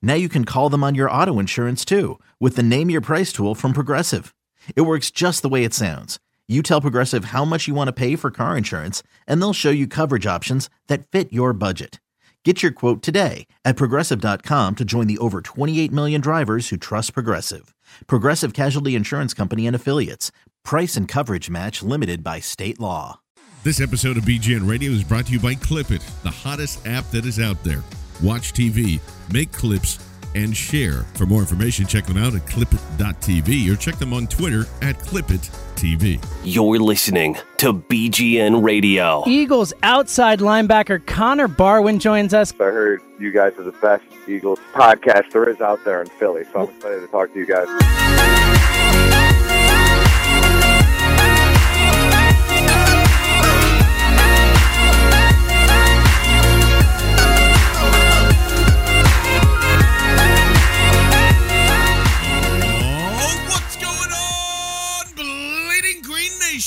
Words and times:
Now 0.00 0.14
you 0.14 0.30
can 0.30 0.46
call 0.46 0.70
them 0.70 0.82
on 0.82 0.94
your 0.94 1.10
auto 1.10 1.38
insurance 1.38 1.84
too 1.84 2.18
with 2.40 2.56
the 2.56 2.62
Name 2.62 2.88
Your 2.88 3.02
Price 3.02 3.32
tool 3.32 3.54
from 3.54 3.74
Progressive. 3.74 4.34
It 4.74 4.82
works 4.82 5.10
just 5.10 5.42
the 5.42 5.48
way 5.48 5.64
it 5.64 5.74
sounds. 5.74 6.18
You 6.48 6.62
tell 6.62 6.80
Progressive 6.80 7.26
how 7.26 7.44
much 7.44 7.68
you 7.68 7.74
want 7.74 7.88
to 7.88 7.92
pay 7.92 8.14
for 8.14 8.30
car 8.30 8.56
insurance, 8.56 9.02
and 9.26 9.42
they'll 9.42 9.52
show 9.52 9.70
you 9.70 9.86
coverage 9.88 10.26
options 10.26 10.70
that 10.86 11.06
fit 11.06 11.32
your 11.32 11.52
budget. 11.52 12.00
Get 12.44 12.62
your 12.62 12.70
quote 12.70 13.02
today 13.02 13.48
at 13.64 13.74
progressive.com 13.74 14.76
to 14.76 14.84
join 14.84 15.08
the 15.08 15.18
over 15.18 15.40
28 15.40 15.90
million 15.90 16.20
drivers 16.20 16.68
who 16.68 16.76
trust 16.76 17.12
Progressive. 17.12 17.74
Progressive 18.06 18.52
Casualty 18.52 18.94
Insurance 18.94 19.34
Company 19.34 19.66
and 19.66 19.74
Affiliates. 19.74 20.30
Price 20.64 20.94
and 20.94 21.08
coverage 21.08 21.50
match 21.50 21.82
limited 21.82 22.22
by 22.22 22.38
state 22.38 22.78
law. 22.78 23.18
This 23.64 23.80
episode 23.80 24.16
of 24.16 24.22
BGN 24.22 24.70
Radio 24.70 24.92
is 24.92 25.02
brought 25.02 25.26
to 25.26 25.32
you 25.32 25.40
by 25.40 25.56
Clipit, 25.56 26.00
the 26.22 26.30
hottest 26.30 26.86
app 26.86 27.10
that 27.10 27.26
is 27.26 27.40
out 27.40 27.64
there. 27.64 27.82
Watch 28.22 28.52
TV, 28.52 29.00
make 29.32 29.52
clips, 29.52 29.98
and 30.36 30.56
share. 30.56 31.02
For 31.14 31.26
more 31.26 31.40
information, 31.40 31.86
check 31.86 32.04
them 32.04 32.18
out 32.18 32.34
at 32.34 32.42
clipit.tv 32.42 33.72
or 33.72 33.76
check 33.76 33.96
them 33.96 34.12
on 34.12 34.26
Twitter 34.26 34.66
at 34.82 34.96
clipit.tv. 34.98 36.24
You're 36.44 36.78
listening 36.78 37.36
to 37.56 37.72
BGN 37.72 38.62
Radio. 38.62 39.24
Eagles 39.26 39.72
outside 39.82 40.40
linebacker 40.40 41.04
Connor 41.04 41.48
Barwin 41.48 41.98
joins 41.98 42.34
us. 42.34 42.52
I 42.60 42.64
heard 42.64 43.00
you 43.18 43.32
guys 43.32 43.54
are 43.58 43.64
the 43.64 43.72
best 43.72 44.04
Eagles 44.28 44.60
podcast 44.74 45.32
there 45.32 45.48
is 45.48 45.60
out 45.60 45.82
there 45.84 46.02
in 46.02 46.08
Philly, 46.08 46.44
so 46.52 46.60
I'm 46.60 46.74
excited 46.76 47.00
to 47.00 47.08
talk 47.08 47.32
to 47.32 47.38
you 47.38 47.46
guys. 47.46 48.35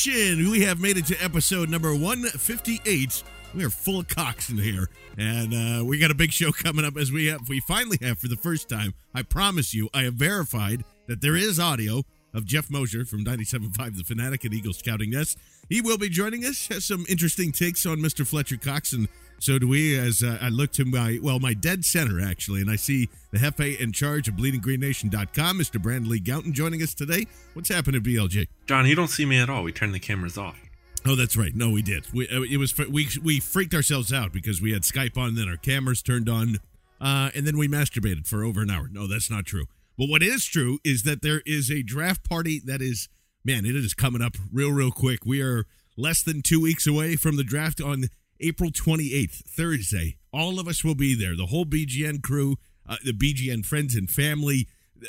Nation? 0.06 0.50
We 0.50 0.62
have 0.62 0.80
made 0.80 0.96
it 0.96 1.06
to 1.08 1.24
episode 1.24 1.70
number 1.70 1.94
158. 1.94 3.24
We 3.54 3.66
are 3.66 3.70
full 3.70 4.00
of 4.00 4.08
cocks 4.08 4.50
in 4.50 4.58
here, 4.58 4.88
and 5.18 5.54
uh, 5.54 5.84
we 5.84 6.00
got 6.00 6.10
a 6.10 6.16
big 6.16 6.32
show 6.32 6.52
coming 6.54 6.86
up 6.86 6.96
as 6.96 7.12
we 7.12 7.26
have. 7.26 7.50
We 7.50 7.60
finally 7.60 7.98
have 8.02 8.18
for 8.18 8.30
the 8.30 8.38
first 8.38 8.70
time. 8.70 8.94
I 9.14 9.24
promise 9.24 9.74
you, 9.74 9.90
I 9.94 10.04
have 10.04 10.14
verified 10.14 10.86
that 11.08 11.20
there 11.20 11.36
is 11.36 11.60
audio 11.60 12.04
of 12.34 12.46
Jeff 12.46 12.70
Mosier 12.70 13.04
from 13.04 13.26
97.5 13.26 13.98
The 13.98 14.04
Fanatic 14.06 14.46
and 14.46 14.54
Eagle 14.54 14.72
Scouting 14.72 15.10
Nest. 15.10 15.38
He 15.68 15.82
will 15.82 15.98
be 15.98 16.08
joining 16.08 16.46
us. 16.46 16.68
Has 16.68 16.86
some 16.86 17.06
interesting 17.10 17.52
takes 17.52 17.86
on 17.86 17.98
Mr. 17.98 18.26
Fletcher 18.26 18.58
Cox, 18.58 18.94
and 18.94 19.10
so 19.40 19.60
do 19.60 19.68
we. 19.68 19.98
As 19.98 20.24
uh, 20.24 20.38
I 20.42 20.50
look 20.50 20.72
to 20.74 20.86
my 20.86 21.20
well, 21.22 21.40
my 21.40 21.54
dead 21.54 21.86
center 21.86 22.22
actually, 22.22 22.62
and 22.62 22.70
I 22.70 22.76
see 22.76 23.10
the 23.32 23.40
Hefe 23.40 23.80
in 23.80 23.92
charge 23.92 24.28
of 24.28 24.36
BleedingGreenNation.com, 24.36 25.60
Mr. 25.60 25.82
Brandon 25.82 26.10
Lee 26.10 26.20
Gowton, 26.20 26.54
joining 26.54 26.82
us 26.82 26.94
today. 26.94 27.26
What's 27.54 27.70
happened 27.70 27.96
happening, 27.96 28.16
BLG? 28.16 28.48
John, 28.68 28.86
you 28.86 28.96
don't 28.96 29.08
see 29.08 29.26
me 29.26 29.40
at 29.40 29.50
all. 29.50 29.64
We 29.64 29.72
turned 29.72 29.94
the 29.94 30.00
cameras 30.00 30.38
off. 30.38 30.60
Oh, 31.06 31.16
that's 31.16 31.38
right. 31.38 31.56
No, 31.56 31.70
we 31.70 31.82
did. 31.82 32.12
We, 32.14 32.28
uh, 32.28 32.42
it 32.42 32.58
was 32.58 32.78
we 32.78 33.08
we 33.24 33.40
freaked 33.40 33.74
ourselves 33.74 34.12
out 34.12 34.34
because 34.34 34.62
we 34.62 34.74
had 34.74 34.84
Skype 34.84 35.18
on, 35.18 35.36
then 35.36 35.48
our 35.48 35.58
cameras 35.58 36.02
turned 36.02 36.28
on, 36.28 36.58
uh, 37.00 37.32
and 37.34 37.48
then 37.48 37.58
we 37.58 37.68
masturbated 37.68 38.28
for 38.28 38.44
over 38.44 38.62
an 38.62 38.70
hour. 38.70 38.90
No, 38.92 39.08
that's 39.08 39.30
not 39.30 39.46
true. 39.46 39.66
But 39.98 40.10
what 40.10 40.22
is 40.22 40.46
true 40.46 40.80
is 40.84 41.04
that 41.04 41.22
there 41.22 41.42
is 41.46 41.70
a 41.70 41.84
draft 41.84 42.28
party 42.28 42.62
that 42.66 42.82
is, 42.82 43.10
man, 43.44 43.66
it 43.66 43.76
is 43.76 43.94
coming 43.94 44.22
up 44.22 44.38
real, 44.52 44.72
real 44.72 44.92
quick. 44.92 45.26
We 45.26 45.42
are 45.42 45.66
less 45.98 46.24
than 46.24 46.42
two 46.42 46.62
weeks 46.62 46.88
away 46.88 47.16
from 47.16 47.36
the 47.36 47.44
draft 47.44 47.82
on 47.82 48.06
April 48.40 48.72
28th, 48.72 49.44
Thursday. 49.46 50.18
All 50.32 50.60
of 50.60 50.68
us 50.68 50.84
will 50.84 50.96
be 50.96 51.16
there. 51.16 51.36
The 51.36 51.48
whole 51.48 51.66
BGN 51.66 52.22
crew, 52.22 52.58
uh, 52.88 52.98
the 53.04 53.14
BGN 53.14 53.66
friends 53.66 53.96
and 53.96 54.10
family. 54.10 54.68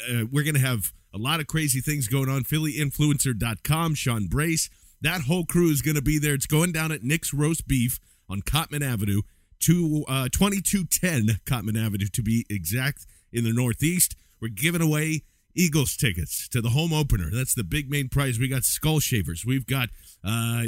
Uh, 0.08 0.24
we're 0.30 0.44
going 0.44 0.54
to 0.54 0.60
have 0.60 0.92
a 1.14 1.18
lot 1.18 1.40
of 1.40 1.46
crazy 1.46 1.80
things 1.80 2.08
going 2.08 2.28
on. 2.28 2.44
PhillyInfluencer.com, 2.44 3.94
Sean 3.94 4.26
Brace. 4.26 4.70
That 5.00 5.22
whole 5.22 5.44
crew 5.44 5.70
is 5.70 5.82
going 5.82 5.96
to 5.96 6.02
be 6.02 6.18
there. 6.18 6.34
It's 6.34 6.46
going 6.46 6.72
down 6.72 6.92
at 6.92 7.02
Nick's 7.02 7.32
Roast 7.32 7.66
Beef 7.66 7.98
on 8.28 8.42
Cottman 8.42 8.82
Avenue, 8.82 9.22
to 9.60 10.04
uh, 10.08 10.28
2210 10.32 11.40
Cottman 11.44 11.78
Avenue 11.78 12.06
to 12.06 12.22
be 12.22 12.46
exact, 12.48 13.06
in 13.32 13.44
the 13.44 13.52
Northeast. 13.52 14.16
We're 14.40 14.48
giving 14.48 14.80
away 14.80 15.22
Eagles 15.54 15.96
tickets 15.96 16.48
to 16.48 16.60
the 16.60 16.70
home 16.70 16.92
opener. 16.92 17.30
That's 17.32 17.54
the 17.54 17.64
big 17.64 17.90
main 17.90 18.08
prize. 18.08 18.38
We 18.38 18.48
got 18.48 18.64
skull 18.64 19.00
shavers. 19.00 19.44
We've 19.44 19.66
got 19.66 19.88
uh, 20.24 20.64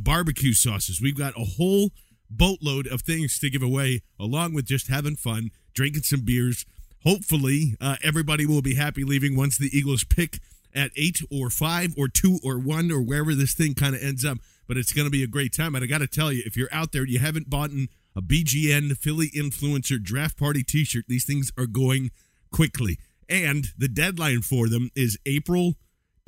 barbecue 0.00 0.52
sauces. 0.52 1.00
We've 1.00 1.16
got 1.16 1.34
a 1.36 1.44
whole 1.44 1.90
boatload 2.30 2.86
of 2.86 3.02
things 3.02 3.38
to 3.38 3.50
give 3.50 3.62
away, 3.62 4.02
along 4.18 4.54
with 4.54 4.66
just 4.66 4.88
having 4.88 5.16
fun, 5.16 5.50
drinking 5.72 6.02
some 6.02 6.20
beers. 6.20 6.66
Hopefully, 7.04 7.76
uh, 7.80 7.96
everybody 8.02 8.44
will 8.44 8.62
be 8.62 8.74
happy 8.74 9.04
leaving 9.04 9.36
once 9.36 9.56
the 9.56 9.70
Eagles 9.76 10.04
pick 10.04 10.40
at 10.74 10.90
eight 10.96 11.20
or 11.30 11.48
five 11.48 11.94
or 11.96 12.08
two 12.08 12.38
or 12.42 12.58
one 12.58 12.92
or 12.92 13.00
wherever 13.00 13.34
this 13.34 13.54
thing 13.54 13.74
kind 13.74 13.94
of 13.94 14.02
ends 14.02 14.24
up. 14.24 14.38
But 14.66 14.76
it's 14.76 14.92
going 14.92 15.06
to 15.06 15.10
be 15.10 15.22
a 15.22 15.28
great 15.28 15.54
time. 15.54 15.74
And 15.74 15.82
I 15.82 15.86
got 15.86 15.98
to 15.98 16.06
tell 16.06 16.30
you, 16.30 16.42
if 16.44 16.56
you're 16.56 16.68
out 16.70 16.92
there, 16.92 17.06
you 17.06 17.18
haven't 17.18 17.48
bought 17.48 17.70
a 18.14 18.20
BGN 18.20 18.98
Philly 18.98 19.30
Influencer 19.30 20.02
Draft 20.02 20.36
Party 20.36 20.62
t 20.62 20.84
shirt, 20.84 21.04
these 21.08 21.24
things 21.24 21.52
are 21.56 21.66
going 21.66 22.10
quickly. 22.50 22.98
And 23.28 23.68
the 23.76 23.88
deadline 23.88 24.42
for 24.42 24.68
them 24.68 24.90
is 24.94 25.18
April 25.26 25.74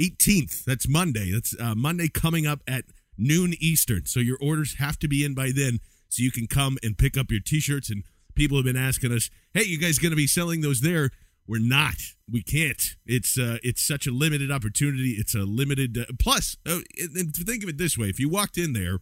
18th. 0.00 0.65
That's 0.65 0.88
Monday. 0.88 1.33
That's 1.33 1.59
uh, 1.59 1.75
Monday 1.75 2.09
coming 2.09 2.47
up 2.47 2.61
at 2.66 2.84
noon 3.16 3.55
Eastern. 3.59 4.06
So 4.06 4.21
your 4.21 4.38
orders 4.41 4.77
have 4.78 4.99
to 5.00 5.09
be 5.09 5.25
in 5.25 5.34
by 5.34 5.53
then 5.55 5.81
so 6.09 6.22
you 6.22 6.31
can 6.31 6.47
come 6.47 6.78
and 6.83 6.99
pick 6.99 7.16
up 7.16 7.31
your 7.31 7.41
t 7.41 7.60
shirts. 7.60 7.91
And 7.91 8.05
people 8.34 8.56
have 8.56 8.65
been 8.65 8.77
asking 8.77 9.12
us, 9.12 9.31
hey, 9.55 9.65
you 9.65 9.78
guys 9.78 9.99
going 9.99 10.10
to 10.10 10.16
be 10.16 10.27
selling 10.27 10.60
those 10.60 10.81
there? 10.81 11.10
We're 11.47 11.59
not. 11.59 11.97
We 12.31 12.43
can't. 12.43 12.81
It's 13.06 13.39
uh, 13.39 13.59
it's 13.62 13.83
such 13.83 14.06
a 14.06 14.12
limited 14.12 14.53
opportunity. 14.53 15.12
It's 15.19 15.34
a 15.34 15.41
limited. 15.41 15.99
Uh, 15.99 16.05
plus, 16.19 16.56
uh, 16.65 16.78
and 16.97 17.34
think 17.34 17.65
of 17.65 17.69
it 17.69 17.77
this 17.77 17.99
way: 17.99 18.06
if 18.06 18.21
you 18.21 18.28
walked 18.28 18.56
in 18.56 18.72
there 18.72 18.99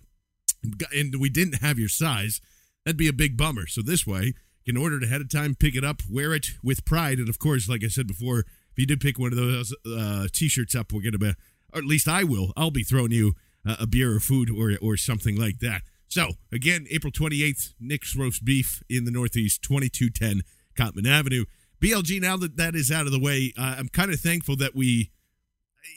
and 0.95 1.15
we 1.21 1.29
didn't 1.29 1.61
have 1.61 1.79
your 1.79 1.91
size, 1.91 2.41
that'd 2.85 2.97
be 2.97 3.09
a 3.09 3.13
big 3.13 3.37
bummer. 3.37 3.67
So 3.67 3.83
this 3.83 4.07
way, 4.07 4.33
can 4.69 4.77
order 4.77 4.99
it 4.99 5.05
ahead 5.05 5.23
of 5.23 5.31
time, 5.31 5.55
pick 5.55 5.75
it 5.75 5.83
up, 5.83 6.03
wear 6.11 6.35
it 6.35 6.51
with 6.63 6.85
pride, 6.85 7.19
and 7.19 7.29
of 7.29 7.39
course, 7.39 7.69
like 7.69 7.83
I 7.83 7.89
said 7.89 8.07
before, 8.07 8.41
if 8.41 8.77
you 8.77 8.85
did 8.85 9.01
pick 9.01 9.19
one 9.19 9.33
of 9.33 9.39
those 9.39 9.75
uh, 9.87 10.29
t-shirts 10.31 10.75
up, 10.75 10.93
we're 10.93 11.01
gonna 11.01 11.19
be, 11.19 11.33
or 11.73 11.79
at 11.79 11.85
least 11.85 12.07
I 12.07 12.23
will. 12.23 12.53
I'll 12.55 12.71
be 12.71 12.83
throwing 12.83 13.11
you 13.11 13.33
uh, 13.67 13.77
a 13.81 13.87
beer 13.87 14.15
or 14.15 14.21
food 14.21 14.51
or 14.51 14.77
or 14.83 14.99
something 14.99 15.37
like 15.37 15.61
that. 15.61 15.83
So 16.09 16.33
again, 16.53 16.87
April 16.91 17.11
twenty 17.11 17.43
eighth, 17.43 17.73
Nick's 17.81 18.15
roast 18.15 18.45
beef 18.45 18.83
in 18.91 19.07
the 19.07 19.11
Northeast, 19.11 19.63
twenty 19.63 19.89
two 19.89 20.11
ten 20.11 20.43
Cottman 20.77 21.09
Avenue. 21.09 21.47
BLG. 21.81 22.21
Now 22.21 22.37
that 22.37 22.57
that 22.59 22.75
is 22.75 22.91
out 22.91 23.07
of 23.07 23.13
the 23.13 23.21
way, 23.21 23.55
uh, 23.57 23.77
I'm 23.79 23.89
kind 23.89 24.13
of 24.13 24.21
thankful 24.21 24.57
that 24.57 24.75
we 24.75 25.11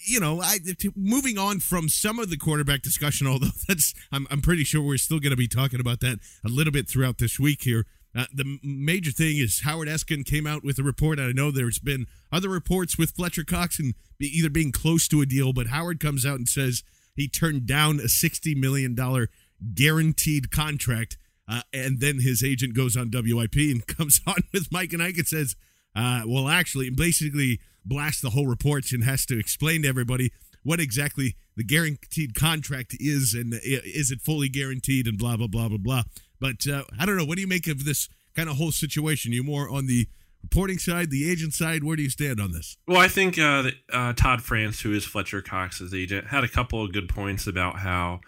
you 0.06 0.20
know, 0.20 0.42
I 0.42 0.60
moving 0.96 1.38
on 1.38 1.60
from 1.60 1.90
some 1.90 2.20
of 2.20 2.30
the 2.30 2.38
quarterback 2.38 2.82
discussion, 2.82 3.28
although 3.32 3.48
that's 3.68 3.94
I'm 4.12 4.28
I'm 4.32 4.42
pretty 4.42 4.64
sure 4.64 4.82
we're 4.82 4.98
still 4.98 5.20
going 5.20 5.32
to 5.32 5.38
be 5.38 5.48
talking 5.48 5.80
about 5.80 6.00
that 6.02 6.20
a 6.46 6.50
little 6.50 6.72
bit 6.72 6.88
throughout 6.88 7.18
this 7.18 7.40
week 7.40 7.64
here. 7.64 7.86
Uh, 8.16 8.26
the 8.34 8.60
major 8.62 9.12
thing 9.12 9.38
is 9.38 9.62
Howard 9.64 9.88
Eskin 9.88 10.26
came 10.26 10.46
out 10.46 10.64
with 10.64 10.78
a 10.78 10.84
report. 10.84 11.20
I 11.20 11.32
know 11.32 11.50
there's 11.50 11.80
been 11.80 12.08
other 12.32 12.50
reports 12.50 12.98
with 12.98 13.12
Fletcher 13.12 13.46
Cox 13.46 13.80
and 13.80 13.94
be 14.18 14.26
either 14.28 14.50
being 14.50 14.72
close 14.72 15.08
to 15.10 15.22
a 15.22 15.26
deal, 15.26 15.54
but 15.54 15.68
Howard 15.68 16.00
comes 16.00 16.26
out 16.26 16.38
and 16.38 16.48
says 16.48 16.84
he 17.16 17.28
turned 17.28 17.66
down 17.66 18.00
a 18.00 18.10
sixty 18.10 18.54
million 18.54 18.96
dollar 18.96 19.30
guaranteed 19.74 20.52
contract, 20.52 21.18
uh, 21.48 21.62
and 21.74 22.00
then 22.00 22.20
his 22.20 22.44
agent 22.44 22.76
goes 22.76 22.98
on 22.98 23.12
WIP 23.14 23.56
and 23.56 23.88
comes 23.98 24.20
on 24.28 24.44
with 24.52 24.72
Mike 24.72 24.92
and 24.92 25.02
Ike 25.02 25.18
and 25.18 25.28
says, 25.28 25.56
uh, 25.96 26.22
will 26.26 26.50
actually 26.50 26.90
basically 26.90 27.60
blast 27.86 28.22
the 28.22 28.32
whole 28.32 28.48
reports 28.48 28.92
and 28.94 29.04
has 29.04 29.26
to 29.26 29.40
explain 29.40 29.84
to 29.84 29.88
everybody 29.88 30.32
what 30.64 30.80
exactly 30.80 31.36
the 31.56 31.64
guaranteed 31.64 32.36
contract 32.36 32.96
is 33.00 33.34
and 33.34 33.54
is 33.64 34.12
it 34.12 34.22
fully 34.22 34.48
guaranteed 34.48 35.08
and 35.08 35.18
blah 35.18 35.36
blah 35.36 35.48
blah 35.48 35.70
blah 35.70 35.78
blah. 35.78 36.04
But 36.42 36.68
uh, 36.68 36.84
I 37.00 37.06
don't 37.06 37.16
know. 37.16 37.24
What 37.24 37.36
do 37.36 37.42
you 37.42 37.48
make 37.48 37.68
of 37.68 37.86
this 37.86 38.10
kind 38.36 38.50
of 38.50 38.58
whole 38.58 38.72
situation? 38.72 39.32
You 39.32 39.44
more 39.44 39.70
on 39.70 39.86
the 39.86 40.08
reporting 40.42 40.80
side, 40.80 41.12
the 41.12 41.30
agent 41.30 41.54
side? 41.54 41.84
Where 41.84 41.96
do 41.96 42.04
you 42.04 42.10
stand 42.10 42.42
on 42.42 42.52
this? 42.52 42.78
Well, 42.88 43.00
I 43.00 43.08
think 43.08 43.38
uh, 43.38 43.62
that, 43.62 43.74
uh, 43.94 44.14
Todd 44.14 44.42
France, 44.42 44.82
who 44.82 44.92
is 44.92 45.06
Fletcher 45.06 45.42
Cox's 45.42 45.94
agent, 45.94 46.28
had 46.28 46.44
a 46.44 46.50
couple 46.50 46.84
of 46.84 46.92
good 46.92 47.08
points 47.08 47.48
about 47.48 47.78
how 47.78 48.22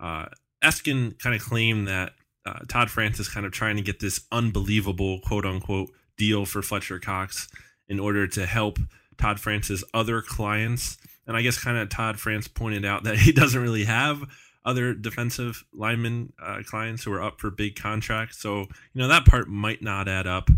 uh, 0.00 0.26
Eskin 0.64 1.18
kind 1.18 1.36
of 1.36 1.42
claimed 1.42 1.86
that 1.86 2.12
uh, 2.46 2.60
Todd 2.68 2.90
France 2.90 3.20
is 3.20 3.28
kind 3.28 3.44
of 3.44 3.52
trying 3.52 3.76
to 3.76 3.82
get 3.82 4.00
this 4.00 4.22
unbelievable 4.32 5.20
quote 5.20 5.44
unquote 5.44 5.90
deal 6.16 6.46
for 6.46 6.62
Fletcher 6.62 6.98
Cox 6.98 7.48
in 7.88 8.00
order 8.00 8.26
to 8.26 8.46
help 8.46 8.78
Todd 9.18 9.38
France's 9.38 9.84
other 9.92 10.22
clients. 10.22 10.96
And 11.26 11.36
I 11.36 11.42
guess 11.42 11.62
kind 11.62 11.76
of 11.76 11.90
Todd 11.90 12.18
France 12.18 12.48
pointed 12.48 12.86
out 12.86 13.04
that 13.04 13.18
he 13.18 13.32
doesn't 13.32 13.60
really 13.60 13.84
have 13.84 14.22
other 14.68 14.92
defensive 14.92 15.64
lineman 15.72 16.30
uh, 16.42 16.58
clients 16.62 17.02
who 17.02 17.12
are 17.12 17.22
up 17.22 17.40
for 17.40 17.50
big 17.50 17.74
contracts. 17.74 18.38
So, 18.38 18.60
you 18.60 18.68
know, 19.00 19.08
that 19.08 19.24
part 19.24 19.48
might 19.48 19.80
not 19.80 20.08
add 20.08 20.26
up. 20.26 20.50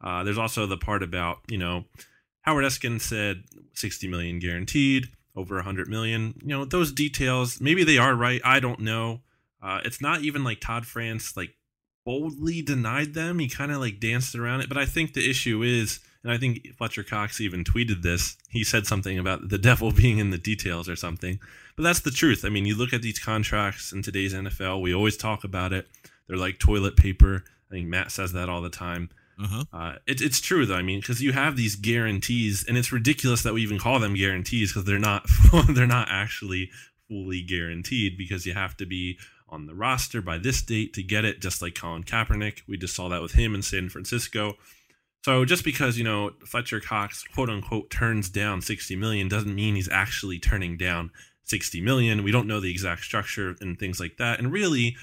Uh, 0.00 0.24
there's 0.24 0.36
also 0.36 0.66
the 0.66 0.76
part 0.76 1.04
about, 1.04 1.38
you 1.48 1.58
know, 1.58 1.84
Howard 2.40 2.64
Eskin 2.64 3.00
said 3.00 3.44
60 3.74 4.08
million 4.08 4.40
guaranteed, 4.40 5.10
over 5.36 5.54
100 5.54 5.86
million. 5.86 6.34
You 6.42 6.48
know, 6.48 6.64
those 6.64 6.90
details, 6.90 7.60
maybe 7.60 7.84
they 7.84 7.98
are 7.98 8.16
right. 8.16 8.40
I 8.44 8.58
don't 8.58 8.80
know. 8.80 9.20
Uh, 9.62 9.80
it's 9.84 10.00
not 10.00 10.22
even 10.22 10.42
like 10.42 10.60
Todd 10.60 10.84
France 10.84 11.36
like 11.36 11.54
boldly 12.04 12.62
denied 12.62 13.14
them. 13.14 13.38
He 13.38 13.48
kind 13.48 13.70
of 13.70 13.78
like 13.78 14.00
danced 14.00 14.34
around 14.34 14.62
it. 14.62 14.68
But 14.68 14.76
I 14.78 14.86
think 14.86 15.14
the 15.14 15.30
issue 15.30 15.62
is, 15.62 16.00
and 16.22 16.32
I 16.32 16.38
think 16.38 16.74
Fletcher 16.76 17.02
Cox 17.02 17.40
even 17.40 17.64
tweeted 17.64 18.02
this. 18.02 18.36
He 18.48 18.62
said 18.62 18.86
something 18.86 19.18
about 19.18 19.48
the 19.48 19.58
devil 19.58 19.90
being 19.92 20.18
in 20.18 20.30
the 20.30 20.38
details 20.38 20.88
or 20.88 20.96
something. 20.96 21.40
But 21.76 21.82
that's 21.82 22.00
the 22.00 22.10
truth. 22.10 22.44
I 22.44 22.48
mean, 22.48 22.66
you 22.66 22.76
look 22.76 22.92
at 22.92 23.02
these 23.02 23.18
contracts 23.18 23.92
in 23.92 24.02
today's 24.02 24.34
NFL. 24.34 24.82
We 24.82 24.94
always 24.94 25.16
talk 25.16 25.44
about 25.44 25.72
it. 25.72 25.88
They're 26.28 26.36
like 26.36 26.58
toilet 26.58 26.96
paper. 26.96 27.44
I 27.70 27.74
think 27.74 27.88
Matt 27.88 28.12
says 28.12 28.32
that 28.32 28.48
all 28.48 28.60
the 28.62 28.70
time. 28.70 29.10
Uh-huh. 29.42 29.64
Uh, 29.72 29.94
it, 30.06 30.20
it's 30.20 30.40
true 30.40 30.66
though. 30.66 30.76
I 30.76 30.82
mean, 30.82 31.00
because 31.00 31.22
you 31.22 31.32
have 31.32 31.56
these 31.56 31.74
guarantees, 31.74 32.64
and 32.68 32.76
it's 32.76 32.92
ridiculous 32.92 33.42
that 33.42 33.54
we 33.54 33.62
even 33.62 33.78
call 33.78 33.98
them 33.98 34.14
guarantees 34.14 34.72
because 34.72 34.84
they're 34.84 34.98
not 34.98 35.26
they're 35.68 35.86
not 35.86 36.08
actually 36.10 36.70
fully 37.08 37.42
guaranteed 37.42 38.16
because 38.16 38.46
you 38.46 38.54
have 38.54 38.76
to 38.76 38.86
be 38.86 39.18
on 39.48 39.66
the 39.66 39.74
roster 39.74 40.22
by 40.22 40.38
this 40.38 40.62
date 40.62 40.94
to 40.94 41.02
get 41.02 41.24
it. 41.24 41.40
Just 41.40 41.60
like 41.60 41.74
Colin 41.74 42.04
Kaepernick, 42.04 42.60
we 42.68 42.76
just 42.76 42.94
saw 42.94 43.08
that 43.08 43.22
with 43.22 43.32
him 43.32 43.54
in 43.54 43.62
San 43.62 43.88
Francisco. 43.88 44.54
So 45.24 45.44
just 45.44 45.64
because 45.64 45.98
you 45.98 46.04
know 46.04 46.32
Fletcher 46.44 46.80
Cox 46.80 47.24
quote 47.24 47.48
unquote 47.48 47.90
turns 47.90 48.28
down 48.28 48.60
60 48.60 48.96
million 48.96 49.28
doesn't 49.28 49.54
mean 49.54 49.76
he's 49.76 49.88
actually 49.88 50.38
turning 50.38 50.76
down 50.76 51.10
60 51.44 51.80
million. 51.80 52.22
We 52.22 52.32
don't 52.32 52.46
know 52.46 52.60
the 52.60 52.70
exact 52.70 53.02
structure 53.04 53.56
and 53.60 53.78
things 53.78 54.00
like 54.00 54.16
that. 54.18 54.38
And 54.38 54.52
really, 54.52 54.96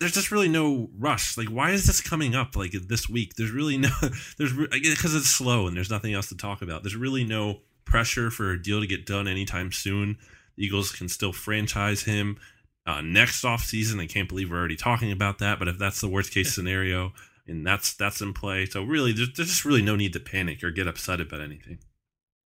there's 0.00 0.12
just 0.12 0.30
really 0.30 0.48
no 0.48 0.90
rush. 0.98 1.38
Like, 1.38 1.48
why 1.48 1.70
is 1.70 1.86
this 1.86 2.00
coming 2.00 2.34
up 2.34 2.56
like 2.56 2.72
this 2.72 3.08
week? 3.08 3.34
There's 3.34 3.50
really 3.50 3.78
no, 3.78 3.90
there's 4.38 4.52
because 4.52 5.14
it's 5.14 5.28
slow 5.28 5.66
and 5.66 5.76
there's 5.76 5.90
nothing 5.90 6.14
else 6.14 6.28
to 6.28 6.36
talk 6.36 6.62
about. 6.62 6.82
There's 6.82 6.96
really 6.96 7.24
no 7.24 7.60
pressure 7.84 8.30
for 8.30 8.50
a 8.50 8.62
deal 8.62 8.80
to 8.80 8.86
get 8.86 9.06
done 9.06 9.28
anytime 9.28 9.72
soon. 9.72 10.18
The 10.56 10.64
Eagles 10.64 10.92
can 10.92 11.08
still 11.08 11.32
franchise 11.32 12.02
him 12.02 12.38
uh, 12.86 13.00
next 13.00 13.44
offseason. 13.44 14.00
I 14.00 14.06
can't 14.06 14.28
believe 14.28 14.50
we're 14.50 14.58
already 14.58 14.76
talking 14.76 15.10
about 15.12 15.38
that. 15.38 15.58
But 15.58 15.68
if 15.68 15.78
that's 15.78 16.00
the 16.00 16.08
worst 16.08 16.32
case 16.32 16.54
scenario, 16.54 17.12
and 17.46 17.66
that's 17.66 17.94
that's 17.94 18.20
in 18.20 18.32
play, 18.32 18.66
so 18.66 18.82
really, 18.82 19.12
there's, 19.12 19.32
there's 19.36 19.48
just 19.48 19.64
really 19.64 19.82
no 19.82 19.96
need 19.96 20.12
to 20.14 20.20
panic 20.20 20.62
or 20.64 20.70
get 20.70 20.86
upset 20.86 21.20
about 21.20 21.40
anything. 21.40 21.78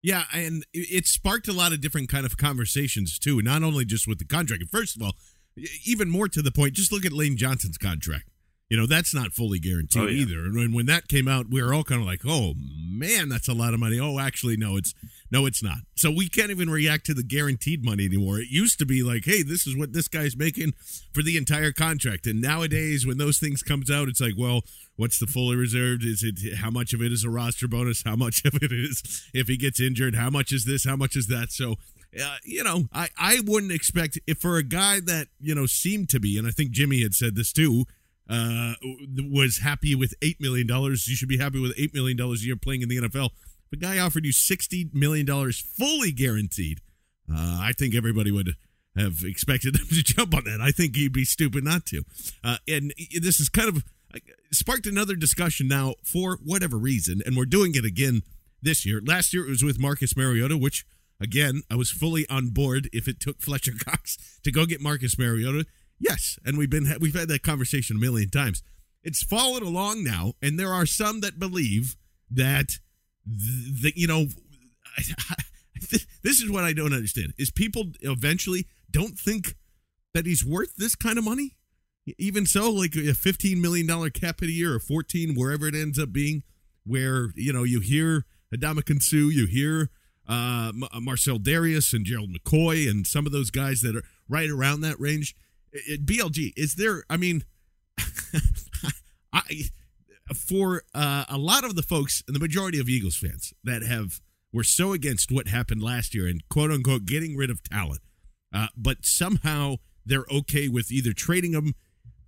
Yeah, 0.01 0.23
and 0.33 0.65
it 0.73 1.07
sparked 1.07 1.47
a 1.49 1.53
lot 1.53 1.73
of 1.73 1.81
different 1.81 2.07
kind 2.09 2.25
of 2.25 2.37
conversations 2.37 3.19
too. 3.19 3.41
Not 3.41 3.63
only 3.63 3.83
just 3.85 4.07
with 4.07 4.17
the 4.19 4.25
contract. 4.25 4.63
First 4.71 4.95
of 4.95 5.01
all, 5.01 5.13
even 5.85 6.09
more 6.09 6.29
to 6.29 6.41
the 6.41 6.51
point, 6.51 6.73
just 6.73 6.91
look 6.91 7.05
at 7.05 7.11
Lane 7.11 7.35
Johnson's 7.35 7.77
contract. 7.77 8.25
You 8.69 8.77
know, 8.77 8.85
that's 8.85 9.15
not 9.15 9.33
fully 9.33 9.57
guaranteed 9.57 10.01
Oh, 10.01 10.05
yeah. 10.05 10.21
either. 10.21 10.39
And 10.45 10.55
when, 10.55 10.71
when 10.73 10.85
that 10.85 11.07
came 11.07 11.27
out, 11.27 11.47
we 11.49 11.61
were 11.61 11.73
all 11.73 11.83
kind 11.83 11.99
of 12.01 12.05
like, 12.07 12.21
"Oh 12.23 12.53
man, 12.55 13.27
that's 13.27 13.47
a 13.47 13.53
lot 13.53 13.73
of 13.73 13.79
money." 13.79 13.99
Oh, 13.99 14.19
actually, 14.19 14.57
no, 14.57 14.77
it's 14.77 14.93
no, 15.31 15.47
it's 15.47 15.63
not. 15.63 15.79
So 15.95 16.11
we 16.11 16.29
can't 16.29 16.51
even 16.51 16.69
react 16.69 17.07
to 17.07 17.15
the 17.15 17.23
guaranteed 17.23 17.83
money 17.83 18.05
anymore. 18.05 18.37
It 18.39 18.49
used 18.51 18.77
to 18.79 18.85
be 18.85 19.01
like, 19.01 19.25
"Hey, 19.25 19.41
this 19.41 19.65
is 19.65 19.75
what 19.75 19.93
this 19.93 20.07
guy's 20.07 20.37
making 20.37 20.73
for 21.13 21.23
the 21.23 21.35
entire 21.35 21.71
contract." 21.71 22.27
And 22.27 22.41
nowadays, 22.41 23.07
when 23.07 23.17
those 23.17 23.39
things 23.39 23.63
comes 23.63 23.89
out, 23.89 24.07
it's 24.07 24.21
like, 24.21 24.35
"Well, 24.37 24.61
what's 24.99 25.17
the 25.17 25.27
fully 25.27 25.55
reserved? 25.55 26.03
Is 26.03 26.23
it 26.23 26.57
how 26.57 26.69
much 26.69 26.93
of 26.93 27.01
it 27.01 27.13
is 27.13 27.23
a 27.23 27.29
roster 27.29 27.67
bonus? 27.67 28.03
How 28.03 28.17
much 28.17 28.43
of 28.45 28.55
it 28.55 28.71
is 28.71 29.29
if 29.33 29.47
he 29.47 29.55
gets 29.55 29.79
injured? 29.79 30.15
How 30.15 30.29
much 30.29 30.51
is 30.51 30.65
this? 30.65 30.83
How 30.83 30.97
much 30.97 31.15
is 31.15 31.27
that?" 31.27 31.51
So 31.51 31.77
uh, 32.21 32.35
you 32.43 32.63
know, 32.63 32.85
I, 32.93 33.09
I 33.17 33.39
wouldn't 33.45 33.71
expect 33.71 34.19
if 34.27 34.39
for 34.39 34.57
a 34.57 34.63
guy 34.63 34.99
that 34.99 35.27
you 35.39 35.55
know 35.55 35.65
seemed 35.65 36.09
to 36.09 36.19
be, 36.19 36.37
and 36.37 36.47
I 36.47 36.51
think 36.51 36.71
Jimmy 36.71 37.01
had 37.01 37.13
said 37.13 37.35
this 37.35 37.53
too, 37.53 37.85
uh, 38.29 38.73
was 39.31 39.59
happy 39.59 39.95
with 39.95 40.13
eight 40.21 40.41
million 40.41 40.67
dollars. 40.67 41.07
You 41.07 41.15
should 41.15 41.29
be 41.29 41.37
happy 41.37 41.59
with 41.59 41.73
eight 41.77 41.93
million 41.93 42.17
dollars 42.17 42.43
a 42.43 42.47
year 42.47 42.55
playing 42.55 42.81
in 42.81 42.89
the 42.89 42.97
NFL. 42.97 43.29
A 43.71 43.77
guy 43.77 43.99
offered 43.99 44.25
you 44.25 44.33
sixty 44.33 44.89
million 44.91 45.25
dollars 45.25 45.59
fully 45.59 46.11
guaranteed, 46.11 46.81
uh, 47.31 47.59
I 47.61 47.73
think 47.77 47.95
everybody 47.95 48.31
would 48.31 48.55
have 48.97 49.23
expected 49.23 49.75
him 49.79 49.87
to 49.87 50.03
jump 50.03 50.35
on 50.35 50.43
that. 50.45 50.59
I 50.61 50.71
think 50.71 50.95
he'd 50.95 51.13
be 51.13 51.25
stupid 51.25 51.63
not 51.63 51.85
to. 51.87 52.03
Uh, 52.43 52.57
and 52.67 52.93
this 53.21 53.39
is 53.39 53.49
kind 53.49 53.69
of 53.69 53.83
sparked 54.51 54.87
another 54.87 55.15
discussion 55.15 55.67
now 55.67 55.95
for 56.03 56.39
whatever 56.43 56.77
reason, 56.77 57.21
and 57.25 57.35
we're 57.37 57.45
doing 57.45 57.75
it 57.75 57.85
again 57.85 58.23
this 58.61 58.85
year. 58.85 59.01
Last 59.05 59.33
year 59.33 59.45
it 59.45 59.49
was 59.49 59.63
with 59.63 59.79
Marcus 59.79 60.15
Mariota, 60.15 60.57
which 60.57 60.85
again 61.19 61.61
I 61.69 61.75
was 61.75 61.89
fully 61.89 62.27
on 62.29 62.49
board. 62.49 62.89
If 62.91 63.07
it 63.07 63.19
took 63.19 63.41
Fletcher 63.41 63.73
Cox 63.85 64.39
to 64.43 64.51
go 64.51 64.65
get 64.65 64.81
Marcus 64.81 65.17
Mariota, 65.17 65.65
yes, 65.99 66.39
and 66.45 66.57
we've 66.57 66.69
been 66.69 66.93
we've 66.99 67.15
had 67.15 67.29
that 67.29 67.43
conversation 67.43 67.97
a 67.97 67.99
million 67.99 68.29
times. 68.29 68.63
It's 69.03 69.23
followed 69.23 69.63
along 69.63 70.03
now, 70.03 70.33
and 70.41 70.59
there 70.59 70.73
are 70.73 70.85
some 70.85 71.21
that 71.21 71.39
believe 71.39 71.95
that 72.29 72.79
that 73.25 73.93
you 73.95 74.07
know. 74.07 74.27
This 76.21 76.41
is 76.41 76.51
what 76.51 76.65
I 76.65 76.73
don't 76.73 76.93
understand: 76.93 77.33
is 77.37 77.51
people 77.51 77.85
eventually 78.01 78.67
don't 78.91 79.17
think 79.17 79.55
that 80.13 80.25
he's 80.25 80.45
worth 80.45 80.75
this 80.75 80.93
kind 80.93 81.17
of 81.17 81.23
money. 81.23 81.55
Even 82.17 82.45
so, 82.45 82.71
like 82.71 82.95
a 82.95 83.13
fifteen 83.13 83.61
million 83.61 83.87
dollar 83.87 84.09
cap 84.09 84.39
hit 84.39 84.49
a 84.49 84.53
year 84.53 84.73
or 84.73 84.79
fourteen, 84.79 85.35
wherever 85.35 85.67
it 85.67 85.75
ends 85.75 85.99
up 85.99 86.11
being, 86.11 86.43
where 86.85 87.29
you 87.35 87.53
know 87.53 87.63
you 87.63 87.79
hear 87.79 88.25
Ndamukong 88.53 89.01
Suh, 89.01 89.29
you 89.29 89.45
hear 89.45 89.89
uh, 90.27 90.71
M- 90.73 91.03
Marcell 91.03 91.39
Dareus 91.39 91.93
and 91.93 92.05
Gerald 92.05 92.29
McCoy 92.31 92.89
and 92.89 93.05
some 93.05 93.25
of 93.25 93.31
those 93.31 93.51
guys 93.51 93.81
that 93.81 93.95
are 93.95 94.03
right 94.27 94.49
around 94.49 94.81
that 94.81 94.99
range. 94.99 95.35
It, 95.71 96.05
BLG 96.05 96.53
is 96.55 96.75
there? 96.75 97.03
I 97.09 97.17
mean, 97.17 97.43
I 99.33 99.63
for 100.33 100.83
uh, 100.93 101.25
a 101.27 101.37
lot 101.37 101.63
of 101.63 101.75
the 101.75 101.81
folks 101.81 102.23
and 102.27 102.35
the 102.35 102.39
majority 102.39 102.79
of 102.79 102.87
Eagles 102.87 103.15
fans 103.15 103.53
that 103.63 103.81
have 103.83 104.21
were 104.53 104.63
so 104.63 104.93
against 104.93 105.31
what 105.31 105.47
happened 105.47 105.81
last 105.81 106.13
year 106.15 106.27
and 106.27 106.47
quote 106.49 106.71
unquote 106.71 107.05
getting 107.05 107.35
rid 107.35 107.49
of 107.49 107.63
talent, 107.63 108.01
uh, 108.53 108.67
but 108.75 109.05
somehow 109.05 109.75
they're 110.05 110.25
okay 110.31 110.67
with 110.67 110.91
either 110.91 111.13
trading 111.13 111.51
them 111.51 111.73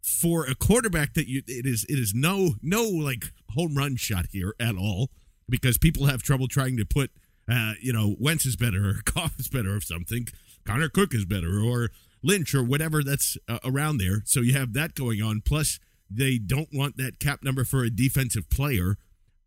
for 0.01 0.45
a 0.45 0.55
quarterback 0.55 1.13
that 1.13 1.27
you 1.27 1.41
it 1.47 1.65
is 1.65 1.85
it 1.87 1.99
is 1.99 2.13
no 2.13 2.55
no 2.61 2.83
like 2.83 3.31
home 3.49 3.75
run 3.75 3.95
shot 3.95 4.25
here 4.31 4.53
at 4.59 4.75
all 4.75 5.09
because 5.47 5.77
people 5.77 6.07
have 6.07 6.23
trouble 6.23 6.47
trying 6.47 6.77
to 6.77 6.85
put 6.85 7.11
uh, 7.51 7.73
you 7.81 7.93
know 7.93 8.15
Wentz 8.19 8.45
is 8.45 8.55
better 8.55 8.89
or 8.89 9.01
Goff 9.05 9.39
is 9.39 9.47
better 9.47 9.75
or 9.75 9.81
something 9.81 10.27
Connor 10.65 10.89
Cook 10.89 11.13
is 11.13 11.25
better 11.25 11.61
or 11.61 11.89
Lynch 12.23 12.53
or 12.53 12.63
whatever 12.63 13.03
that's 13.03 13.35
uh, 13.49 13.57
around 13.65 13.97
there. 13.97 14.21
So 14.25 14.41
you 14.41 14.53
have 14.53 14.73
that 14.73 14.93
going 14.93 15.23
on. 15.23 15.41
Plus 15.41 15.79
they 16.07 16.37
don't 16.37 16.69
want 16.71 16.97
that 16.97 17.19
cap 17.19 17.39
number 17.43 17.63
for 17.63 17.83
a 17.83 17.89
defensive 17.89 18.47
player. 18.51 18.97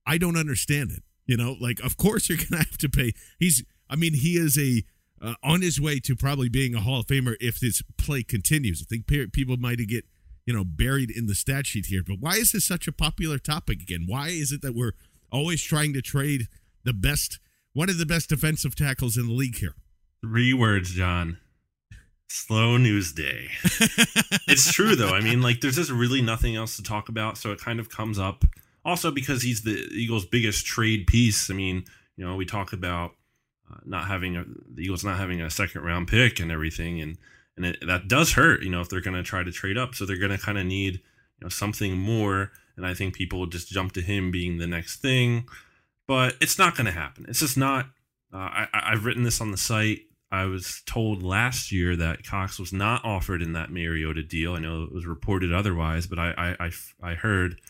I 0.04 0.18
don't 0.18 0.37
understand 0.37 0.90
it 0.90 1.04
you 1.26 1.37
know? 1.37 1.56
Like 1.61 1.80
of 1.80 1.96
course 1.96 2.28
you're 2.28 2.38
gonna 2.38 2.58
have 2.70 2.78
to 2.78 2.88
pay. 2.88 3.12
He's 3.38 3.64
I 3.88 3.96
mean 3.96 4.14
he 4.14 4.37
is 4.37 4.58
a 4.58 4.84
uh, 5.23 5.34
on 5.42 5.62
his 5.62 5.80
way 5.80 6.00
to 6.00 6.14
probably 6.14 6.49
being 6.49 6.75
a 6.75 6.80
Hall 6.80 7.00
of 7.00 7.06
Famer 7.06 7.37
if 7.40 7.58
this 7.58 7.82
play 7.96 8.23
continues. 8.23 8.82
I 8.82 8.87
think 8.88 9.06
pe- 9.06 9.26
people 9.26 9.56
might 9.56 9.78
get 9.88 10.04
you 10.46 10.54
know, 10.54 10.64
buried 10.64 11.10
in 11.10 11.26
the 11.26 11.34
stat 11.34 11.66
sheet 11.66 11.86
here. 11.86 12.02
But 12.06 12.18
why 12.20 12.34
is 12.34 12.52
this 12.52 12.64
such 12.64 12.86
a 12.86 12.92
popular 12.92 13.38
topic 13.38 13.80
again? 13.80 14.04
Why 14.06 14.28
is 14.28 14.52
it 14.52 14.62
that 14.62 14.74
we're 14.74 14.92
always 15.32 15.62
trying 15.62 15.92
to 15.94 16.02
trade 16.02 16.48
the 16.84 16.92
best, 16.92 17.38
one 17.72 17.88
of 17.88 17.98
the 17.98 18.06
best 18.06 18.28
defensive 18.28 18.76
tackles 18.76 19.16
in 19.16 19.26
the 19.26 19.32
league 19.32 19.56
here? 19.56 19.74
Three 20.22 20.54
words, 20.54 20.92
John. 20.92 21.38
Slow 22.28 22.76
news 22.76 23.12
day. 23.12 23.48
it's 24.48 24.72
true 24.72 24.96
though. 24.96 25.14
I 25.14 25.20
mean, 25.20 25.40
like 25.40 25.60
there's 25.60 25.76
just 25.76 25.90
really 25.90 26.22
nothing 26.22 26.56
else 26.56 26.76
to 26.76 26.82
talk 26.82 27.08
about, 27.08 27.38
so 27.38 27.52
it 27.52 27.60
kind 27.60 27.78
of 27.78 27.90
comes 27.90 28.18
up. 28.18 28.44
Also 28.84 29.10
because 29.10 29.42
he's 29.42 29.62
the 29.62 29.88
Eagles' 29.92 30.26
biggest 30.26 30.66
trade 30.66 31.06
piece. 31.06 31.50
I 31.50 31.54
mean, 31.54 31.84
you 32.16 32.26
know, 32.26 32.34
we 32.36 32.44
talk 32.44 32.72
about 32.72 33.12
uh, 33.70 33.76
not 33.84 34.06
having 34.06 34.36
a, 34.36 34.44
the 34.44 34.82
Eagles 34.82 35.04
not 35.04 35.18
having 35.18 35.40
a 35.40 35.50
second 35.50 35.82
round 35.82 36.08
pick 36.08 36.40
and 36.40 36.50
everything, 36.50 37.00
and 37.00 37.16
and 37.56 37.66
it, 37.66 37.87
that 37.87 38.08
does 38.08 38.32
hurt. 38.32 38.62
You 38.62 38.70
know, 38.70 38.80
if 38.80 38.88
they're 38.88 39.00
going 39.00 39.16
to 39.16 39.23
try 39.23 39.42
to 39.42 39.52
trade 39.52 39.78
up, 39.78 39.94
so 39.94 40.04
they're 40.04 40.18
going 40.18 40.37
to 40.37 40.38
kind 40.38 40.58
of 40.58 40.66
need 40.66 40.94
you 40.94 41.42
know 41.42 41.49
something 41.49 41.96
more. 41.96 42.52
And 42.76 42.87
I 42.87 42.94
think 42.94 43.14
people 43.14 43.46
just 43.46 43.68
jump 43.68 43.92
to 43.92 44.00
him 44.00 44.30
being 44.30 44.58
the 44.58 44.66
next 44.66 45.00
thing. 45.00 45.46
but 46.06 46.37
it's 46.40 46.58
not 46.58 46.76
going 46.76 46.87
to 46.87 46.92
happen. 46.92 47.26
It's 47.28 47.40
just 47.40 47.56
not. 47.56 47.87
Uh, 48.32 48.38
I, 48.38 48.68
I've 48.73 49.04
written 49.04 49.23
this 49.23 49.40
on 49.40 49.52
the 49.52 49.56
site. 49.56 50.00
I 50.32 50.46
was 50.46 50.82
told 50.84 51.23
last 51.23 51.70
year 51.70 51.94
that 51.94 52.26
Cox 52.26 52.58
was 52.58 52.73
not 52.73 53.04
offered 53.04 53.40
in 53.40 53.52
that 53.52 53.70
Mariota 53.70 54.23
deal. 54.25 54.54
I 54.54 54.58
know 54.58 54.82
it 54.82 54.92
was 54.92 55.06
reported 55.06 55.52
otherwise, 55.52 56.08
but 56.08 56.18
I, 56.18 56.34
I, 56.37 56.66
I, 56.66 56.70
I 57.11 57.14
heard 57.14 57.61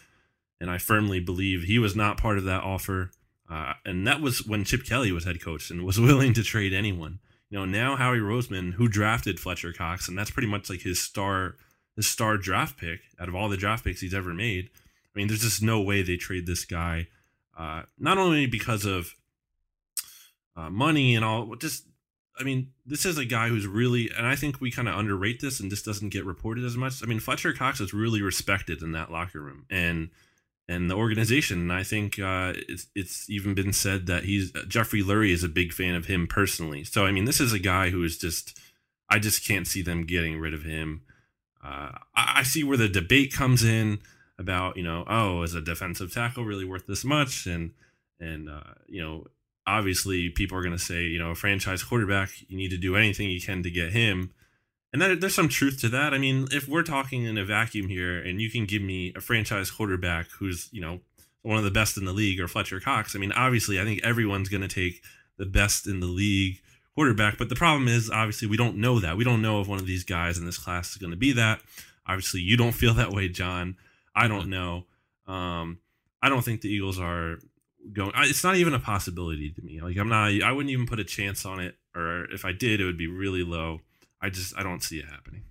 and 0.61 0.71
I 0.71 0.79
firmly 0.79 1.21
believe 1.21 1.65
he 1.65 1.79
was 1.79 1.95
not 1.95 2.17
part 2.17 2.39
of 2.39 2.45
that 2.45 2.63
offer. 2.63 3.11
Uh, 3.51 3.75
and 3.85 4.07
that 4.07 4.23
was 4.23 4.47
when 4.47 4.65
Chip 4.65 4.87
Kelly 4.87 5.13
was 5.13 5.25
head 5.25 5.43
coach 5.43 5.71
and 5.71 5.85
was 5.85 6.01
willing 6.01 6.33
to 6.33 6.43
trade 6.43 6.73
anyone. 6.73 7.19
You 7.51 7.59
know, 7.59 7.65
now 7.65 7.97
Howie 7.97 8.19
Roseman, 8.19 8.75
who 8.75 8.89
drafted 8.89 9.39
Fletcher 9.39 9.73
Cox, 9.73 10.09
and 10.09 10.19
that's 10.19 10.31
pretty 10.31 10.49
much 10.49 10.69
like 10.69 10.81
his 10.81 11.01
star, 11.01 11.57
his 11.95 12.07
star 12.07 12.37
draft 12.37 12.77
pick 12.77 13.01
out 13.21 13.29
of 13.29 13.35
all 13.35 13.49
the 13.49 13.57
draft 13.57 13.85
picks 13.85 14.01
he's 14.01 14.15
ever 14.15 14.35
made. 14.35 14.71
I 15.15 15.19
mean, 15.19 15.29
there's 15.29 15.43
just 15.43 15.63
no 15.63 15.81
way 15.81 16.03
they 16.03 16.17
trade 16.17 16.47
this 16.47 16.65
guy. 16.65 17.09
Uh, 17.57 17.83
not 17.99 18.19
only 18.19 18.47
because 18.47 18.85
of 18.85 19.15
uh, 20.57 20.71
money 20.71 21.15
and 21.15 21.25
all, 21.25 21.55
just 21.57 21.85
I 22.39 22.43
mean, 22.43 22.73
this 22.85 23.07
is 23.07 23.17
a 23.17 23.25
guy 23.25 23.49
who's 23.49 23.67
really, 23.67 24.11
and 24.17 24.27
I 24.27 24.35
think 24.35 24.61
we 24.61 24.71
kind 24.71 24.89
of 24.89 24.99
underrate 24.99 25.41
this, 25.41 25.61
and 25.61 25.71
this 25.71 25.83
doesn't 25.83 26.09
get 26.09 26.25
reported 26.25 26.65
as 26.65 26.77
much. 26.77 27.03
I 27.03 27.07
mean, 27.07 27.21
Fletcher 27.21 27.53
Cox 27.53 27.81
is 27.81 27.95
really 27.95 28.23
respected 28.23 28.83
in 28.83 28.93
that 28.93 29.13
locker 29.13 29.41
room 29.41 29.67
and 29.71 30.11
and 30.69 30.91
the 30.91 30.95
organization. 30.95 31.61
And 31.61 31.73
I 31.73 31.83
think 31.83 32.19
uh, 32.19 32.55
it's 32.69 32.87
it's 32.95 33.29
even 33.29 33.55
been 33.55 33.73
said 33.73 34.07
that 34.07 34.25
he's 34.25 34.53
Jeffrey 34.69 35.03
Lurie 35.03 35.33
is 35.33 35.45
a 35.45 35.49
big 35.49 35.73
fan 35.73 35.95
of 35.95 36.07
him 36.07 36.27
personally. 36.27 36.85
So 36.85 37.05
I 37.05 37.13
mean, 37.13 37.25
this 37.25 37.41
is 37.41 37.53
a 37.53 37.59
guy 37.59 37.91
who 37.91 38.03
is 38.03 38.19
just, 38.19 38.59
I 39.11 39.19
just 39.19 39.47
can't 39.47 39.67
see 39.67 39.83
them 39.83 40.07
getting 40.07 40.39
rid 40.39 40.55
of 40.55 40.63
him. 40.63 41.03
Uh, 41.63 41.93
I, 42.15 42.33
I 42.37 42.43
see 42.43 42.65
where 42.65 42.77
the 42.77 42.89
debate 42.89 43.33
comes 43.33 43.65
in 43.65 44.01
about 44.39 44.77
you 44.77 44.83
know, 44.83 45.05
oh, 45.07 45.43
is 45.43 45.55
a 45.55 45.61
defensive 45.61 46.13
tackle 46.13 46.45
really 46.45 46.65
worth 46.65 46.87
this 46.87 47.05
much? 47.05 47.47
And 47.47 47.73
and 48.21 48.49
uh, 48.49 48.75
you 48.87 49.03
know 49.03 49.27
obviously 49.67 50.29
people 50.31 50.59
are 50.59 50.63
going 50.63 50.77
to 50.77 50.83
say, 50.83 51.05
you 51.05 51.19
know, 51.19 51.31
a 51.31 51.35
franchise 51.35 51.83
quarterback, 51.83 52.31
you 52.49 52.57
need 52.57 52.71
to 52.71 52.77
do 52.77 52.97
anything 52.97 53.31
you 53.31 53.41
can 53.41 53.63
to 53.63 53.71
get 53.71 53.93
him. 53.93 54.33
And 54.95 55.03
that, 55.03 55.21
there's 55.21 55.35
some 55.35 55.49
truth 55.49 55.81
to 55.81 55.89
that. 55.89 56.15
I 56.15 56.19
mean, 56.19 56.47
if 56.53 56.69
we're 56.69 56.85
talking 56.85 57.25
in 57.25 57.37
a 57.37 57.45
vacuum 57.45 57.89
here 57.89 58.17
and 58.17 58.41
you 58.41 58.49
can 58.49 58.65
give 58.65 58.81
me 58.81 59.13
a 59.17 59.21
franchise 59.21 59.69
quarterback 59.69 60.29
who's, 60.39 60.69
you 60.71 60.81
know, 60.81 61.01
one 61.43 61.59
of 61.59 61.65
the 61.65 61.73
best 61.73 61.97
in 61.97 62.05
the 62.05 62.13
league 62.13 62.39
or 62.39 62.47
Fletcher 62.47 62.79
Cox, 62.79 63.17
I 63.17 63.19
mean, 63.19 63.33
obviously, 63.33 63.81
I 63.81 63.85
think 63.85 64.05
everyone's 64.05 64.49
going 64.49 64.61
to 64.61 64.69
take 64.69 65.03
the 65.37 65.47
best 65.47 65.89
in 65.89 65.99
the 65.99 66.07
league 66.07 66.61
quarterback. 66.95 67.39
But 67.39 67.49
the 67.49 67.57
problem 67.57 67.89
is, 67.89 68.09
obviously, 68.09 68.47
we 68.47 68.57
don't 68.57 68.77
know 68.77 69.01
that. 69.01 69.17
We 69.17 69.25
don't 69.25 69.43
know 69.43 69.61
if 69.61 69.67
one 69.67 69.81
of 69.81 69.87
these 69.87 70.05
guys 70.05 70.39
in 70.39 70.47
this 70.47 70.59
class 70.59 70.93
is 70.93 70.99
going 70.99 71.11
to 71.11 71.17
be 71.17 71.33
that. 71.33 71.61
Obviously, 72.07 72.43
you 72.43 72.57
don't 72.57 72.71
feel 72.71 72.95
that 72.95 73.11
way, 73.11 73.29
John. 73.29 73.77
I 74.15 74.29
don't 74.29 74.49
know. 74.49 74.85
Um, 75.27 75.81
I 76.23 76.29
don't 76.29 76.45
think 76.45 76.61
the 76.61 76.69
Eagles 76.69 77.01
are 77.01 77.39
going. 77.93 78.13
It's 78.19 78.45
not 78.45 78.55
even 78.55 78.75
a 78.75 78.79
possibility 78.79 79.51
to 79.51 79.61
me. 79.61 79.81
Like 79.81 79.97
I'm 79.97 80.09
not. 80.09 80.31
I 80.41 80.53
wouldn't 80.53 80.71
even 80.71 80.87
put 80.87 81.01
a 81.01 81.05
chance 81.05 81.45
on 81.45 81.59
it, 81.59 81.75
or 81.97 82.27
if 82.31 82.45
I 82.45 82.53
did, 82.53 82.81
it 82.81 82.85
would 82.85 82.97
be 82.97 83.09
really 83.09 83.43
low. 83.43 83.81
I 84.25 84.31
just 84.31 84.57
I 84.59 84.63
don't 84.63 84.83
see 84.83 84.99
it 84.99 85.05
happening. 85.05 85.43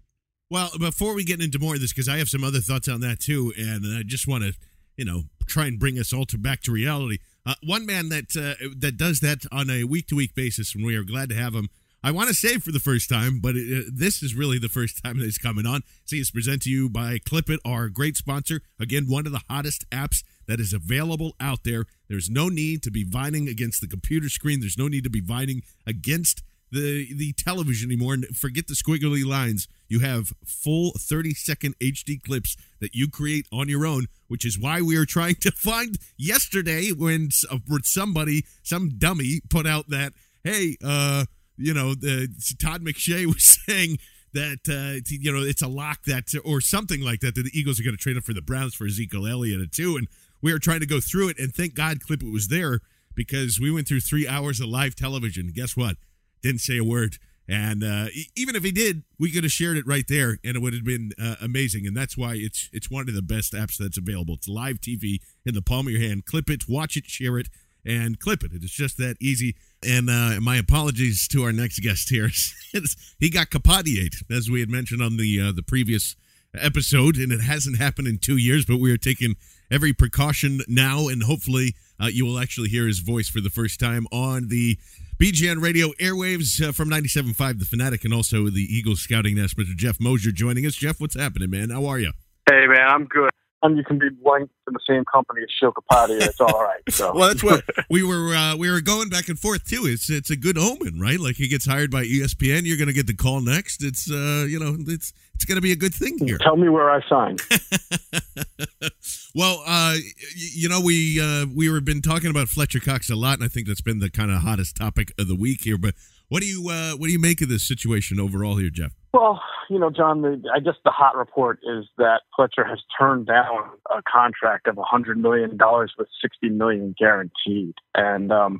Well, 0.49 0.71
before 0.79 1.13
we 1.13 1.23
get 1.23 1.41
into 1.41 1.59
more 1.59 1.75
of 1.75 1.81
this, 1.81 1.93
because 1.93 2.09
I 2.09 2.17
have 2.17 2.27
some 2.27 2.43
other 2.43 2.59
thoughts 2.59 2.87
on 2.87 3.01
that 3.01 3.19
too, 3.19 3.53
and 3.57 3.85
I 3.97 4.01
just 4.03 4.27
want 4.27 4.43
to, 4.43 4.53
you 4.97 5.05
know, 5.05 5.23
try 5.45 5.67
and 5.67 5.79
bring 5.79 5.99
us 5.99 6.11
all 6.11 6.25
to 6.25 6.37
back 6.39 6.61
to 6.63 6.71
reality. 6.71 7.19
Uh, 7.45 7.53
one 7.63 7.85
man 7.85 8.09
that 8.09 8.35
uh, 8.35 8.55
that 8.77 8.97
does 8.97 9.19
that 9.19 9.45
on 9.51 9.69
a 9.69 9.83
week 9.83 10.07
to 10.07 10.15
week 10.15 10.33
basis, 10.33 10.73
and 10.73 10.83
we 10.83 10.95
are 10.95 11.03
glad 11.03 11.29
to 11.29 11.35
have 11.35 11.53
him. 11.53 11.69
I 12.03 12.11
want 12.11 12.29
to 12.29 12.33
say 12.33 12.57
for 12.57 12.71
the 12.71 12.79
first 12.79 13.09
time, 13.09 13.39
but 13.41 13.55
it, 13.55 13.85
uh, 13.85 13.89
this 13.93 14.23
is 14.23 14.33
really 14.33 14.57
the 14.57 14.69
first 14.69 15.03
time 15.03 15.19
that 15.19 15.25
he's 15.25 15.37
coming 15.37 15.67
on. 15.67 15.81
See, 16.05 16.19
it's 16.19 16.31
presented 16.31 16.63
to 16.63 16.69
you 16.71 16.89
by 16.89 17.19
Clipit, 17.19 17.59
our 17.63 17.89
great 17.89 18.17
sponsor. 18.17 18.61
Again, 18.79 19.05
one 19.07 19.27
of 19.27 19.31
the 19.31 19.43
hottest 19.49 19.87
apps 19.91 20.23
that 20.47 20.59
is 20.59 20.73
available 20.73 21.35
out 21.39 21.63
there. 21.63 21.85
There's 22.09 22.29
no 22.29 22.49
need 22.49 22.81
to 22.83 22.91
be 22.91 23.03
vining 23.03 23.47
against 23.47 23.81
the 23.81 23.87
computer 23.87 24.29
screen. 24.29 24.59
There's 24.59 24.77
no 24.77 24.87
need 24.87 25.03
to 25.03 25.09
be 25.09 25.21
vining 25.21 25.61
against 25.85 26.41
the 26.73 27.13
the 27.13 27.33
television 27.33 27.91
anymore. 27.91 28.13
And 28.13 28.25
forget 28.35 28.67
the 28.67 28.73
squiggly 28.73 29.25
lines. 29.25 29.67
You 29.87 29.99
have 29.99 30.33
full 30.43 30.93
30 30.97 31.33
second 31.35 31.77
HD 31.79 32.21
clips 32.21 32.57
that 32.79 32.95
you 32.95 33.09
create 33.09 33.47
on 33.51 33.69
your 33.69 33.85
own, 33.85 34.07
which 34.27 34.45
is 34.45 34.57
why 34.57 34.81
we 34.81 34.95
are 34.97 35.05
trying 35.05 35.35
to 35.35 35.51
find 35.51 35.97
yesterday 36.17 36.89
when 36.89 37.29
uh, 37.51 37.57
somebody, 37.83 38.45
some 38.63 38.89
dummy, 38.97 39.41
put 39.49 39.67
out 39.67 39.89
that 39.89 40.13
hey, 40.43 40.75
uh, 40.83 41.25
you 41.57 41.73
know, 41.73 41.93
the 41.93 42.27
Todd 42.61 42.81
McShay 42.81 43.25
was 43.33 43.57
saying 43.65 43.99
that 44.33 44.59
uh, 44.67 44.99
you 45.07 45.31
know 45.31 45.43
it's 45.43 45.61
a 45.61 45.67
lock 45.67 46.03
that 46.05 46.33
or 46.43 46.59
something 46.59 47.01
like 47.01 47.19
that 47.21 47.35
that 47.35 47.43
the 47.43 47.57
Eagles 47.57 47.79
are 47.79 47.83
going 47.83 47.95
to 47.95 48.01
trade 48.01 48.17
up 48.17 48.23
for 48.23 48.33
the 48.33 48.41
Browns 48.41 48.73
for 48.73 48.85
Ezekiel 48.85 49.27
Elliott 49.27 49.61
at 49.61 49.71
two, 49.71 49.95
and 49.95 50.07
we 50.41 50.51
are 50.51 50.59
trying 50.59 50.79
to 50.79 50.85
go 50.85 50.99
through 50.99 51.29
it, 51.29 51.39
and 51.39 51.53
thank 51.53 51.75
God 51.75 51.99
Clipit 51.99 52.31
was 52.31 52.47
there 52.47 52.79
because 53.15 53.59
we 53.59 53.71
went 53.71 53.87
through 53.87 54.01
three 54.01 54.27
hours 54.27 54.59
of 54.59 54.67
live 54.67 54.95
television. 54.95 55.51
Guess 55.53 55.77
what? 55.77 55.97
Didn't 56.43 56.61
say 56.61 56.77
a 56.77 56.83
word. 56.83 57.17
And 57.47 57.83
uh, 57.83 58.07
even 58.35 58.55
if 58.55 58.63
he 58.63 58.71
did, 58.71 59.03
we 59.19 59.29
could 59.29 59.43
have 59.43 59.51
shared 59.51 59.75
it 59.75 59.85
right 59.85 60.05
there, 60.07 60.37
and 60.45 60.55
it 60.55 60.61
would 60.61 60.73
have 60.73 60.85
been 60.85 61.11
uh, 61.21 61.35
amazing. 61.41 61.85
And 61.85 61.95
that's 61.95 62.17
why 62.17 62.35
it's 62.35 62.69
it's 62.71 62.89
one 62.89 63.09
of 63.09 63.15
the 63.15 63.21
best 63.21 63.53
apps 63.53 63.77
that's 63.77 63.97
available. 63.97 64.35
It's 64.35 64.47
live 64.47 64.79
TV 64.79 65.19
in 65.45 65.53
the 65.53 65.61
palm 65.61 65.87
of 65.87 65.93
your 65.93 66.01
hand. 66.01 66.25
Clip 66.25 66.49
it, 66.49 66.69
watch 66.69 66.95
it, 66.95 67.05
share 67.05 67.37
it, 67.37 67.49
and 67.85 68.17
clip 68.17 68.43
it. 68.43 68.51
It's 68.53 68.71
just 68.71 68.97
that 68.97 69.17
easy. 69.19 69.55
And 69.85 70.09
uh, 70.09 70.39
my 70.41 70.55
apologies 70.55 71.27
to 71.29 71.43
our 71.43 71.51
next 71.51 71.79
guest 71.79 72.09
here. 72.09 72.29
he 73.19 73.29
got 73.29 73.49
capadiate, 73.49 74.15
as 74.31 74.49
we 74.49 74.61
had 74.61 74.69
mentioned 74.69 75.01
on 75.01 75.17
the 75.17 75.41
uh, 75.41 75.51
the 75.51 75.63
previous 75.63 76.15
episode, 76.55 77.17
and 77.17 77.33
it 77.33 77.41
hasn't 77.41 77.77
happened 77.77 78.07
in 78.07 78.19
two 78.19 78.37
years. 78.37 78.65
But 78.65 78.77
we 78.77 78.91
are 78.91 78.97
taking 78.97 79.35
every 79.69 79.91
precaution 79.91 80.61
now, 80.69 81.09
and 81.09 81.23
hopefully 81.23 81.75
uh, 82.01 82.07
you 82.07 82.25
will 82.25 82.39
actually 82.39 82.69
hear 82.69 82.87
his 82.87 82.99
voice 82.99 83.27
for 83.27 83.41
the 83.41 83.49
first 83.49 83.81
time 83.81 84.07
on 84.13 84.47
the 84.47 84.77
BGN 85.19 85.61
radio 85.61 85.89
airwaves 85.99 86.59
uh, 86.61 86.71
from 86.71 86.89
97.5 86.89 87.59
The 87.59 87.65
Fanatic 87.65 88.03
and 88.03 88.13
also 88.13 88.49
the 88.49 88.61
Eagles 88.61 89.01
scouting 89.01 89.35
nest. 89.35 89.55
Mr. 89.57 89.75
Jeff 89.75 89.99
Mosier 89.99 90.31
joining 90.31 90.65
us. 90.65 90.73
Jeff, 90.73 90.99
what's 90.99 91.15
happening, 91.15 91.51
man? 91.51 91.69
How 91.69 91.85
are 91.85 91.99
you? 91.99 92.11
Hey, 92.49 92.65
man, 92.67 92.87
I'm 92.87 93.05
good. 93.05 93.29
And 93.63 93.77
you 93.77 93.83
can 93.83 93.97
be 93.97 94.09
linked 94.23 94.53
in 94.67 94.73
the 94.73 94.79
same 94.87 95.05
company 95.05 95.41
as 95.41 95.49
Sheil 95.57 95.71
Kapadia. 95.71 96.21
It's 96.21 96.41
all 96.41 96.61
right. 96.61 96.81
So. 96.89 97.13
well, 97.15 97.29
that's 97.29 97.43
what 97.43 97.63
we 97.89 98.03
were 98.03 98.35
uh, 98.35 98.57
we 98.57 98.69
were 98.69 98.81
going 98.81 99.09
back 99.09 99.29
and 99.29 99.39
forth 99.39 99.63
too. 99.63 99.83
It's 99.85 100.09
it's 100.09 100.29
a 100.29 100.35
good 100.35 100.57
omen, 100.57 100.99
right? 100.99 101.19
Like 101.19 101.37
he 101.37 101.47
gets 101.47 101.65
hired 101.65 101.89
by 101.89 102.03
ESPN, 102.03 102.63
you're 102.65 102.77
going 102.77 102.87
to 102.87 102.93
get 102.93 103.07
the 103.07 103.15
call 103.15 103.39
next. 103.41 103.83
It's 103.83 104.11
uh, 104.11 104.45
you 104.49 104.59
know, 104.59 104.75
it's 104.79 105.13
it's 105.33 105.45
going 105.45 105.55
to 105.55 105.61
be 105.61 105.71
a 105.71 105.75
good 105.75 105.93
thing 105.93 106.17
here. 106.19 106.37
Tell 106.37 106.57
me 106.57 106.69
where 106.69 106.91
I 106.91 107.01
signed. 107.07 107.41
well, 109.35 109.63
uh, 109.65 109.95
you 110.35 110.69
know, 110.69 110.81
we 110.81 111.19
uh, 111.21 111.45
we 111.53 111.69
were 111.69 111.81
been 111.81 112.01
talking 112.01 112.29
about 112.29 112.49
Fletcher 112.49 112.79
Cox 112.79 113.09
a 113.09 113.15
lot, 113.15 113.35
and 113.35 113.43
I 113.43 113.47
think 113.47 113.67
that's 113.67 113.81
been 113.81 113.99
the 113.99 114.09
kind 114.09 114.31
of 114.31 114.41
hottest 114.41 114.75
topic 114.75 115.13
of 115.17 115.27
the 115.27 115.35
week 115.35 115.63
here. 115.63 115.77
But 115.77 115.95
what 116.29 116.41
do 116.41 116.47
you 116.47 116.69
uh, 116.69 116.91
what 116.97 117.07
do 117.07 117.13
you 117.13 117.19
make 117.19 117.41
of 117.41 117.49
this 117.49 117.67
situation 117.67 118.19
overall 118.19 118.57
here, 118.57 118.69
Jeff? 118.69 118.93
Well, 119.13 119.43
you 119.69 119.77
know, 119.77 119.91
John, 119.91 120.23
the, 120.23 120.41
I 120.53 120.59
guess 120.59 120.73
the 120.83 120.89
hot 120.89 121.15
report 121.15 121.59
is 121.61 121.85
that 121.99 122.21
Fletcher 122.35 122.65
has 122.65 122.79
turned 122.99 123.27
down 123.27 123.69
a 123.91 124.01
contract 124.11 124.67
of 124.67 124.75
$100 124.75 125.17
million 125.17 125.57
with 125.97 126.07
60 126.19 126.49
million 126.49 126.95
guaranteed. 126.97 127.75
And, 127.93 128.31
um, 128.31 128.59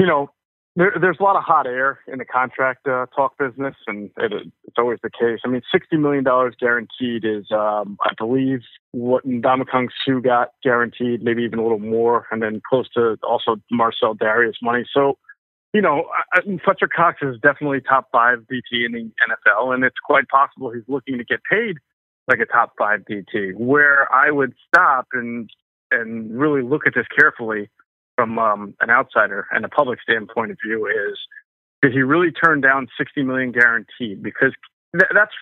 you 0.00 0.06
know, 0.06 0.30
there, 0.74 0.92
there's 1.00 1.18
a 1.20 1.22
lot 1.22 1.36
of 1.36 1.44
hot 1.44 1.66
air 1.66 2.00
in 2.08 2.18
the 2.18 2.24
contract 2.24 2.88
uh, 2.88 3.06
talk 3.14 3.38
business, 3.38 3.76
and 3.86 4.10
it, 4.16 4.32
it's 4.64 4.76
always 4.76 4.98
the 5.04 5.10
case. 5.10 5.38
I 5.44 5.48
mean, 5.48 5.62
$60 5.72 6.00
million 6.00 6.24
guaranteed 6.58 7.24
is, 7.24 7.46
um, 7.52 7.96
I 8.02 8.12
believe, 8.18 8.60
what 8.90 9.26
Ndamukong 9.26 9.88
Suh 10.04 10.20
got 10.20 10.50
guaranteed, 10.64 11.22
maybe 11.22 11.42
even 11.42 11.60
a 11.60 11.62
little 11.62 11.78
more, 11.78 12.26
and 12.32 12.42
then 12.42 12.60
close 12.68 12.88
to 12.94 13.18
also 13.22 13.56
Marcell 13.70 14.16
Dareus 14.16 14.54
money. 14.62 14.84
So, 14.92 15.16
you 15.72 15.80
know, 15.80 16.06
Fletcher 16.64 16.88
Cox 16.88 17.18
is 17.22 17.36
definitely 17.42 17.80
top 17.80 18.08
five 18.10 18.40
DT 18.40 18.86
in 18.86 18.92
the 18.92 19.10
NFL, 19.28 19.74
and 19.74 19.84
it's 19.84 19.98
quite 20.04 20.28
possible 20.28 20.70
he's 20.70 20.82
looking 20.88 21.18
to 21.18 21.24
get 21.24 21.40
paid 21.50 21.76
like 22.26 22.40
a 22.40 22.46
top 22.46 22.72
five 22.78 23.00
DT. 23.08 23.54
Where 23.54 24.12
I 24.12 24.30
would 24.30 24.54
stop 24.68 25.06
and 25.12 25.48
and 25.90 26.38
really 26.38 26.62
look 26.62 26.86
at 26.86 26.94
this 26.94 27.06
carefully 27.16 27.68
from 28.16 28.38
um, 28.38 28.74
an 28.80 28.90
outsider 28.90 29.46
and 29.50 29.64
a 29.64 29.68
public 29.68 30.00
standpoint 30.02 30.50
of 30.50 30.58
view 30.64 30.86
is 30.86 31.18
did 31.82 31.92
he 31.92 32.02
really 32.02 32.30
turn 32.30 32.60
down 32.60 32.86
60 32.98 33.22
million 33.22 33.52
guaranteed? 33.52 34.22
Because 34.22 34.52
th- 34.92 35.10
that's 35.14 35.32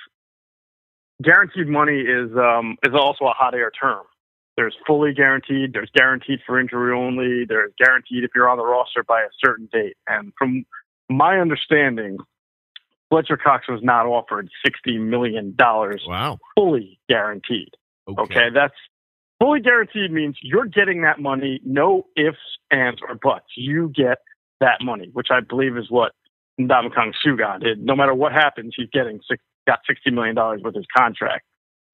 guaranteed 1.23 1.67
money 1.67 2.01
is 2.01 2.31
um, 2.37 2.77
is 2.85 2.95
also 2.95 3.25
a 3.25 3.33
hot 3.33 3.55
air 3.55 3.71
term. 3.71 4.05
There's 4.59 4.75
fully 4.89 5.15
guaranteed. 5.15 5.73
There's 5.73 5.91
guaranteed 5.95 6.41
for 6.45 6.59
injury 6.59 6.93
only. 6.93 7.45
There's 7.49 7.73
guaranteed 7.79 8.25
if 8.25 8.31
you're 8.35 8.49
on 8.49 8.59
the 8.59 8.67
roster 8.67 9.05
by 9.05 9.21
a 9.21 9.29
certain 9.41 9.69
date. 9.73 9.97
And 10.09 10.33
from 10.37 10.65
my 11.09 11.39
understanding, 11.39 12.19
Fletcher 13.09 13.37
Cox 13.37 13.69
was 13.69 13.79
not 13.85 14.07
offered 14.07 14.49
$60 14.67 14.99
million. 14.99 15.55
Wow. 15.61 16.39
Fully 16.57 16.99
guaranteed. 17.09 17.69
Okay. 18.09 18.21
okay. 18.21 18.47
That's 18.53 18.75
fully 19.39 19.61
guaranteed 19.61 20.11
means 20.11 20.37
you're 20.43 20.67
getting 20.67 21.03
that 21.03 21.21
money, 21.21 21.61
no 21.65 22.07
ifs, 22.17 22.37
ands, 22.73 22.99
or 23.09 23.15
buts. 23.15 23.47
You 23.57 23.93
get 23.95 24.19
that 24.59 24.79
money, 24.83 25.09
which 25.13 25.29
I 25.31 25.39
believe 25.39 25.77
is 25.77 25.89
what 25.89 26.15
Ndamukong 26.61 27.13
Suh 27.23 27.37
got. 27.37 27.63
No 27.79 27.95
matter 27.95 28.13
what 28.13 28.33
happens, 28.33 28.75
he's 28.77 28.91
getting 28.93 29.21
six, 29.31 29.41
got 29.69 29.79
$60 29.89 30.13
million 30.13 30.35
with 30.65 30.75
his 30.75 30.87
contract. 30.97 31.45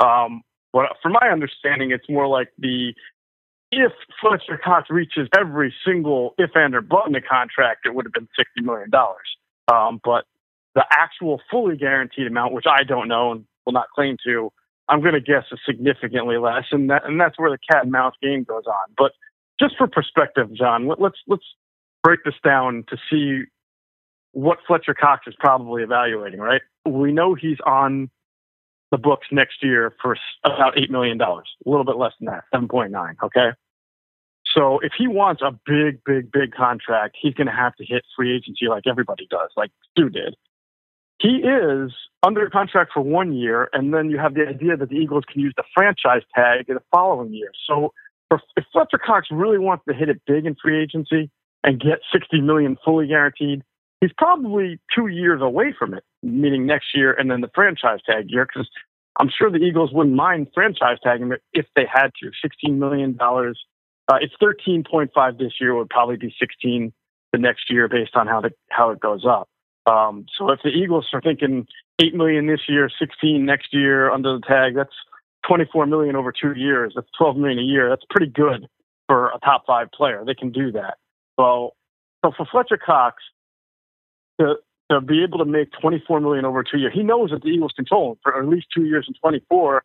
Um, 0.01 0.41
what, 0.75 0.97
from 1.01 1.13
my 1.13 1.29
understanding, 1.31 1.93
it's 1.93 2.11
more 2.11 2.27
like 2.27 2.49
the 2.59 2.95
if 3.71 3.93
Fletcher 4.21 4.61
Cox 4.63 4.91
reaches 4.91 5.29
every 5.39 5.73
single 5.87 6.35
if 6.37 6.51
and 6.57 6.75
or 6.75 6.81
but 6.81 7.07
in 7.07 7.13
the 7.13 7.21
contract, 7.21 7.87
it 7.87 7.95
would 7.95 8.07
have 8.07 8.13
been 8.13 8.29
sixty 8.37 8.61
million 8.61 8.91
dollars. 8.91 9.37
Um, 9.73 10.01
but 10.03 10.25
the 10.75 10.85
actual 10.91 11.41
fully 11.49 11.77
guaranteed 11.77 12.27
amount, 12.27 12.55
which 12.55 12.65
I 12.69 12.83
don't 12.83 13.07
know 13.07 13.31
and 13.31 13.45
will 13.65 13.73
not 13.73 13.87
claim 13.95 14.17
to, 14.27 14.53
I'm 14.89 15.01
going 15.01 15.15
to 15.15 15.21
guess 15.21 15.45
is 15.53 15.61
significantly 15.65 16.39
less, 16.39 16.65
and 16.73 16.91
that 16.91 17.05
and 17.05 17.21
that's 17.21 17.39
where 17.39 17.53
the 17.53 17.59
cat 17.71 17.85
and 17.85 17.93
mouse 17.93 18.15
game 18.21 18.43
goes 18.43 18.65
on. 18.67 18.95
But 18.99 19.13
just 19.61 19.77
for 19.79 19.87
perspective, 19.87 20.53
John, 20.55 20.89
let, 20.89 21.01
let's 21.01 21.19
let's 21.29 21.45
break 22.03 22.25
this 22.25 22.35
down 22.45 22.85
to 22.89 22.97
see 23.09 23.45
what 24.33 24.59
Fletcher 24.67 24.95
Cox 24.95 25.29
is 25.29 25.35
probably 25.39 25.85
evaluating. 25.85 26.41
Right, 26.41 26.63
we 26.85 27.13
know 27.13 27.35
he's 27.35 27.61
on 27.65 28.11
the 28.95 28.99
books 28.99 29.27
next 29.33 29.57
year 29.61 29.93
for 30.01 30.17
about 30.45 30.79
eight 30.79 30.89
million 30.89 31.19
dollars, 31.19 31.49
a 31.67 31.69
little 31.69 31.85
bit 31.85 31.97
less 31.97 32.13
than 32.21 32.27
that, 32.27 32.45
seven 32.53 32.69
point 32.69 32.93
nine. 32.93 33.17
Okay. 33.21 33.51
So 34.57 34.79
if 34.79 34.93
he 34.97 35.09
wants 35.09 35.43
a 35.43 35.51
big, 35.67 36.05
big, 36.05 36.31
big 36.31 36.55
contract, 36.55 37.17
he's 37.21 37.35
going 37.35 37.49
to 37.49 37.53
have 37.53 37.75
to 37.77 37.85
hit 37.85 38.05
free 38.17 38.37
agency 38.37 38.69
like 38.69 38.85
everybody 38.89 39.27
does, 39.29 39.51
like 39.57 39.73
Suh 39.99 40.09
did. 40.11 40.37
He 41.19 41.43
is 41.43 41.93
under 42.23 42.49
contract 42.51 42.93
for 42.95 43.01
one 43.01 43.33
year, 43.33 43.69
and 43.73 43.93
then 43.93 44.11
you 44.11 44.19
have 44.19 44.35
the 44.35 44.47
idea 44.47 44.77
that 44.77 44.91
the 44.91 44.97
Eagles 44.97 45.25
can 45.31 45.41
use 45.41 45.55
the 45.57 45.65
franchise 45.75 46.23
tag 46.33 46.67
in 46.69 46.77
the 46.77 46.83
following 46.93 47.35
year. 47.35 47.51
So 47.67 47.93
if 48.31 48.65
Fletcher 48.73 48.99
Cox 49.05 49.27
really 49.33 49.59
wants 49.59 49.85
to 49.89 49.95
hit 49.95 50.09
it 50.09 50.21
big 50.25 50.47
in 50.47 50.55
free 50.63 50.81
agency 50.81 51.31
and 51.65 51.81
get 51.81 51.99
60 52.13 52.41
million 52.41 52.77
fully 52.85 53.09
guaranteed, 53.09 53.63
he's 54.01 54.13
probably 54.17 54.79
two 54.95 55.09
years 55.09 55.41
away 55.43 55.75
from 55.77 55.95
it, 55.95 56.05
meaning 56.25 56.67
next 56.67 56.87
year 56.95 57.13
and 57.13 57.31
then 57.31 57.41
the 57.41 57.51
franchise 57.55 58.01
tag 58.07 58.27
year, 58.29 58.47
because 58.47 58.69
I'm 59.21 59.31
sure 59.37 59.51
the 59.51 59.59
Eagles 59.59 59.93
wouldn't 59.93 60.17
mind 60.17 60.49
franchise 60.55 60.99
tagging 61.03 61.33
if 61.53 61.67
they 61.77 61.87
had 61.93 62.11
to. 62.21 62.31
$16 62.67 62.77
million. 62.77 63.17
Uh, 63.21 64.17
it's 64.21 64.35
13.5 64.43 65.39
this 65.39 65.53
year, 65.61 65.75
would 65.75 65.91
probably 65.91 66.17
be 66.17 66.35
16 66.39 66.93
the 67.33 67.39
next 67.39 67.71
year 67.71 67.89
based 67.89 68.17
on 68.17 68.27
how 68.27 68.41
the, 68.41 68.51
how 68.71 68.91
it 68.91 69.01
goes 69.01 69.25
up. 69.27 69.49
Um, 69.87 70.27
so 70.39 70.51
if 70.51 70.61
the 70.63 70.71
Eagles 70.71 71.07
are 71.13 71.21
thinking 71.21 71.67
8 72.01 72.15
million 72.15 72.47
this 72.47 72.61
year, 72.69 72.91
16 72.99 73.45
next 73.45 73.69
year 73.73 74.11
under 74.11 74.35
the 74.35 74.41
tag, 74.47 74.75
that's 74.75 74.95
24 75.47 75.87
million 75.87 76.17
over 76.17 76.33
two 76.33 76.55
years. 76.57 76.93
That's 76.95 77.09
12 77.19 77.37
million 77.37 77.59
a 77.59 77.63
year. 77.63 77.89
That's 77.89 78.05
pretty 78.09 78.31
good 78.33 78.67
for 79.07 79.29
a 79.29 79.39
top 79.45 79.65
five 79.67 79.89
player. 79.93 80.23
They 80.27 80.35
can 80.35 80.51
do 80.51 80.73
that. 80.73 80.97
So, 81.39 81.75
so 82.25 82.33
for 82.37 82.47
Fletcher 82.51 82.79
Cox 82.79 83.23
to 84.41 84.55
to 84.91 85.01
be 85.01 85.23
able 85.23 85.39
to 85.39 85.45
make 85.45 85.69
24 85.81 86.21
million 86.21 86.45
over 86.45 86.63
two 86.63 86.79
years, 86.79 86.93
he 86.95 87.03
knows 87.03 87.31
that 87.31 87.43
the 87.43 87.49
Eagles 87.49 87.73
control 87.75 88.13
him 88.13 88.19
for 88.23 88.39
at 88.39 88.49
least 88.49 88.67
two 88.75 88.85
years 88.85 89.05
and 89.07 89.17
24, 89.21 89.83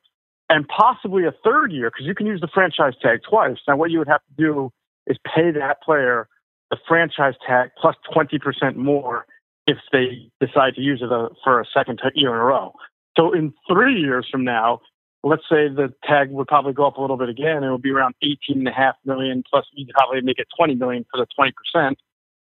and 0.49 0.67
possibly 0.67 1.25
a 1.25 1.33
third 1.43 1.71
year 1.71 1.89
because 1.89 2.05
you 2.05 2.15
can 2.15 2.27
use 2.27 2.41
the 2.41 2.49
franchise 2.53 2.93
tag 3.01 3.19
twice. 3.27 3.57
Now, 3.67 3.77
what 3.77 3.91
you 3.91 3.99
would 3.99 4.07
have 4.07 4.21
to 4.21 4.43
do 4.43 4.71
is 5.07 5.17
pay 5.25 5.51
that 5.51 5.81
player 5.81 6.27
the 6.69 6.77
franchise 6.87 7.33
tag 7.47 7.71
plus 7.79 7.95
20% 8.15 8.75
more 8.75 9.25
if 9.67 9.77
they 9.91 10.29
decide 10.39 10.75
to 10.75 10.81
use 10.81 11.01
it 11.01 11.11
uh, 11.11 11.29
for 11.43 11.61
a 11.61 11.65
second 11.73 11.99
year 12.15 12.29
in 12.29 12.35
a 12.35 12.43
row. 12.43 12.73
So 13.17 13.33
in 13.33 13.53
three 13.71 13.99
years 13.99 14.27
from 14.31 14.43
now, 14.43 14.81
let's 15.23 15.43
say 15.43 15.67
the 15.67 15.93
tag 16.03 16.31
would 16.31 16.47
probably 16.47 16.73
go 16.73 16.87
up 16.87 16.97
a 16.97 17.01
little 17.01 17.17
bit 17.17 17.29
again. 17.29 17.63
It 17.63 17.71
would 17.71 17.81
be 17.81 17.91
around 17.91 18.15
18 18.21 18.37
and 18.59 18.67
a 18.67 18.71
half 18.71 18.95
million 19.05 19.43
plus 19.49 19.65
you 19.73 19.85
could 19.85 19.95
probably 19.95 20.21
make 20.21 20.39
it 20.39 20.47
20 20.57 20.75
million 20.75 21.05
for 21.11 21.17
the 21.17 21.27
20%. 21.75 21.95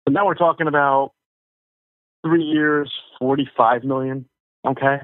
But 0.05 0.13
now 0.13 0.25
we're 0.25 0.35
talking 0.35 0.67
about 0.67 1.11
three 2.25 2.43
years, 2.43 2.91
45 3.19 3.83
million. 3.83 4.25
Okay. 4.65 4.97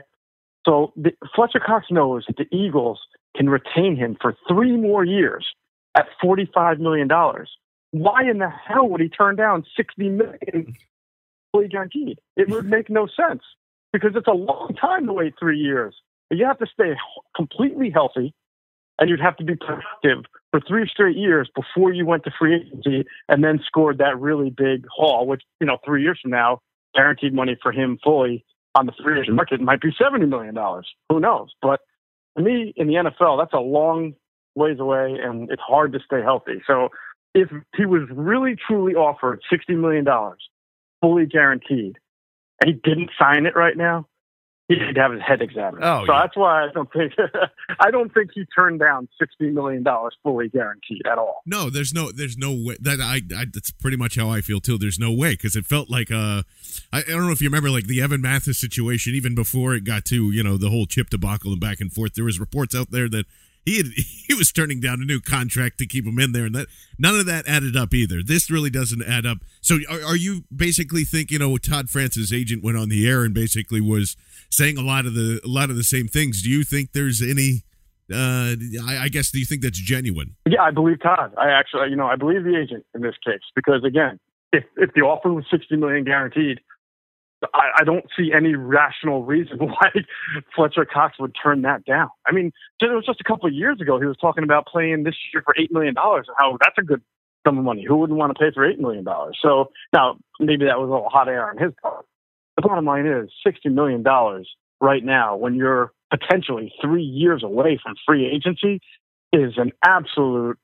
So 0.66 0.94
the, 0.96 1.12
Fletcher 1.36 1.60
Cox 1.60 1.88
knows 1.90 2.26
that 2.28 2.38
the 2.38 2.56
Eagles 2.56 3.00
can 3.36 3.50
retain 3.50 3.96
him 3.96 4.18
for 4.20 4.36
three 4.48 4.76
more 4.76 5.04
years 5.04 5.46
at 5.96 6.08
$45 6.24 6.80
million. 6.80 7.10
Why 7.92 8.30
in 8.30 8.40
the 8.40 8.50
hell 8.50 8.88
would 8.90 9.02
he 9.02 9.10
turn 9.10 9.36
down 9.36 9.66
60 9.76 10.10
million 10.10 10.76
fully 11.52 11.68
guaranteed? 11.68 12.20
It 12.36 12.50
would 12.50 12.66
make 12.66 12.90
no 12.90 13.08
sense 13.08 13.42
because 13.92 14.12
it's 14.16 14.28
a 14.28 14.32
long 14.32 14.76
time 14.80 15.08
to 15.08 15.14
wait 15.14 15.34
three 15.40 15.60
years. 15.60 15.96
You 16.30 16.46
have 16.46 16.60
to 16.60 16.68
stay 16.72 16.96
completely 17.36 17.90
healthy 17.90 18.34
and 19.00 19.10
you'd 19.10 19.22
have 19.22 19.38
to 19.38 19.44
be 19.44 19.56
productive 19.56 20.26
for 20.52 20.60
three 20.60 20.88
straight 20.88 21.18
years 21.18 21.50
before 21.56 21.92
you 21.92 22.06
went 22.06 22.24
to 22.26 22.32
free 22.38 22.56
agency 22.56 23.06
and 23.28 23.44
then 23.44 23.60
scored 23.66 23.98
that 24.00 24.20
really 24.20 24.50
big 24.50 24.86
haul, 24.96 25.26
which, 25.26 25.42
you 25.60 25.66
know, 25.66 25.78
three 25.84 26.04
years 26.04 26.20
from 26.22 26.32
now, 26.32 26.60
guaranteed 26.96 27.34
money 27.34 27.58
for 27.62 27.72
him 27.72 28.00
fully 28.04 28.46
on 28.76 28.86
the 28.86 28.94
free 29.04 29.14
agent 29.14 29.30
mm-hmm. 29.30 29.36
market 29.36 29.62
might 29.62 29.82
be 29.82 29.90
$70 29.92 30.28
million. 30.28 30.56
Who 31.10 31.20
knows? 31.20 31.50
But 31.62 31.82
to 32.38 32.44
me, 32.44 32.74
in 32.76 32.88
the 32.88 32.94
NFL, 32.94 33.40
that's 33.40 33.54
a 33.54 33.60
long 33.60 34.14
ways 34.56 34.80
away 34.80 35.18
and 35.22 35.50
it's 35.52 35.62
hard 35.62 35.94
to 35.94 36.00
stay 36.06 36.22
healthy. 36.22 36.62
So 36.68 36.90
if 37.34 37.50
he 37.76 37.86
was 37.86 38.08
really 38.12 38.56
truly 38.56 38.94
offered 38.94 39.42
$60 39.52 39.78
million 39.78 40.06
fully 41.02 41.26
guaranteed 41.26 41.98
and 42.62 42.74
he 42.74 42.74
didn't 42.74 43.12
sign 43.20 43.46
it 43.46 43.56
right 43.56 43.78
now, 43.78 44.08
he'd 44.70 44.98
have 44.98 45.12
his 45.12 45.22
head 45.22 45.42
examined. 45.42 45.84
Oh, 45.84 46.06
so 46.06 46.14
yeah. 46.14 46.22
that's 46.22 46.38
why 46.38 46.64
I 46.64 46.72
don't 46.72 46.92
think 46.94 47.14
I 47.80 47.92
don't 47.92 48.14
think 48.14 48.32
he 48.34 48.46
turned 48.46 48.80
down 48.80 49.10
sixty 49.20 49.50
million 49.50 49.84
dollars 49.84 50.16
fully 50.24 50.48
guaranteed 50.48 51.06
at 51.06 51.18
all. 51.18 51.42
No, 51.46 51.70
there's 51.70 51.94
no, 51.94 52.12
there's 52.12 52.38
no 52.38 52.52
way. 52.52 52.78
That 52.80 53.02
I, 53.02 53.22
I 53.36 53.46
that's 53.52 53.72
pretty 53.72 53.98
much 53.98 54.16
how 54.16 54.30
I 54.30 54.42
feel 54.42 54.60
too. 54.60 54.78
There's 54.78 55.00
no 55.00 55.12
way 55.12 55.32
because 55.32 55.56
it 55.56 55.66
felt 55.66 55.90
like 55.90 56.12
uh, 56.12 56.44
I, 56.94 57.00
I 57.00 57.02
don't 57.02 57.26
know 57.26 57.32
if 57.32 57.42
you 57.42 57.50
remember 57.50 57.70
like 57.70 57.88
the 57.88 58.02
Evan 58.02 58.22
Mathis 58.22 58.60
situation, 58.60 59.16
even 59.16 59.36
before 59.36 59.74
it 59.74 59.84
got 59.84 60.06
to 60.06 60.32
you 60.32 60.44
know 60.44 60.58
the 60.58 60.70
whole 60.70 60.86
chip 60.86 61.10
debacle 61.10 61.52
and 61.52 61.60
back 61.60 61.82
and 61.82 61.92
forth. 61.92 62.14
There 62.14 62.26
was 62.26 62.40
reports 62.40 62.76
out 62.76 62.92
there 62.92 63.10
that 63.10 63.26
he 63.66 63.78
had 63.78 63.86
he 64.28 64.34
was 64.34 64.52
turning 64.52 64.80
down 64.80 65.02
a 65.02 65.06
new 65.06 65.20
contract 65.20 65.78
to 65.80 65.86
keep 65.86 66.06
him 66.06 66.20
in 66.20 66.32
there, 66.32 66.46
and 66.46 66.56
that 66.56 66.68
none 66.98 67.20
of 67.20 67.26
that 67.26 67.48
added 67.48 67.76
up 67.76 67.94
either. 67.94 68.22
This 68.24 68.50
really 68.50 68.70
doesn't 68.70 69.04
add 69.04 69.26
up. 69.26 69.40
So 69.62 69.78
are, 69.90 70.04
are 70.04 70.16
you 70.16 70.44
basically 70.56 71.04
thinking, 71.04 71.40
know, 71.40 71.58
Todd 71.58 71.90
France's 71.90 72.34
agent 72.34 72.64
went 72.64 72.78
on 72.78 72.90
the 72.90 73.08
air 73.08 73.24
and 73.24 73.34
basically 73.34 73.82
was 73.82 74.16
saying 74.50 74.78
a 74.78 74.82
lot 74.82 75.06
of 75.06 75.14
the 75.14 75.42
a 75.44 75.48
lot 75.48 75.70
of 75.70 75.76
the 75.76 75.84
same 75.84 76.08
things? 76.08 76.42
Do 76.42 76.50
you 76.50 76.64
think 76.64 76.94
there's 76.94 77.22
any? 77.22 77.64
Uh, 78.12 78.56
I, 78.88 79.04
I 79.04 79.08
guess 79.10 79.30
do 79.30 79.38
you 79.38 79.46
think 79.46 79.62
that's 79.62 79.78
genuine? 79.78 80.36
Yeah, 80.48 80.64
I 80.64 80.72
believe 80.72 81.00
Todd. 81.00 81.32
I 81.38 81.50
actually, 81.50 81.90
you 81.92 81.96
know, 81.96 82.08
I 82.08 82.16
believe 82.16 82.44
the 82.44 82.58
agent 82.60 82.84
in 82.96 83.02
this 83.02 83.14
case 83.24 83.42
because 83.56 83.84
again, 83.84 84.20
if 84.52 84.64
if 84.78 84.94
the 84.94 85.02
offer 85.02 85.32
was 85.32 85.46
sixty 85.52 85.76
million 85.76 86.06
guaranteed, 86.06 86.60
I, 87.54 87.82
I 87.82 87.84
don't 87.84 88.06
see 88.18 88.32
any 88.36 88.56
rational 88.56 89.24
reason 89.24 89.58
why 89.60 89.90
Fletcher 90.56 90.86
Cox 90.86 91.20
would 91.20 91.36
turn 91.42 91.62
that 91.64 91.86
down. 91.86 92.10
I 92.28 92.32
mean, 92.32 92.52
it 92.82 92.86
was 92.86 93.06
just 93.06 93.22
a 93.22 93.24
couple 93.24 93.48
of 93.48 93.54
years 93.54 93.80
ago 93.82 94.00
he 94.00 94.06
was 94.06 94.18
talking 94.18 94.44
about 94.44 94.68
playing 94.68 95.04
this 95.04 95.16
year 95.34 95.42
for 95.44 95.54
eight 95.58 95.72
million 95.72 95.94
dollars 95.94 96.26
and 96.28 96.36
how 96.38 96.58
that's 96.62 96.78
a 96.78 96.84
good 96.84 97.02
sum 97.46 97.58
of 97.58 97.64
money. 97.64 97.86
Who 97.88 97.98
wouldn't 97.98 98.18
want 98.18 98.36
to 98.36 98.40
pay 98.40 98.52
for 98.54 98.70
eight 98.70 98.80
million 98.80 99.04
dollars? 99.04 99.38
So 99.42 99.72
now 99.94 100.18
maybe 100.40 100.66
that 100.66 100.80
was 100.80 100.90
a 100.90 100.92
little 100.92 101.10
hot 101.10 101.28
air 101.28 101.50
on 101.50 101.58
his 101.58 101.74
part. 101.82 102.06
The 102.58 102.62
bottom 102.64 102.86
line 102.86 103.06
is 103.06 103.30
sixty 103.46 103.70
million 103.70 104.04
dollars 104.04 104.50
right 104.82 105.04
now 105.04 105.36
when 105.36 105.56
you're 105.56 105.92
potentially 106.12 106.74
three 106.82 107.04
years 107.04 107.44
away 107.44 107.80
from 107.82 107.96
free 108.06 108.26
agency 108.26 108.82
is 109.32 109.54
an 109.58 109.72
absolute 109.86 110.58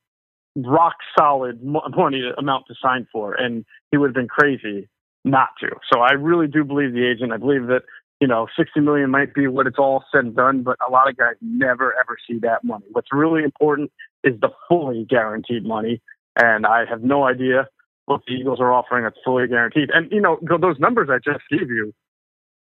rock 0.55 0.95
solid 1.17 1.63
money 1.63 2.23
amount 2.37 2.65
to 2.67 2.75
sign 2.81 3.07
for, 3.11 3.33
and 3.33 3.65
he 3.91 3.97
would 3.97 4.07
have 4.07 4.15
been 4.15 4.27
crazy 4.27 4.89
not 5.25 5.49
to. 5.59 5.67
So 5.91 5.99
I 5.99 6.13
really 6.13 6.47
do 6.47 6.63
believe 6.63 6.93
the 6.93 7.05
agent. 7.05 7.33
I 7.33 7.37
believe 7.37 7.67
that 7.67 7.81
you 8.21 8.27
know, 8.27 8.47
60 8.57 8.79
million 8.79 9.11
might 9.11 9.33
be 9.33 9.47
what 9.47 9.67
it's 9.67 9.77
all 9.77 10.03
said 10.11 10.25
and 10.25 10.35
done, 10.35 10.63
but 10.63 10.77
a 10.87 10.89
lot 10.89 11.09
of 11.09 11.17
guys 11.17 11.35
never 11.41 11.93
ever 11.99 12.17
see 12.27 12.39
that 12.39 12.63
money. 12.63 12.85
What's 12.91 13.09
really 13.11 13.43
important 13.43 13.91
is 14.23 14.39
the 14.39 14.49
fully 14.69 15.05
guaranteed 15.07 15.65
money, 15.65 16.01
and 16.35 16.65
I 16.65 16.85
have 16.89 17.03
no 17.03 17.25
idea 17.25 17.67
what 18.05 18.21
the 18.25 18.33
Eagles 18.33 18.59
are 18.61 18.71
offering 18.71 19.03
that's 19.03 19.17
fully 19.25 19.47
guaranteed. 19.47 19.89
And 19.93 20.09
you 20.11 20.21
know, 20.21 20.39
those 20.41 20.79
numbers 20.79 21.09
I 21.11 21.17
just 21.17 21.43
gave 21.49 21.69
you, 21.69 21.93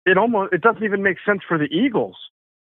it 0.05 0.17
almost 0.17 0.53
it 0.53 0.61
doesn't 0.61 0.83
even 0.83 1.01
make 1.01 1.17
sense 1.25 1.41
for 1.47 1.57
the 1.57 1.65
Eagles 1.65 2.17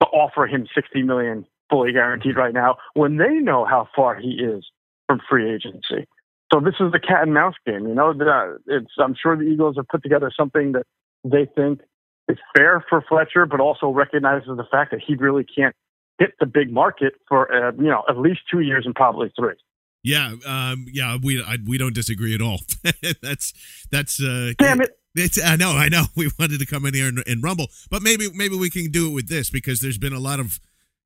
to 0.00 0.06
offer 0.08 0.46
him 0.46 0.68
60 0.72 1.02
million 1.02 1.44
fully 1.68 1.92
guaranteed 1.92 2.36
right 2.36 2.54
now 2.54 2.76
when 2.94 3.16
they 3.16 3.34
know 3.34 3.64
how 3.64 3.88
far 3.94 4.14
he 4.14 4.30
is 4.30 4.64
from 5.08 5.20
free 5.28 5.52
agency. 5.52 6.06
So 6.52 6.60
this 6.60 6.74
is 6.80 6.92
the 6.92 6.98
cat 6.98 7.22
and 7.22 7.34
mouse 7.34 7.54
game. 7.64 7.86
You 7.86 7.94
know, 7.94 8.12
it's 8.66 8.90
I'm 8.98 9.14
sure 9.20 9.36
the 9.36 9.44
Eagles 9.44 9.76
have 9.76 9.88
put 9.88 10.02
together 10.02 10.32
something 10.36 10.72
that 10.72 10.84
they 11.24 11.46
think 11.54 11.80
is 12.28 12.38
fair 12.56 12.84
for 12.88 13.04
Fletcher, 13.08 13.46
but 13.46 13.60
also 13.60 13.90
recognizes 13.90 14.48
the 14.48 14.66
fact 14.70 14.90
that 14.90 15.00
he 15.06 15.14
really 15.14 15.44
can't 15.44 15.74
hit 16.18 16.32
the 16.40 16.46
big 16.46 16.72
market 16.72 17.14
for 17.28 17.52
uh, 17.52 17.72
you 17.72 17.88
know 17.88 18.02
at 18.08 18.18
least 18.18 18.40
two 18.50 18.60
years 18.60 18.84
and 18.84 18.94
probably 18.94 19.32
three. 19.38 19.54
Yeah, 20.02 20.34
um, 20.46 20.86
yeah, 20.90 21.18
we 21.22 21.42
I, 21.42 21.58
we 21.66 21.78
don't 21.78 21.94
disagree 21.94 22.34
at 22.34 22.40
all. 22.40 22.60
that's 23.22 23.52
that's 23.90 24.22
uh, 24.22 24.52
Damn 24.58 24.80
it. 24.80 24.96
It's, 25.14 25.42
I 25.42 25.56
know, 25.56 25.72
I 25.72 25.88
know. 25.88 26.04
We 26.16 26.30
wanted 26.38 26.60
to 26.60 26.66
come 26.66 26.86
in 26.86 26.94
here 26.94 27.08
and, 27.08 27.22
and 27.26 27.42
rumble, 27.42 27.68
but 27.90 28.02
maybe 28.02 28.28
maybe 28.34 28.56
we 28.56 28.70
can 28.70 28.90
do 28.90 29.08
it 29.08 29.14
with 29.14 29.28
this 29.28 29.50
because 29.50 29.80
there's 29.80 29.98
been 29.98 30.12
a 30.12 30.20
lot 30.20 30.40
of 30.40 30.60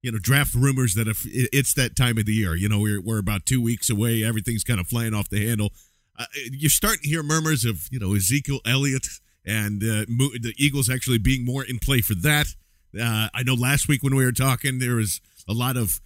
you 0.04 0.12
know 0.12 0.18
draft 0.18 0.54
rumors 0.54 0.94
that 0.94 1.08
if 1.08 1.24
it's 1.26 1.72
that 1.74 1.96
time 1.96 2.18
of 2.18 2.26
the 2.26 2.34
year. 2.34 2.54
You 2.54 2.68
know, 2.68 2.78
we're 2.78 3.00
we're 3.00 3.18
about 3.18 3.46
two 3.46 3.60
weeks 3.60 3.88
away. 3.88 4.22
Everything's 4.22 4.62
kind 4.62 4.78
of 4.78 4.86
flying 4.86 5.14
off 5.14 5.30
the 5.30 5.46
handle. 5.48 5.72
Uh, 6.16 6.26
you're 6.52 6.68
starting 6.68 7.02
to 7.02 7.08
hear 7.08 7.22
murmurs 7.22 7.64
of 7.64 7.88
you 7.90 7.98
know 7.98 8.14
Ezekiel 8.14 8.60
Elliott 8.66 9.06
and 9.46 9.82
uh, 9.82 10.04
the 10.06 10.54
Eagles 10.58 10.90
actually 10.90 11.18
being 11.18 11.44
more 11.44 11.64
in 11.64 11.78
play 11.78 12.02
for 12.02 12.14
that. 12.16 12.48
Uh, 13.00 13.28
I 13.32 13.42
know 13.42 13.54
last 13.54 13.88
week 13.88 14.02
when 14.02 14.14
we 14.14 14.24
were 14.24 14.32
talking, 14.32 14.78
there 14.78 14.96
was 14.96 15.22
a 15.48 15.54
lot 15.54 15.78
of 15.78 16.00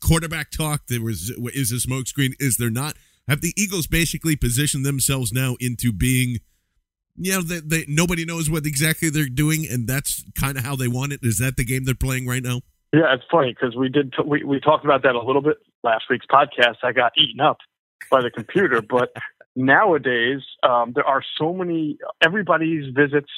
quarterback 0.00 0.50
talk. 0.50 0.82
There 0.88 1.02
was 1.02 1.30
is 1.54 1.72
a 1.72 1.76
smokescreen. 1.76 2.34
Is 2.38 2.58
there 2.58 2.70
not? 2.70 2.96
Have 3.28 3.40
the 3.40 3.54
Eagles 3.56 3.86
basically 3.86 4.36
positioned 4.36 4.84
themselves 4.84 5.32
now 5.32 5.56
into 5.58 5.90
being, 5.90 6.40
you 7.16 7.32
know, 7.32 7.40
they, 7.40 7.60
they 7.60 7.84
nobody 7.88 8.26
knows 8.26 8.50
what 8.50 8.66
exactly 8.66 9.08
they're 9.08 9.26
doing, 9.26 9.66
and 9.70 9.88
that's 9.88 10.22
kind 10.38 10.58
of 10.58 10.64
how 10.64 10.76
they 10.76 10.88
want 10.88 11.14
it. 11.14 11.20
Is 11.22 11.38
that 11.38 11.56
the 11.56 11.64
game 11.64 11.84
they're 11.84 11.94
playing 11.94 12.26
right 12.26 12.42
now? 12.42 12.60
Yeah, 12.92 13.14
it's 13.14 13.24
funny 13.30 13.54
because 13.54 13.74
we 13.74 13.88
did 13.88 14.12
t- 14.12 14.22
we 14.24 14.44
we 14.44 14.60
talked 14.60 14.84
about 14.84 15.02
that 15.02 15.14
a 15.14 15.22
little 15.22 15.40
bit 15.40 15.56
last 15.82 16.04
week's 16.10 16.26
podcast. 16.26 16.76
I 16.82 16.92
got 16.92 17.12
eaten 17.16 17.40
up 17.40 17.58
by 18.10 18.20
the 18.20 18.30
computer, 18.30 18.82
but 18.82 19.12
nowadays 19.56 20.40
um, 20.62 20.92
there 20.94 21.04
are 21.04 21.22
so 21.38 21.54
many. 21.54 21.98
Everybody's 22.22 22.94
visits 22.94 23.30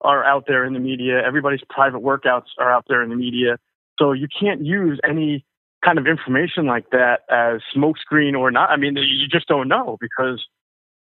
are 0.00 0.24
out 0.24 0.44
there 0.48 0.64
in 0.64 0.72
the 0.72 0.80
media. 0.80 1.22
Everybody's 1.24 1.60
private 1.68 2.00
workouts 2.02 2.48
are 2.58 2.72
out 2.72 2.86
there 2.88 3.02
in 3.02 3.10
the 3.10 3.16
media. 3.16 3.58
So 3.98 4.12
you 4.12 4.26
can't 4.28 4.64
use 4.64 4.98
any 5.06 5.44
kind 5.84 5.98
of 5.98 6.06
information 6.06 6.66
like 6.66 6.90
that 6.90 7.20
as 7.30 7.60
smokescreen 7.76 8.38
or 8.38 8.50
not. 8.50 8.70
I 8.70 8.76
mean, 8.76 8.96
you 8.96 9.28
just 9.28 9.48
don't 9.48 9.68
know 9.68 9.98
because 10.00 10.44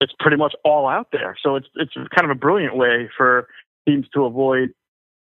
it's 0.02 0.14
pretty 0.20 0.38
much 0.38 0.54
all 0.64 0.88
out 0.88 1.08
there. 1.12 1.36
So 1.42 1.56
it's 1.56 1.68
it's 1.76 1.94
kind 1.94 2.26
of 2.26 2.30
a 2.30 2.36
brilliant 2.36 2.76
way 2.76 3.10
for 3.18 3.48
teams 3.88 4.08
to 4.14 4.26
avoid 4.26 4.70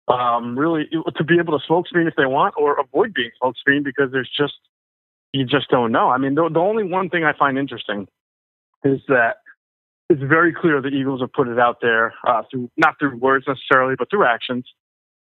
um, 0.08 0.58
really 0.58 0.88
to 1.16 1.24
be 1.24 1.40
able 1.40 1.58
to 1.58 1.66
smoke 1.66 1.88
screen 1.88 2.08
if 2.08 2.16
they 2.16 2.26
want 2.26 2.56
or 2.58 2.80
avoid 2.80 3.14
being 3.14 3.32
smoke 3.40 3.58
screen 3.58 3.84
because 3.84 4.12
there's 4.12 4.30
just 4.36 4.54
you 5.34 5.46
just 5.46 5.70
don't 5.70 5.92
know. 5.92 6.10
I 6.10 6.18
mean, 6.18 6.36
the, 6.36 6.50
the 6.50 6.60
only 6.60 6.84
one 6.84 7.10
thing 7.10 7.24
I 7.26 7.34
find 7.38 7.58
interesting 7.58 8.08
is 8.84 9.02
that 9.08 9.38
it's 10.10 10.22
very 10.22 10.54
clear 10.54 10.82
the 10.82 10.90
Eagles 10.90 11.22
have 11.22 11.34
put 11.34 11.48
it 11.48 11.60
out 11.60 11.78
there 11.82 12.14
uh, 12.26 12.44
through 12.50 12.70
not 12.78 12.98
through 13.00 13.18
words 13.18 13.46
necessarily, 13.48 13.96
but 13.98 14.10
through 14.10 14.26
actions 14.26 14.66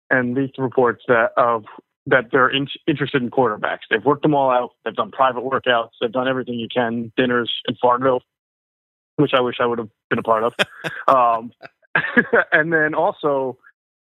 and 0.10 0.36
leaked 0.36 0.58
reports 0.58 1.04
that 1.08 1.32
of 1.36 1.66
that 2.06 2.26
they're 2.32 2.50
in, 2.50 2.68
interested 2.88 3.22
in 3.22 3.30
quarterbacks. 3.30 3.80
They've 3.90 4.04
worked 4.04 4.22
them 4.22 4.34
all 4.34 4.50
out. 4.50 4.72
They've 4.86 4.96
done 4.96 5.12
private 5.12 5.44
workouts. 5.44 5.90
They've 6.00 6.12
done 6.12 6.28
everything 6.28 6.56
you 6.56 6.70
can, 6.74 7.12
dinners 7.18 7.52
in 7.68 7.76
Fargo, 7.82 8.22
which 9.18 9.32
I 9.34 9.42
wish 9.42 9.56
I 9.60 9.66
would 9.66 9.80
have 9.80 9.90
been 10.10 10.20
a 10.20 10.24
part 10.24 10.44
of. 10.44 10.54
um, 11.08 11.52
and 12.54 12.72
then 12.72 12.96
also 12.96 13.58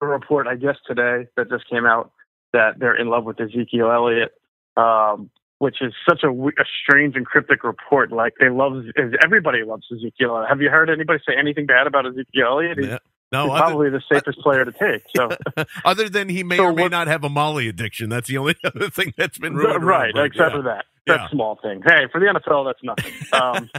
a 0.01 0.07
report, 0.07 0.47
I 0.47 0.57
guess 0.57 0.77
today 0.87 1.29
that 1.37 1.49
just 1.49 1.69
came 1.69 1.87
out 1.87 2.13
that 2.53 2.79
they're 2.79 2.95
in 2.95 3.09
love 3.09 3.25
with 3.25 3.41
Ezekiel 3.41 3.91
Elliott, 3.91 4.33
um, 4.77 5.31
which 5.59 5.83
is 5.83 5.93
such 6.09 6.23
a, 6.23 6.29
a, 6.29 6.65
strange 6.83 7.17
and 7.17 7.27
cryptic 7.27 7.65
report. 7.65 8.13
Like 8.13 8.35
they 8.41 8.49
love 8.49 8.85
everybody 9.23 9.65
loves 9.65 9.85
Ezekiel. 9.93 10.45
Have 10.49 10.61
you 10.61 10.71
heard 10.71 10.91
anybody 10.91 11.21
say 11.27 11.35
anything 11.39 11.67
bad 11.67 11.87
about 11.87 12.07
Ezekiel 12.07 12.47
Elliott? 12.47 12.79
Yeah. 12.81 12.99
No, 13.31 13.51
He's 13.51 13.59
probably 13.59 13.91
the 13.91 14.01
safest 14.11 14.39
player 14.39 14.65
to 14.65 14.73
take. 14.73 15.03
So, 15.15 15.29
other 15.85 16.09
than 16.09 16.31
he 16.31 16.43
may 16.43 16.57
so 16.57 16.65
or 16.65 16.73
may 16.73 16.85
what, 16.85 16.93
not 16.93 17.09
have 17.09 17.25
a 17.25 17.29
Molly 17.29 17.69
addiction, 17.69 18.09
that's 18.09 18.27
the 18.27 18.39
only 18.39 18.57
other 18.65 18.89
thing 18.89 19.13
that's 19.19 19.37
been 19.37 19.55
rumored. 19.55 19.85
Right, 19.85 20.15
around, 20.15 20.27
except 20.27 20.53
yeah. 20.53 20.57
for 20.57 20.63
that. 20.63 20.85
That 21.07 21.21
yeah. 21.21 21.29
small 21.29 21.59
thing. 21.63 21.83
Hey, 21.85 22.07
for 22.11 22.21
the 22.21 22.27
NFL, 22.27 22.67
that's 22.67 22.83
nothing. 22.83 23.13
Um, 23.33 23.71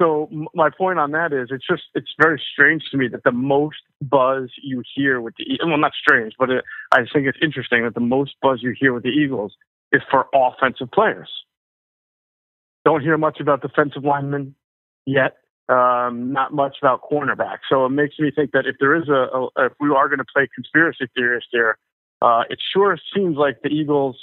so 0.00 0.28
my 0.54 0.70
point 0.70 0.98
on 0.98 1.12
that 1.12 1.32
is, 1.32 1.48
it's 1.50 1.66
just 1.66 1.82
it's 1.94 2.12
very 2.20 2.42
strange 2.52 2.82
to 2.90 2.96
me 2.96 3.08
that 3.08 3.24
the 3.24 3.32
most 3.32 3.78
buzz 4.00 4.50
you 4.62 4.82
hear 4.94 5.20
with 5.20 5.34
the 5.36 5.58
well, 5.64 5.78
not 5.78 5.92
strange, 6.00 6.34
but 6.38 6.50
it, 6.50 6.64
I 6.90 7.00
think 7.12 7.26
it's 7.26 7.38
interesting 7.42 7.84
that 7.84 7.94
the 7.94 8.00
most 8.00 8.34
buzz 8.42 8.62
you 8.62 8.74
hear 8.78 8.92
with 8.92 9.02
the 9.04 9.10
Eagles 9.10 9.54
is 9.92 10.02
for 10.10 10.26
offensive 10.34 10.90
players. 10.90 11.30
Don't 12.84 13.02
hear 13.02 13.16
much 13.16 13.38
about 13.38 13.62
defensive 13.62 14.04
linemen 14.04 14.54
yet 15.06 15.36
um, 15.68 16.32
not 16.32 16.52
much 16.52 16.76
about 16.82 17.02
cornerback. 17.02 17.58
So 17.68 17.86
it 17.86 17.90
makes 17.90 18.18
me 18.18 18.30
think 18.34 18.52
that 18.52 18.66
if 18.66 18.76
there 18.80 18.94
is 18.94 19.08
a, 19.08 19.12
a 19.12 19.66
if 19.66 19.72
we 19.80 19.90
are 19.90 20.08
going 20.08 20.18
to 20.18 20.24
play 20.32 20.48
conspiracy 20.54 21.06
theorist 21.14 21.48
here, 21.50 21.78
uh, 22.20 22.42
it 22.50 22.58
sure 22.72 22.98
seems 23.14 23.36
like 23.36 23.62
the 23.62 23.68
Eagles 23.68 24.16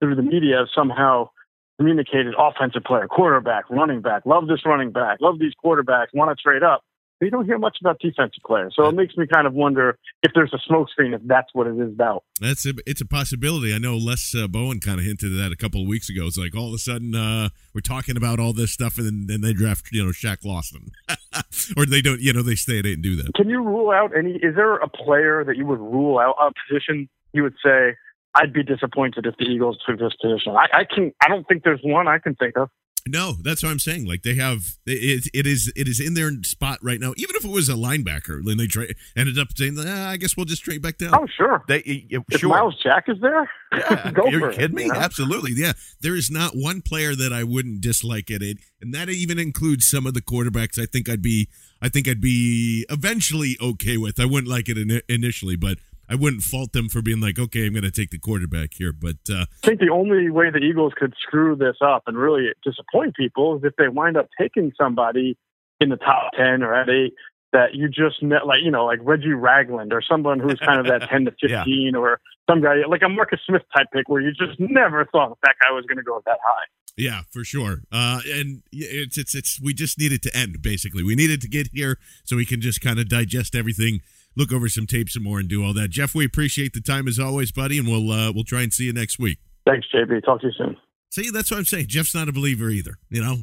through 0.00 0.16
the 0.16 0.22
media 0.22 0.58
have 0.58 0.68
somehow 0.74 1.30
communicated 1.78 2.34
offensive 2.38 2.84
player, 2.84 3.06
quarterback, 3.08 3.68
running 3.70 4.00
back, 4.00 4.22
love 4.26 4.46
this 4.46 4.64
running 4.64 4.92
back, 4.92 5.18
love 5.20 5.38
these 5.38 5.52
quarterbacks, 5.64 6.08
want 6.14 6.36
to 6.36 6.40
trade 6.40 6.62
up 6.62 6.82
But 7.18 7.26
you 7.26 7.30
don't 7.30 7.44
hear 7.44 7.58
much 7.58 7.78
about 7.80 7.98
defensive 7.98 8.42
players. 8.46 8.74
So 8.76 8.88
it 8.88 8.94
makes 8.94 9.16
me 9.16 9.26
kind 9.26 9.46
of 9.46 9.54
wonder 9.54 9.98
if 10.22 10.32
there's 10.34 10.52
a 10.52 10.72
smokescreen, 10.72 11.14
if 11.14 11.20
that's 11.24 11.48
what 11.52 11.66
it 11.66 11.76
is 11.78 11.92
about. 11.92 12.24
That's 12.40 12.64
a, 12.66 12.74
it's 12.86 13.00
a 13.00 13.06
possibility. 13.06 13.74
I 13.74 13.78
know 13.78 13.96
Les 13.96 14.34
uh, 14.34 14.46
Bowen 14.46 14.80
kind 14.80 14.98
of 14.98 15.06
hinted 15.06 15.32
at 15.32 15.38
that 15.38 15.52
a 15.52 15.56
couple 15.56 15.82
of 15.82 15.88
weeks 15.88 16.08
ago. 16.08 16.26
It's 16.26 16.38
like 16.38 16.56
all 16.56 16.68
of 16.68 16.74
a 16.74 16.78
sudden 16.78 17.14
uh, 17.14 17.48
we're 17.74 17.80
talking 17.80 18.16
about 18.16 18.38
all 18.38 18.52
this 18.52 18.72
stuff, 18.72 18.98
and 18.98 19.06
then, 19.06 19.26
then 19.26 19.40
they 19.40 19.52
draft 19.52 19.88
you 19.92 20.04
know 20.04 20.10
Shaq 20.10 20.44
Lawson, 20.44 20.92
or 21.76 21.86
they 21.86 22.02
don't. 22.02 22.20
You 22.20 22.32
know 22.32 22.42
they 22.42 22.54
stay 22.54 22.78
at 22.78 22.86
eight 22.86 22.94
and 22.94 23.02
do 23.02 23.16
that. 23.16 23.34
Can 23.34 23.48
you 23.48 23.62
rule 23.62 23.90
out 23.90 24.16
any? 24.16 24.32
Is 24.32 24.54
there 24.54 24.76
a 24.76 24.88
player 24.88 25.44
that 25.44 25.56
you 25.56 25.66
would 25.66 25.80
rule 25.80 26.18
out 26.18 26.36
a 26.40 26.52
position? 26.68 27.08
You 27.32 27.42
would 27.42 27.54
say 27.64 27.96
I'd 28.34 28.52
be 28.52 28.62
disappointed 28.62 29.26
if 29.26 29.36
the 29.36 29.44
Eagles 29.44 29.78
took 29.86 29.98
this 29.98 30.12
position. 30.20 30.56
I, 30.56 30.66
I 30.72 30.84
can. 30.84 31.12
I 31.22 31.28
don't 31.28 31.46
think 31.46 31.62
there's 31.64 31.80
one 31.82 32.08
I 32.08 32.18
can 32.18 32.34
think 32.34 32.56
of. 32.56 32.68
No, 33.06 33.34
that's 33.42 33.62
what 33.62 33.68
I'm 33.68 33.78
saying. 33.78 34.06
Like 34.06 34.22
they 34.22 34.34
have, 34.36 34.62
it, 34.86 35.28
it 35.34 35.46
is 35.46 35.70
it 35.76 35.86
is 35.86 36.00
in 36.00 36.14
their 36.14 36.30
spot 36.42 36.78
right 36.82 36.98
now. 36.98 37.12
Even 37.18 37.36
if 37.36 37.44
it 37.44 37.50
was 37.50 37.68
a 37.68 37.74
linebacker, 37.74 38.42
then 38.42 38.56
they 38.56 38.66
tra- 38.66 38.86
ended 39.14 39.38
up 39.38 39.48
saying, 39.54 39.76
ah, 39.78 40.08
"I 40.08 40.16
guess 40.16 40.38
we'll 40.38 40.46
just 40.46 40.64
trade 40.64 40.80
back 40.80 40.96
down." 40.96 41.10
Oh, 41.14 41.26
sure. 41.26 41.62
They, 41.68 41.80
if 41.80 42.22
sure. 42.40 42.48
Myles 42.48 42.80
Jack 42.82 43.04
is 43.08 43.20
there, 43.20 43.50
yeah, 43.72 44.10
go 44.10 44.26
you're 44.28 44.50
kidding 44.52 44.64
it, 44.64 44.72
me? 44.72 44.90
Absolutely, 44.90 45.52
yeah. 45.54 45.72
There 46.00 46.16
is 46.16 46.30
not 46.30 46.52
one 46.54 46.80
player 46.80 47.14
that 47.14 47.30
I 47.30 47.44
wouldn't 47.44 47.82
dislike 47.82 48.30
at 48.30 48.40
it, 48.40 48.56
and 48.80 48.94
that 48.94 49.10
even 49.10 49.38
includes 49.38 49.86
some 49.86 50.06
of 50.06 50.14
the 50.14 50.22
quarterbacks. 50.22 50.80
I 50.82 50.86
think 50.86 51.10
I'd 51.10 51.22
be, 51.22 51.48
I 51.82 51.90
think 51.90 52.08
I'd 52.08 52.22
be 52.22 52.86
eventually 52.88 53.58
okay 53.60 53.98
with. 53.98 54.18
I 54.18 54.24
wouldn't 54.24 54.48
like 54.48 54.70
it 54.70 54.78
in, 54.78 55.02
initially, 55.10 55.56
but 55.56 55.76
I 56.08 56.14
wouldn't 56.14 56.42
fault 56.42 56.72
them 56.72 56.88
for 56.88 57.02
being 57.02 57.20
like, 57.20 57.38
okay, 57.38 57.66
I'm 57.66 57.72
going 57.72 57.84
to 57.84 57.90
take 57.90 58.10
the 58.10 58.18
quarterback 58.18 58.74
here. 58.74 58.92
But 58.92 59.16
uh, 59.30 59.46
I 59.62 59.66
think 59.66 59.80
the 59.80 59.90
only 59.90 60.30
way 60.30 60.50
the 60.50 60.58
Eagles 60.58 60.92
could 60.96 61.14
screw 61.20 61.56
this 61.56 61.76
up 61.80 62.04
and 62.06 62.16
really 62.16 62.48
disappoint 62.64 63.16
people 63.16 63.56
is 63.56 63.64
if 63.64 63.74
they 63.76 63.88
wind 63.88 64.16
up 64.16 64.28
taking 64.38 64.72
somebody 64.80 65.36
in 65.80 65.88
the 65.88 65.96
top 65.96 66.32
ten 66.36 66.62
or 66.62 66.74
at 66.74 66.88
eight 66.88 67.14
that 67.52 67.74
you 67.74 67.88
just 67.88 68.22
met, 68.22 68.46
like 68.46 68.58
you 68.62 68.70
know, 68.70 68.84
like 68.84 68.98
Reggie 69.02 69.32
Ragland 69.32 69.92
or 69.92 70.02
someone 70.02 70.40
who's 70.40 70.58
kind 70.58 70.80
of 70.80 70.86
that 70.86 71.08
ten 71.10 71.24
to 71.24 71.32
fifteen, 71.40 71.92
yeah. 71.94 72.00
or 72.00 72.20
some 72.50 72.60
guy 72.60 72.82
like 72.88 73.02
a 73.02 73.08
Marcus 73.08 73.40
Smith 73.46 73.62
type 73.74 73.86
pick 73.92 74.08
where 74.08 74.20
you 74.20 74.32
just 74.32 74.58
never 74.58 75.06
thought 75.06 75.36
that 75.42 75.54
guy 75.62 75.72
was 75.72 75.84
going 75.86 75.98
to 75.98 76.02
go 76.02 76.20
that 76.26 76.38
high. 76.44 76.64
Yeah, 76.96 77.22
for 77.30 77.42
sure. 77.42 77.82
Uh, 77.90 78.20
and 78.32 78.62
it's 78.70 79.18
it's 79.18 79.34
it's 79.34 79.60
we 79.60 79.74
just 79.74 79.98
needed 79.98 80.22
to 80.24 80.36
end 80.36 80.62
basically. 80.62 81.02
We 81.02 81.14
needed 81.14 81.40
to 81.42 81.48
get 81.48 81.68
here 81.72 81.98
so 82.24 82.36
we 82.36 82.46
can 82.46 82.60
just 82.60 82.80
kind 82.80 83.00
of 83.00 83.08
digest 83.08 83.54
everything 83.54 84.00
look 84.36 84.52
over 84.52 84.68
some 84.68 84.86
tape 84.86 85.08
some 85.08 85.22
more 85.22 85.38
and 85.38 85.48
do 85.48 85.64
all 85.64 85.74
that. 85.74 85.90
Jeff, 85.90 86.14
we 86.14 86.24
appreciate 86.24 86.72
the 86.72 86.80
time 86.80 87.08
as 87.08 87.18
always, 87.18 87.52
buddy, 87.52 87.78
and 87.78 87.88
we'll 87.88 88.10
uh, 88.10 88.32
we'll 88.32 88.44
try 88.44 88.62
and 88.62 88.72
see 88.72 88.84
you 88.84 88.92
next 88.92 89.18
week. 89.18 89.38
Thanks, 89.66 89.86
JB. 89.94 90.24
Talk 90.24 90.40
to 90.40 90.48
you 90.48 90.52
soon. 90.56 90.76
See, 91.10 91.30
that's 91.30 91.50
what 91.50 91.58
I'm 91.58 91.64
saying. 91.64 91.86
Jeff's 91.88 92.14
not 92.14 92.28
a 92.28 92.32
believer 92.32 92.70
either, 92.70 92.96
you 93.08 93.22
know, 93.22 93.36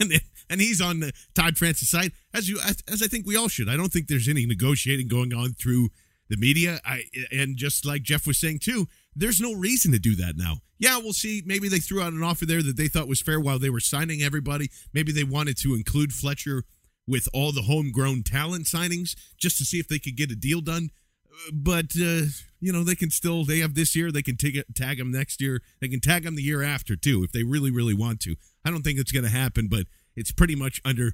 and 0.50 0.60
he's 0.60 0.80
on 0.80 0.98
the 0.98 1.12
Todd 1.34 1.56
France 1.56 1.88
side, 1.88 2.12
as 2.34 2.48
you 2.48 2.58
as 2.60 3.02
I 3.02 3.06
think 3.06 3.26
we 3.26 3.36
all 3.36 3.48
should. 3.48 3.68
I 3.68 3.76
don't 3.76 3.92
think 3.92 4.08
there's 4.08 4.28
any 4.28 4.46
negotiating 4.46 5.08
going 5.08 5.32
on 5.32 5.52
through 5.52 5.90
the 6.28 6.36
media. 6.36 6.80
I 6.84 7.04
and 7.30 7.56
just 7.56 7.86
like 7.86 8.02
Jeff 8.02 8.26
was 8.26 8.38
saying 8.38 8.60
too, 8.60 8.88
there's 9.14 9.40
no 9.40 9.52
reason 9.52 9.92
to 9.92 9.98
do 9.98 10.16
that 10.16 10.36
now. 10.36 10.56
Yeah, 10.78 10.98
we'll 10.98 11.12
see. 11.12 11.42
Maybe 11.46 11.68
they 11.68 11.78
threw 11.78 12.02
out 12.02 12.12
an 12.12 12.22
offer 12.22 12.46
there 12.46 12.62
that 12.62 12.76
they 12.76 12.88
thought 12.88 13.06
was 13.06 13.20
fair 13.20 13.38
while 13.38 13.58
they 13.58 13.70
were 13.70 13.80
signing 13.80 14.22
everybody. 14.22 14.70
Maybe 14.92 15.12
they 15.12 15.24
wanted 15.24 15.56
to 15.58 15.74
include 15.74 16.12
Fletcher 16.12 16.64
with 17.06 17.28
all 17.32 17.52
the 17.52 17.62
homegrown 17.62 18.22
talent 18.22 18.64
signings 18.66 19.14
just 19.38 19.58
to 19.58 19.64
see 19.64 19.78
if 19.78 19.88
they 19.88 19.98
could 19.98 20.16
get 20.16 20.30
a 20.30 20.36
deal 20.36 20.60
done. 20.60 20.90
But 21.52 21.92
uh, 22.00 22.26
you 22.60 22.72
know 22.72 22.84
they 22.84 22.94
can 22.94 23.10
still 23.10 23.44
they 23.44 23.58
have 23.58 23.74
this 23.74 23.96
year 23.96 24.12
they 24.12 24.22
can 24.22 24.36
take 24.36 24.56
tag 24.74 24.98
them 24.98 25.10
next 25.10 25.40
year 25.40 25.60
they 25.80 25.88
can 25.88 26.00
tag 26.00 26.22
them 26.22 26.36
the 26.36 26.42
year 26.42 26.62
after 26.62 26.94
too 26.94 27.24
if 27.24 27.32
they 27.32 27.42
really 27.42 27.70
really 27.70 27.94
want 27.94 28.20
to. 28.20 28.36
I 28.64 28.70
don't 28.70 28.82
think 28.82 28.98
it's 28.98 29.12
going 29.12 29.24
to 29.24 29.30
happen, 29.30 29.66
but 29.68 29.86
it's 30.16 30.32
pretty 30.32 30.54
much 30.54 30.80
under 30.84 31.12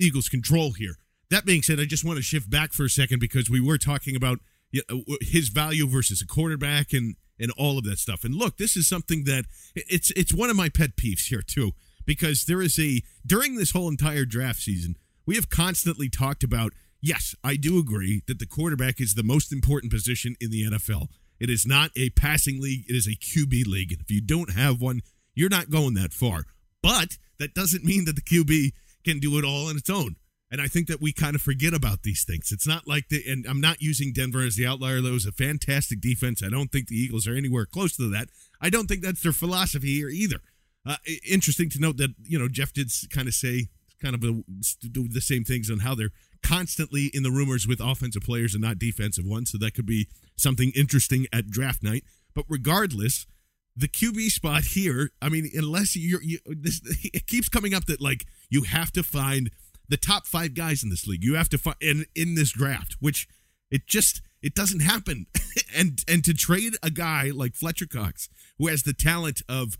Eagles' 0.00 0.28
control 0.28 0.72
here. 0.72 0.96
That 1.30 1.44
being 1.44 1.62
said, 1.62 1.78
I 1.78 1.84
just 1.84 2.04
want 2.04 2.16
to 2.16 2.22
shift 2.22 2.48
back 2.48 2.72
for 2.72 2.84
a 2.84 2.90
second 2.90 3.20
because 3.20 3.50
we 3.50 3.60
were 3.60 3.78
talking 3.78 4.16
about 4.16 4.38
know, 4.72 5.04
his 5.20 5.48
value 5.48 5.86
versus 5.86 6.22
a 6.22 6.26
quarterback 6.26 6.92
and 6.92 7.16
and 7.40 7.52
all 7.56 7.78
of 7.78 7.84
that 7.84 7.98
stuff. 7.98 8.24
And 8.24 8.34
look, 8.34 8.56
this 8.56 8.76
is 8.76 8.88
something 8.88 9.24
that 9.24 9.44
it's 9.74 10.10
it's 10.12 10.34
one 10.34 10.50
of 10.50 10.56
my 10.56 10.68
pet 10.68 10.96
peeves 10.96 11.28
here 11.28 11.42
too 11.42 11.72
because 12.04 12.44
there 12.44 12.62
is 12.62 12.78
a 12.78 13.02
during 13.26 13.56
this 13.56 13.72
whole 13.72 13.88
entire 13.88 14.24
draft 14.24 14.60
season 14.60 14.96
we 15.28 15.36
have 15.36 15.50
constantly 15.50 16.08
talked 16.08 16.42
about 16.42 16.72
yes, 17.02 17.34
I 17.44 17.56
do 17.56 17.78
agree 17.78 18.22
that 18.26 18.38
the 18.38 18.46
quarterback 18.46 18.98
is 18.98 19.12
the 19.12 19.22
most 19.22 19.52
important 19.52 19.92
position 19.92 20.36
in 20.40 20.50
the 20.50 20.64
NFL. 20.64 21.08
It 21.38 21.50
is 21.50 21.66
not 21.66 21.90
a 21.94 22.08
passing 22.10 22.62
league, 22.62 22.86
it 22.88 22.96
is 22.96 23.06
a 23.06 23.10
QB 23.10 23.66
league. 23.66 23.92
And 23.92 24.00
if 24.00 24.10
you 24.10 24.22
don't 24.22 24.54
have 24.54 24.80
one, 24.80 25.02
you're 25.34 25.50
not 25.50 25.68
going 25.68 25.92
that 25.94 26.14
far. 26.14 26.46
But 26.82 27.18
that 27.38 27.52
doesn't 27.52 27.84
mean 27.84 28.06
that 28.06 28.16
the 28.16 28.22
QB 28.22 28.72
can 29.04 29.18
do 29.18 29.38
it 29.38 29.44
all 29.44 29.68
on 29.68 29.76
its 29.76 29.90
own. 29.90 30.16
And 30.50 30.62
I 30.62 30.66
think 30.66 30.88
that 30.88 31.02
we 31.02 31.12
kind 31.12 31.34
of 31.34 31.42
forget 31.42 31.74
about 31.74 32.04
these 32.04 32.24
things. 32.24 32.50
It's 32.50 32.66
not 32.66 32.88
like 32.88 33.10
the, 33.10 33.22
and 33.30 33.44
I'm 33.46 33.60
not 33.60 33.82
using 33.82 34.14
Denver 34.14 34.40
as 34.40 34.56
the 34.56 34.66
outlier. 34.66 35.02
That 35.02 35.12
was 35.12 35.26
a 35.26 35.32
fantastic 35.32 36.00
defense. 36.00 36.42
I 36.42 36.48
don't 36.48 36.72
think 36.72 36.88
the 36.88 36.96
Eagles 36.96 37.28
are 37.28 37.34
anywhere 37.34 37.66
close 37.66 37.94
to 37.96 38.08
that. 38.12 38.28
I 38.62 38.70
don't 38.70 38.86
think 38.86 39.02
that's 39.02 39.22
their 39.22 39.32
philosophy 39.32 39.94
here 39.94 40.08
either. 40.08 40.38
Uh, 40.86 40.96
interesting 41.28 41.68
to 41.68 41.80
note 41.80 41.98
that, 41.98 42.14
you 42.24 42.38
know, 42.38 42.48
Jeff 42.48 42.72
did 42.72 42.90
kind 43.12 43.28
of 43.28 43.34
say 43.34 43.68
kind 44.00 44.14
of 44.14 44.20
do 44.20 45.08
the 45.08 45.20
same 45.20 45.44
things 45.44 45.70
on 45.70 45.80
how 45.80 45.94
they're 45.94 46.12
constantly 46.42 47.06
in 47.06 47.22
the 47.22 47.30
rumors 47.30 47.66
with 47.66 47.80
offensive 47.80 48.22
players 48.22 48.54
and 48.54 48.62
not 48.62 48.78
defensive 48.78 49.24
ones. 49.24 49.50
So 49.50 49.58
that 49.58 49.74
could 49.74 49.86
be 49.86 50.08
something 50.36 50.72
interesting 50.74 51.26
at 51.32 51.48
draft 51.48 51.82
night. 51.82 52.04
But 52.34 52.44
regardless, 52.48 53.26
the 53.78 53.88
QB 53.88 54.30
spot 54.30 54.64
here. 54.64 55.10
I 55.22 55.28
mean, 55.28 55.50
unless 55.54 55.96
you're, 55.96 56.22
you, 56.22 56.38
this, 56.46 56.80
it 57.14 57.26
keeps 57.26 57.48
coming 57.48 57.74
up 57.74 57.86
that 57.86 58.00
like 58.00 58.26
you 58.50 58.62
have 58.64 58.90
to 58.92 59.02
find 59.02 59.50
the 59.88 59.96
top 59.96 60.26
five 60.26 60.54
guys 60.54 60.82
in 60.82 60.90
this 60.90 61.06
league. 61.06 61.24
You 61.24 61.34
have 61.36 61.48
to 61.50 61.58
find 61.58 61.76
in 61.80 62.06
in 62.14 62.34
this 62.34 62.50
draft, 62.50 62.96
which 63.00 63.28
it 63.70 63.86
just 63.86 64.20
it 64.42 64.54
doesn't 64.54 64.80
happen. 64.80 65.26
and 65.76 66.04
and 66.08 66.24
to 66.24 66.34
trade 66.34 66.74
a 66.82 66.90
guy 66.90 67.30
like 67.32 67.54
Fletcher 67.54 67.86
Cox, 67.86 68.28
who 68.58 68.66
has 68.66 68.82
the 68.82 68.92
talent 68.92 69.42
of 69.48 69.78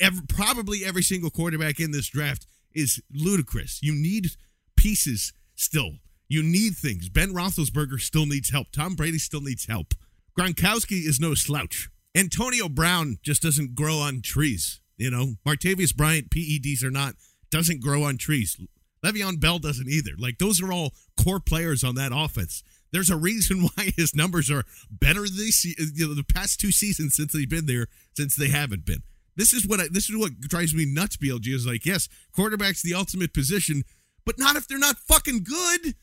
every, 0.00 0.22
probably 0.28 0.84
every 0.84 1.02
single 1.02 1.30
quarterback 1.30 1.78
in 1.78 1.92
this 1.92 2.08
draft, 2.08 2.46
is 2.78 3.02
ludicrous. 3.12 3.80
You 3.82 3.92
need 3.94 4.28
pieces 4.76 5.32
still. 5.54 5.92
You 6.28 6.42
need 6.42 6.76
things. 6.76 7.08
Ben 7.08 7.34
Roethlisberger 7.34 8.00
still 8.00 8.26
needs 8.26 8.50
help. 8.50 8.68
Tom 8.72 8.94
Brady 8.94 9.18
still 9.18 9.40
needs 9.40 9.66
help. 9.66 9.94
Gronkowski 10.38 11.06
is 11.06 11.18
no 11.18 11.34
slouch. 11.34 11.88
Antonio 12.14 12.68
Brown 12.68 13.18
just 13.22 13.42
doesn't 13.42 13.74
grow 13.74 13.96
on 13.96 14.22
trees. 14.22 14.80
You 14.96 15.10
know, 15.10 15.34
Martavis 15.46 15.94
Bryant, 15.94 16.30
PEDs 16.30 16.82
or 16.84 16.90
not, 16.90 17.14
doesn't 17.50 17.80
grow 17.80 18.02
on 18.04 18.18
trees. 18.18 18.58
Le'Veon 19.04 19.40
Bell 19.40 19.58
doesn't 19.58 19.88
either. 19.88 20.12
Like 20.18 20.38
those 20.38 20.60
are 20.60 20.72
all 20.72 20.92
core 21.22 21.40
players 21.40 21.84
on 21.84 21.94
that 21.94 22.12
offense. 22.14 22.62
There's 22.92 23.10
a 23.10 23.16
reason 23.16 23.62
why 23.76 23.92
his 23.96 24.14
numbers 24.14 24.50
are 24.50 24.64
better 24.90 25.22
this 25.22 25.64
you 25.64 26.08
know, 26.08 26.14
the 26.14 26.24
past 26.24 26.60
two 26.60 26.72
seasons 26.72 27.14
since 27.14 27.32
they've 27.32 27.48
been 27.48 27.66
there 27.66 27.86
since 28.16 28.34
they 28.34 28.48
haven't 28.48 28.84
been. 28.84 29.02
This 29.38 29.52
is 29.52 29.66
what 29.66 29.78
I, 29.78 29.86
this 29.90 30.10
is 30.10 30.16
what 30.16 30.38
drives 30.40 30.74
me 30.74 30.84
nuts. 30.84 31.16
BLG 31.16 31.54
is 31.54 31.64
like, 31.64 31.86
yes, 31.86 32.08
quarterback's 32.32 32.82
the 32.82 32.94
ultimate 32.94 33.32
position, 33.32 33.84
but 34.26 34.36
not 34.36 34.56
if 34.56 34.66
they're 34.66 34.78
not 34.78 34.98
fucking 34.98 35.44
good. 35.44 35.94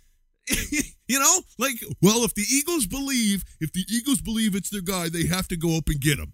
you 1.08 1.20
know, 1.20 1.40
like, 1.60 1.76
well, 2.02 2.24
if 2.24 2.34
the 2.34 2.46
Eagles 2.50 2.88
believe, 2.88 3.44
if 3.60 3.74
the 3.74 3.84
Eagles 3.90 4.22
believe 4.22 4.56
it's 4.56 4.70
their 4.70 4.82
guy, 4.82 5.10
they 5.10 5.26
have 5.26 5.50
to 5.50 5.58
go 5.58 5.78
up 5.78 5.88
and 5.88 6.00
get 6.00 6.18
him. 6.18 6.32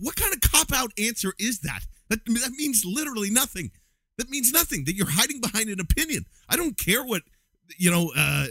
What 0.00 0.16
kind 0.16 0.32
of 0.32 0.40
cop 0.40 0.72
out 0.72 0.90
answer 0.98 1.34
is 1.38 1.60
that? 1.60 1.80
That 2.08 2.24
that 2.24 2.52
means 2.56 2.84
literally 2.86 3.30
nothing. 3.30 3.72
That 4.16 4.30
means 4.30 4.52
nothing. 4.52 4.84
That 4.84 4.94
you're 4.94 5.10
hiding 5.10 5.40
behind 5.40 5.68
an 5.68 5.80
opinion. 5.80 6.24
I 6.48 6.56
don't 6.56 6.78
care 6.78 7.04
what 7.04 7.22
you 7.76 7.90
know. 7.90 8.12
Uh, 8.16 8.46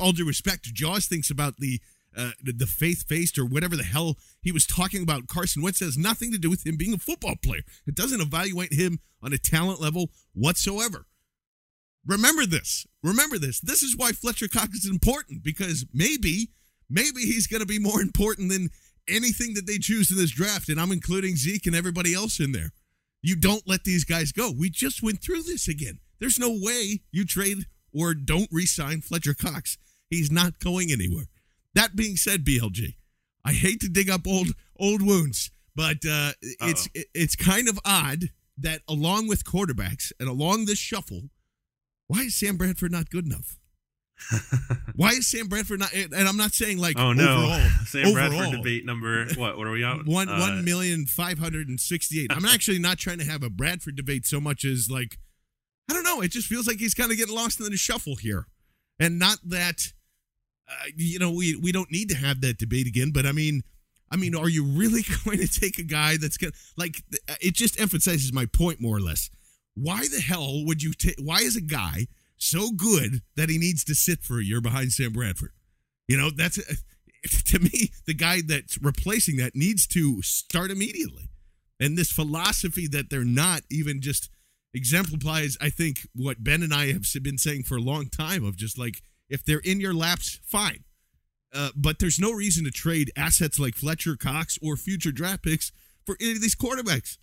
all 0.00 0.12
due 0.12 0.24
respect, 0.24 0.72
Jaws 0.72 1.06
thinks 1.06 1.28
about 1.28 1.56
the 1.58 1.80
uh, 2.16 2.30
the 2.42 2.66
faith 2.66 3.06
faced 3.06 3.38
or 3.38 3.44
whatever 3.44 3.76
the 3.76 3.84
hell 3.84 4.16
he 4.42 4.52
was 4.52 4.66
talking 4.66 5.02
about. 5.02 5.28
Carson 5.28 5.62
Wentz 5.62 5.80
has 5.80 5.96
nothing 5.96 6.32
to 6.32 6.38
do 6.38 6.50
with 6.50 6.66
him 6.66 6.76
being 6.76 6.94
a 6.94 6.98
football 6.98 7.36
player. 7.42 7.62
It 7.86 7.94
doesn't 7.94 8.20
evaluate 8.20 8.72
him 8.72 8.98
on 9.22 9.32
a 9.32 9.38
talent 9.38 9.80
level 9.80 10.10
whatsoever. 10.34 11.06
Remember 12.06 12.46
this. 12.46 12.86
Remember 13.02 13.38
this. 13.38 13.60
This 13.60 13.82
is 13.82 13.96
why 13.96 14.12
Fletcher 14.12 14.48
Cox 14.48 14.78
is 14.78 14.90
important 14.90 15.42
because 15.42 15.86
maybe, 15.92 16.50
maybe 16.88 17.20
he's 17.20 17.46
going 17.46 17.60
to 17.60 17.66
be 17.66 17.78
more 17.78 18.00
important 18.00 18.50
than 18.50 18.70
anything 19.08 19.54
that 19.54 19.66
they 19.66 19.78
choose 19.78 20.10
in 20.10 20.16
this 20.16 20.30
draft. 20.30 20.68
And 20.68 20.80
I'm 20.80 20.92
including 20.92 21.36
Zeke 21.36 21.66
and 21.66 21.76
everybody 21.76 22.14
else 22.14 22.40
in 22.40 22.52
there. 22.52 22.72
You 23.22 23.36
don't 23.36 23.68
let 23.68 23.84
these 23.84 24.04
guys 24.04 24.32
go. 24.32 24.50
We 24.50 24.70
just 24.70 25.02
went 25.02 25.22
through 25.22 25.42
this 25.42 25.68
again. 25.68 26.00
There's 26.20 26.38
no 26.38 26.50
way 26.50 27.00
you 27.12 27.24
trade 27.24 27.66
or 27.92 28.14
don't 28.14 28.48
re 28.50 28.66
sign 28.66 29.02
Fletcher 29.02 29.34
Cox. 29.34 29.76
He's 30.08 30.30
not 30.30 30.58
going 30.58 30.90
anywhere. 30.90 31.26
That 31.74 31.96
being 31.96 32.16
said, 32.16 32.44
BLG, 32.44 32.96
I 33.44 33.52
hate 33.52 33.80
to 33.80 33.88
dig 33.88 34.10
up 34.10 34.26
old 34.26 34.48
old 34.76 35.02
wounds, 35.02 35.50
but 35.74 35.98
uh, 36.08 36.32
it's 36.42 36.88
it's 36.94 37.36
kind 37.36 37.68
of 37.68 37.78
odd 37.84 38.30
that 38.58 38.82
along 38.88 39.28
with 39.28 39.44
quarterbacks 39.44 40.12
and 40.18 40.28
along 40.28 40.66
this 40.66 40.78
shuffle, 40.78 41.30
why 42.06 42.20
is 42.22 42.34
Sam 42.34 42.56
Bradford 42.56 42.92
not 42.92 43.10
good 43.10 43.24
enough? 43.26 43.56
why 44.96 45.10
is 45.10 45.26
Sam 45.26 45.48
Bradford 45.48 45.80
not? 45.80 45.94
And 45.94 46.14
I'm 46.14 46.36
not 46.36 46.52
saying 46.52 46.78
like 46.78 46.98
oh 46.98 47.12
no, 47.12 47.44
overall, 47.44 47.60
Sam 47.86 48.06
overall, 48.06 48.28
Bradford 48.28 48.56
debate 48.58 48.84
number 48.84 49.26
what? 49.36 49.56
What 49.56 49.66
are 49.66 49.70
we 49.70 49.84
out? 49.84 50.00
One 50.06 50.28
Uh, 50.28 50.38
one 50.38 50.64
million 50.64 51.06
five 51.06 51.38
hundred 51.38 51.68
and 51.68 51.80
sixty 51.80 52.22
eight. 52.22 52.30
I'm 52.30 52.44
actually 52.44 52.78
not 52.78 52.98
trying 52.98 53.18
to 53.18 53.24
have 53.24 53.42
a 53.42 53.48
Bradford 53.50 53.96
debate 53.96 54.26
so 54.26 54.40
much 54.40 54.64
as 54.64 54.90
like 54.90 55.18
I 55.90 55.94
don't 55.94 56.04
know. 56.04 56.20
It 56.20 56.30
just 56.32 56.46
feels 56.48 56.66
like 56.66 56.78
he's 56.78 56.94
kind 56.94 57.10
of 57.10 57.16
getting 57.16 57.34
lost 57.34 57.60
in 57.60 57.70
the 57.70 57.76
shuffle 57.76 58.16
here, 58.16 58.46
and 58.98 59.18
not 59.18 59.38
that 59.46 59.92
uh, 60.70 60.86
you 60.96 61.18
know 61.18 61.32
we 61.32 61.56
we 61.56 61.72
don't 61.72 61.90
need 61.90 62.08
to 62.10 62.16
have 62.16 62.40
that 62.42 62.58
debate 62.58 62.86
again. 62.86 63.10
But 63.12 63.26
I 63.26 63.32
mean, 63.32 63.62
I 64.10 64.16
mean, 64.16 64.34
are 64.34 64.48
you 64.48 64.64
really 64.64 65.02
going 65.24 65.38
to 65.38 65.48
take 65.48 65.78
a 65.78 65.82
guy 65.82 66.16
that's 66.16 66.36
to 66.38 66.52
like? 66.76 67.02
It 67.40 67.54
just 67.54 67.80
emphasizes 67.80 68.32
my 68.32 68.46
point 68.46 68.80
more 68.80 68.96
or 68.96 69.00
less. 69.00 69.30
Why 69.74 70.06
the 70.08 70.20
hell 70.20 70.64
would 70.64 70.82
you 70.82 70.92
take? 70.92 71.16
Why 71.18 71.38
is 71.38 71.56
a 71.56 71.60
guy 71.60 72.06
so 72.36 72.70
good 72.70 73.22
that 73.36 73.48
he 73.48 73.58
needs 73.58 73.84
to 73.84 73.94
sit 73.94 74.22
for 74.22 74.38
a 74.38 74.44
year 74.44 74.60
behind 74.60 74.92
Sam 74.92 75.12
Bradford? 75.12 75.52
You 76.08 76.16
know, 76.16 76.30
that's 76.30 76.58
to 77.46 77.58
me 77.58 77.92
the 78.06 78.14
guy 78.14 78.40
that's 78.46 78.78
replacing 78.82 79.36
that 79.36 79.54
needs 79.54 79.86
to 79.88 80.22
start 80.22 80.70
immediately. 80.70 81.30
And 81.78 81.96
this 81.96 82.12
philosophy 82.12 82.86
that 82.88 83.08
they're 83.08 83.24
not 83.24 83.62
even 83.70 84.02
just 84.02 84.28
exemplifies, 84.74 85.56
I 85.60 85.70
think, 85.70 86.06
what 86.14 86.44
Ben 86.44 86.62
and 86.62 86.74
I 86.74 86.92
have 86.92 87.04
been 87.22 87.38
saying 87.38 87.64
for 87.64 87.76
a 87.76 87.80
long 87.80 88.08
time 88.08 88.44
of 88.44 88.56
just 88.56 88.78
like 88.78 89.02
if 89.30 89.44
they're 89.44 89.60
in 89.60 89.80
your 89.80 89.94
laps, 89.94 90.40
fine. 90.44 90.84
Uh, 91.52 91.70
but 91.74 91.98
there's 91.98 92.20
no 92.20 92.30
reason 92.32 92.64
to 92.64 92.70
trade 92.70 93.10
assets 93.16 93.58
like 93.58 93.74
Fletcher 93.74 94.16
Cox 94.16 94.58
or 94.62 94.76
future 94.76 95.12
draft 95.12 95.42
picks 95.42 95.72
for 96.04 96.16
any 96.20 96.32
of 96.32 96.40
these 96.40 96.54
quarterbacks. 96.54 97.18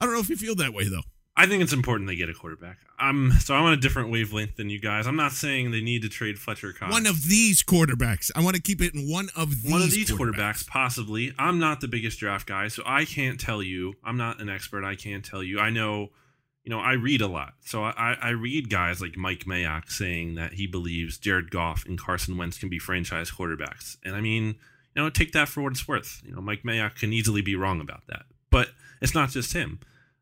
I 0.00 0.04
don't 0.04 0.14
know 0.14 0.20
if 0.20 0.30
you 0.30 0.36
feel 0.36 0.54
that 0.56 0.72
way 0.72 0.88
though. 0.88 1.02
I 1.38 1.46
think 1.46 1.62
it's 1.62 1.72
important 1.74 2.08
they 2.08 2.16
get 2.16 2.30
a 2.30 2.34
quarterback. 2.34 2.78
I'm 2.98 3.32
so 3.32 3.54
I'm 3.54 3.64
on 3.64 3.74
a 3.74 3.76
different 3.76 4.10
wavelength 4.10 4.56
than 4.56 4.70
you 4.70 4.80
guys. 4.80 5.06
I'm 5.06 5.16
not 5.16 5.32
saying 5.32 5.70
they 5.70 5.82
need 5.82 6.00
to 6.02 6.08
trade 6.08 6.38
Fletcher 6.38 6.72
Cox. 6.72 6.90
One 6.90 7.06
of 7.06 7.28
these 7.28 7.62
quarterbacks. 7.62 8.30
I 8.34 8.42
want 8.42 8.56
to 8.56 8.62
keep 8.62 8.80
it 8.80 8.94
in 8.94 9.10
one 9.10 9.28
of 9.36 9.62
these. 9.62 9.70
one 9.70 9.82
of 9.82 9.90
these 9.90 10.10
quarterbacks. 10.10 10.64
quarterbacks, 10.64 10.66
possibly. 10.66 11.34
I'm 11.38 11.58
not 11.58 11.82
the 11.82 11.88
biggest 11.88 12.18
draft 12.18 12.46
guy, 12.46 12.68
so 12.68 12.82
I 12.86 13.04
can't 13.04 13.38
tell 13.38 13.62
you. 13.62 13.94
I'm 14.02 14.16
not 14.16 14.40
an 14.40 14.48
expert. 14.48 14.82
I 14.82 14.94
can't 14.94 15.22
tell 15.22 15.42
you. 15.42 15.58
I 15.58 15.68
know, 15.68 16.08
you 16.66 16.70
know, 16.70 16.80
I 16.80 16.94
read 16.94 17.20
a 17.20 17.28
lot. 17.28 17.54
So 17.64 17.84
I, 17.84 18.16
I 18.20 18.30
read 18.30 18.68
guys 18.68 19.00
like 19.00 19.16
Mike 19.16 19.44
Mayock 19.44 19.88
saying 19.88 20.34
that 20.34 20.54
he 20.54 20.66
believes 20.66 21.16
Jared 21.16 21.52
Goff 21.52 21.86
and 21.86 21.96
Carson 21.96 22.36
Wentz 22.36 22.58
can 22.58 22.68
be 22.68 22.80
franchise 22.80 23.30
quarterbacks. 23.30 23.96
And 24.04 24.16
I 24.16 24.20
mean, 24.20 24.46
you 24.46 25.02
know, 25.02 25.08
take 25.08 25.30
that 25.30 25.48
for 25.48 25.62
what 25.62 25.72
it's 25.72 25.86
worth. 25.86 26.20
You 26.24 26.34
know, 26.34 26.40
Mike 26.40 26.64
Mayock 26.64 26.96
can 26.96 27.12
easily 27.12 27.40
be 27.40 27.54
wrong 27.54 27.80
about 27.80 28.02
that. 28.08 28.24
But 28.50 28.70
it's 29.00 29.14
not 29.14 29.30
just 29.30 29.52
him. 29.52 29.78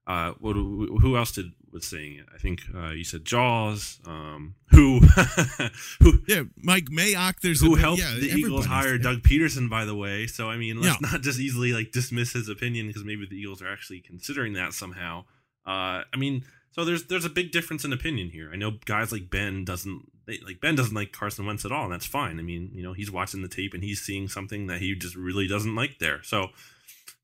Uh, 0.06 0.32
what, 0.38 0.52
who 0.52 1.16
else 1.16 1.32
did 1.32 1.52
was 1.72 1.86
saying 1.86 2.16
it? 2.18 2.26
I 2.34 2.36
think 2.36 2.60
uh, 2.74 2.90
you 2.90 3.04
said 3.04 3.24
Jaws. 3.24 3.98
Um, 4.06 4.54
who, 4.66 5.00
who, 6.00 6.18
Yeah, 6.28 6.42
Mike 6.58 6.90
Mayock. 6.92 7.40
There's 7.40 7.62
who 7.62 7.74
a, 7.74 7.78
helped 7.78 8.02
yeah, 8.02 8.16
the 8.20 8.26
Eagles 8.26 8.66
hire. 8.66 8.98
Doug 8.98 9.22
Pederson, 9.22 9.70
by 9.70 9.86
the 9.86 9.94
way. 9.94 10.26
So 10.26 10.50
I 10.50 10.58
mean, 10.58 10.78
let's 10.78 11.00
Yeah. 11.00 11.08
not 11.10 11.22
just 11.22 11.40
easily 11.40 11.72
like 11.72 11.90
dismiss 11.90 12.34
his 12.34 12.50
opinion 12.50 12.88
because 12.88 13.02
maybe 13.02 13.24
the 13.24 13.34
Eagles 13.36 13.62
are 13.62 13.72
actually 13.72 14.00
considering 14.00 14.52
that 14.52 14.74
somehow. 14.74 15.24
Uh, 15.66 16.02
I 16.12 16.16
mean, 16.16 16.44
so 16.72 16.84
there's 16.84 17.04
there's 17.04 17.24
a 17.24 17.30
big 17.30 17.52
difference 17.52 17.84
in 17.84 17.92
opinion 17.92 18.30
here. 18.30 18.50
I 18.52 18.56
know 18.56 18.72
guys 18.84 19.12
like 19.12 19.30
Ben 19.30 19.64
doesn't 19.64 20.10
they, 20.26 20.38
like 20.46 20.60
Ben 20.60 20.74
doesn't 20.74 20.94
like 20.94 21.12
Carson 21.12 21.46
Wentz 21.46 21.64
at 21.64 21.72
all, 21.72 21.84
and 21.84 21.92
that's 21.92 22.06
fine. 22.06 22.38
I 22.38 22.42
mean, 22.42 22.70
you 22.72 22.82
know, 22.82 22.92
he's 22.92 23.10
watching 23.10 23.42
the 23.42 23.48
tape 23.48 23.74
and 23.74 23.82
he's 23.82 24.00
seeing 24.00 24.28
something 24.28 24.66
that 24.66 24.80
he 24.80 24.94
just 24.94 25.16
really 25.16 25.46
doesn't 25.46 25.74
like 25.74 25.98
there. 25.98 26.22
So. 26.22 26.48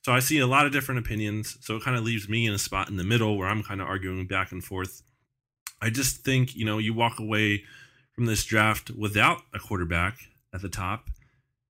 So 0.03 0.12
I 0.12 0.20
see 0.20 0.38
a 0.38 0.46
lot 0.46 0.64
of 0.64 0.72
different 0.72 0.98
opinions. 0.98 1.59
So 1.61 1.76
it 1.76 1.83
kind 1.83 1.94
of 1.94 2.03
leaves 2.03 2.26
me 2.26 2.46
in 2.46 2.55
a 2.55 2.59
spot 2.59 2.88
in 2.88 2.96
the 2.96 3.05
middle 3.05 3.37
where 3.37 3.46
I'm 3.46 3.62
kind 3.62 3.83
of 3.83 3.87
arguing 3.87 4.26
back 4.26 4.50
and 4.50 4.64
forth. 4.64 5.03
I 5.83 5.90
just 5.90 6.24
think, 6.24 6.57
you 6.57 6.64
know, 6.64 6.79
you 6.79 6.94
walk 6.94 7.18
away 7.18 7.64
from 8.14 8.24
this 8.24 8.44
draft 8.44 8.90
without 8.90 9.42
a 9.53 9.59
quarterback 9.59 10.16
at 10.55 10.62
the 10.62 10.70
top 10.70 11.11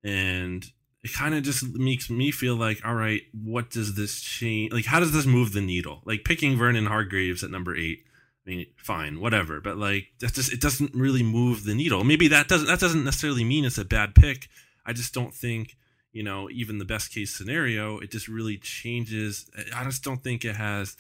and 0.03 0.65
it 1.03 1.13
kind 1.15 1.35
of 1.35 1.43
just 1.43 1.67
makes 1.75 2.11
me 2.11 2.31
feel 2.31 2.57
like, 2.57 2.81
all 2.85 2.95
right, 2.95 3.23
what 3.33 3.71
does 3.71 3.95
this 3.95 4.21
change? 4.21 4.73
Like, 4.73 4.85
how 4.85 5.01
does 5.01 5.13
this 5.13 5.27
move 5.27 5.53
the 5.53 5.61
needle? 5.61 6.03
Like 6.05 6.25
picking 6.25 6.57
Vernon 6.57 6.87
Hargreaves 6.87 7.43
at 7.43 7.51
number 7.51 7.75
eight. 7.75 8.05
I 8.47 8.51
mean, 8.51 8.67
fine, 8.77 9.21
whatever, 9.21 9.61
but 9.61 9.77
like 9.77 10.09
that 10.21 10.33
just 10.35 10.53
it 10.53 10.61
doesn't 10.61 10.95
really 10.95 11.23
move 11.23 11.65
the 11.65 11.75
needle. 11.75 12.05
Maybe 12.05 12.29
that 12.29 12.49
doesn't 12.49 12.69
that 12.69 12.81
doesn't 12.81 13.05
necessarily 13.05 13.45
mean 13.45 13.65
it's 13.65 13.79
a 13.79 13.85
bad 13.85 14.15
pick. 14.15 14.49
I 14.85 14.93
just 14.93 15.13
don't 15.13 15.35
think 15.35 15.77
you 16.13 16.23
know 16.23 16.49
even 16.51 16.79
the 16.79 16.85
best 16.85 17.13
case 17.15 17.37
scenario 17.37 17.99
it 17.99 18.11
just 18.11 18.29
really 18.29 18.57
changes. 18.57 19.49
I 19.75 19.85
just 19.85 20.03
don't 20.03 20.23
think 20.23 20.45
it 20.45 20.57
has 20.57 20.97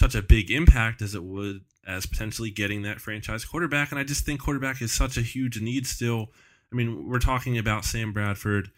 such 0.00 0.14
a 0.14 0.22
big 0.22 0.50
impact 0.50 1.02
as 1.02 1.14
it 1.14 1.24
would 1.24 1.60
as 1.86 2.06
potentially 2.06 2.50
getting 2.50 2.82
that 2.82 3.00
franchise 3.00 3.44
quarterback. 3.44 3.90
And 3.90 3.98
I 3.98 4.04
just 4.04 4.24
think 4.24 4.40
quarterback 4.40 4.82
is 4.82 4.92
such 4.92 5.16
a 5.16 5.22
huge 5.22 5.60
need 5.60 5.86
still. 5.86 6.28
I 6.70 6.76
mean, 6.76 7.08
we're 7.08 7.18
talking 7.18 7.56
about 7.56 7.84
Sam 7.84 8.12
Bradford. 8.12 8.70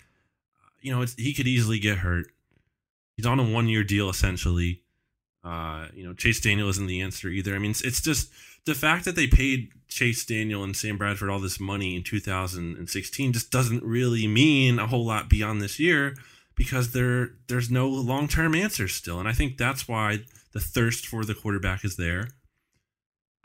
You 0.81 0.93
know, 0.93 1.03
it's, 1.03 1.15
he 1.15 1.35
could 1.35 1.47
easily 1.47 1.79
get 1.79 1.99
hurt. 1.99 2.27
He's 3.17 3.27
on 3.27 3.41
a 3.41 3.45
one 3.45 3.69
year 3.69 3.85
deal 3.85 4.09
essentially. 4.09 4.83
Uh, 5.43 5.87
you 5.95 6.05
know, 6.05 6.13
Chase 6.13 6.41
Daniel 6.41 6.69
isn't 6.69 6.87
the 6.87 7.01
answer 7.01 7.29
either. 7.29 7.55
I 7.55 7.59
mean, 7.59 7.71
it's, 7.71 7.83
it's 7.83 8.01
just 8.01 8.31
the 8.67 8.75
fact 8.75 9.05
that 9.07 9.17
they 9.17 9.27
paid 9.27 9.71
Chase 9.89 10.25
Daniel 10.25 10.63
and 10.63 10.77
Sam 10.77 10.99
Bradford 10.99 11.31
all 11.31 11.39
this 11.39 11.59
money 11.59 11.97
in 11.97 12.03
2016 12.03 13.33
just 13.33 13.51
doesn't 13.51 13.83
really 13.83 14.27
mean 14.27 14.79
a 14.79 14.87
whole 14.87 15.05
lot 15.05 15.29
beyond 15.29 15.63
this 15.63 15.79
year 15.79 16.15
because 16.61 16.93
there 16.93 17.31
there's 17.49 17.71
no 17.71 17.89
long 17.89 18.29
term 18.29 18.55
answers 18.55 18.93
still, 18.93 19.19
and 19.19 19.29
I 19.29 19.33
think 19.33 19.57
that's 19.57 19.89
why 19.89 20.25
the 20.53 20.61
thirst 20.61 21.07
for 21.07 21.25
the 21.25 21.35
quarterback 21.35 21.85
is 21.85 21.97
there. 21.97 22.29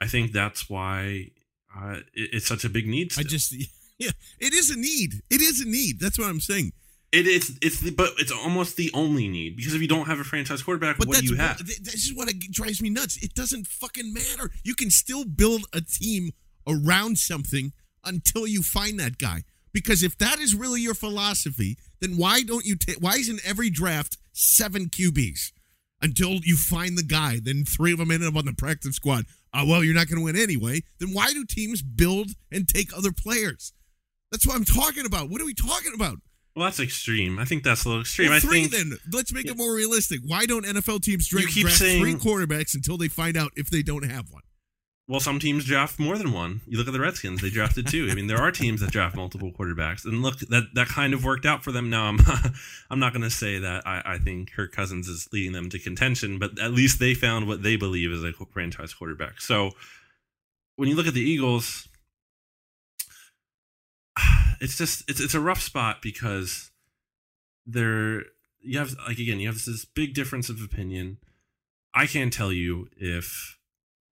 I 0.01 0.07
think 0.07 0.33
that's 0.33 0.69
why 0.69 1.31
uh, 1.73 1.99
it, 2.13 2.31
it's 2.33 2.47
such 2.47 2.65
a 2.65 2.69
big 2.69 2.87
need. 2.87 3.13
I 3.17 3.23
just 3.23 3.53
yeah, 3.97 4.11
it 4.39 4.53
is 4.53 4.69
a 4.69 4.77
need. 4.77 5.21
It 5.29 5.41
is 5.41 5.61
a 5.61 5.69
need. 5.69 5.99
That's 6.01 6.19
what 6.19 6.27
I'm 6.27 6.41
saying. 6.41 6.73
It, 7.15 7.27
it's 7.27 7.51
it's 7.61 7.79
the, 7.79 7.91
but 7.91 8.11
it's 8.17 8.31
almost 8.31 8.75
the 8.75 8.91
only 8.93 9.29
need 9.29 9.55
because 9.55 9.73
if 9.73 9.81
you 9.81 9.87
don't 9.87 10.07
have 10.07 10.19
a 10.19 10.25
franchise 10.25 10.61
quarterback, 10.61 10.97
But 10.97 11.07
what 11.07 11.19
do 11.19 11.25
you 11.25 11.37
have? 11.37 11.65
This 11.65 12.03
is 12.03 12.13
what 12.13 12.29
it 12.29 12.39
drives 12.51 12.81
me 12.81 12.89
nuts. 12.89 13.15
It 13.23 13.33
doesn't 13.33 13.67
fucking 13.67 14.13
matter. 14.13 14.51
You 14.65 14.75
can 14.75 14.89
still 14.89 15.23
build 15.23 15.65
a 15.71 15.79
team 15.79 16.31
around 16.67 17.17
something 17.17 17.71
until 18.03 18.45
you 18.45 18.61
find 18.61 18.99
that 18.99 19.17
guy. 19.17 19.43
Because 19.71 20.03
if 20.03 20.17
that 20.17 20.39
is 20.39 20.55
really 20.55 20.81
your 20.81 20.93
philosophy, 20.93 21.77
then 22.01 22.17
why 22.17 22.41
don't 22.43 22.65
you 22.65 22.75
take? 22.75 22.97
Why 22.97 23.13
isn't 23.15 23.39
every 23.45 23.69
draft 23.69 24.17
seven 24.33 24.87
QBs 24.87 25.53
until 26.01 26.35
you 26.43 26.57
find 26.57 26.97
the 26.97 27.03
guy? 27.03 27.39
Then 27.41 27.63
three 27.63 27.93
of 27.93 27.99
them 27.99 28.11
end 28.11 28.25
up 28.25 28.35
on 28.35 28.45
the 28.45 28.53
practice 28.53 28.97
squad. 28.97 29.23
Uh, 29.53 29.63
well, 29.65 29.85
you're 29.85 29.95
not 29.95 30.09
going 30.09 30.19
to 30.19 30.25
win 30.25 30.35
anyway. 30.35 30.83
Then 30.99 31.13
why 31.13 31.31
do 31.31 31.45
teams 31.45 31.81
build 31.81 32.31
and 32.51 32.67
take 32.67 32.95
other 32.95 33.13
players? 33.13 33.71
That's 34.33 34.45
what 34.45 34.57
I'm 34.57 34.65
talking 34.65 35.05
about. 35.05 35.29
What 35.29 35.41
are 35.41 35.45
we 35.45 35.53
talking 35.53 35.93
about? 35.93 36.17
Well, 36.55 36.65
that's 36.65 36.79
extreme. 36.79 37.37
I 37.37 37.45
think 37.45 37.63
that's 37.63 37.83
a 37.83 37.89
little 37.89 38.01
extreme. 38.01 38.29
Well, 38.29 38.37
I 38.37 38.39
three 38.39 38.67
think 38.67 38.71
then. 38.71 38.97
Let's 39.11 39.33
make 39.33 39.45
it 39.45 39.57
more 39.57 39.73
realistic. 39.73 40.21
Why 40.25 40.45
don't 40.45 40.65
NFL 40.65 41.01
teams 41.01 41.27
draft, 41.27 41.49
keep 41.49 41.63
draft 41.63 41.79
saying- 41.79 42.01
three 42.01 42.15
quarterbacks 42.15 42.73
until 42.73 42.97
they 42.97 43.09
find 43.09 43.35
out 43.35 43.51
if 43.55 43.69
they 43.69 43.81
don't 43.81 44.09
have 44.09 44.31
one? 44.31 44.43
well, 45.07 45.19
some 45.19 45.37
teams 45.37 45.65
draft 45.65 45.99
more 45.99 46.17
than 46.17 46.31
one. 46.31 46.61
You 46.65 46.77
look 46.79 46.87
at 46.87 46.93
the 46.93 46.99
Redskins; 46.99 47.41
they 47.41 47.51
drafted 47.51 47.85
two. 47.85 48.07
I 48.09 48.15
mean, 48.15 48.25
there 48.25 48.41
are 48.41 48.51
teams 48.51 48.81
that 48.81 48.91
draft 48.91 49.15
multiple 49.15 49.51
quarterbacks, 49.51 50.03
and 50.03 50.23
look 50.23 50.39
that 50.39 50.73
that 50.73 50.87
kind 50.87 51.13
of 51.13 51.23
worked 51.23 51.45
out 51.45 51.63
for 51.63 51.71
them. 51.71 51.89
Now, 51.89 52.05
I'm 52.05 52.19
I'm 52.89 52.99
not 52.99 53.13
going 53.13 53.21
to 53.21 53.29
say 53.29 53.59
that 53.59 53.85
I, 53.85 54.01
I 54.05 54.17
think 54.17 54.51
Kirk 54.53 54.71
Cousins 54.71 55.07
is 55.07 55.27
leading 55.31 55.51
them 55.51 55.69
to 55.69 55.79
contention, 55.79 56.39
but 56.39 56.59
at 56.59 56.71
least 56.71 56.99
they 56.99 57.13
found 57.13 57.47
what 57.47 57.61
they 57.61 57.75
believe 57.75 58.11
is 58.11 58.23
a 58.23 58.31
franchise 58.51 58.93
quarterback. 58.95 59.41
So, 59.41 59.71
when 60.75 60.89
you 60.89 60.95
look 60.95 61.07
at 61.07 61.13
the 61.13 61.21
Eagles, 61.21 61.87
it's 64.61 64.77
just 64.77 65.09
it's 65.09 65.19
it's 65.19 65.33
a 65.33 65.39
rough 65.39 65.61
spot 65.61 66.01
because 66.01 66.71
they're 67.65 68.23
you 68.61 68.79
have 68.79 68.95
like 69.07 69.19
again 69.19 69.39
you 69.39 69.47
have 69.47 69.63
this 69.63 69.85
big 69.85 70.13
difference 70.13 70.49
of 70.49 70.61
opinion. 70.63 71.17
I 71.93 72.07
can't 72.07 72.33
tell 72.33 72.51
you 72.51 72.89
if 72.97 73.57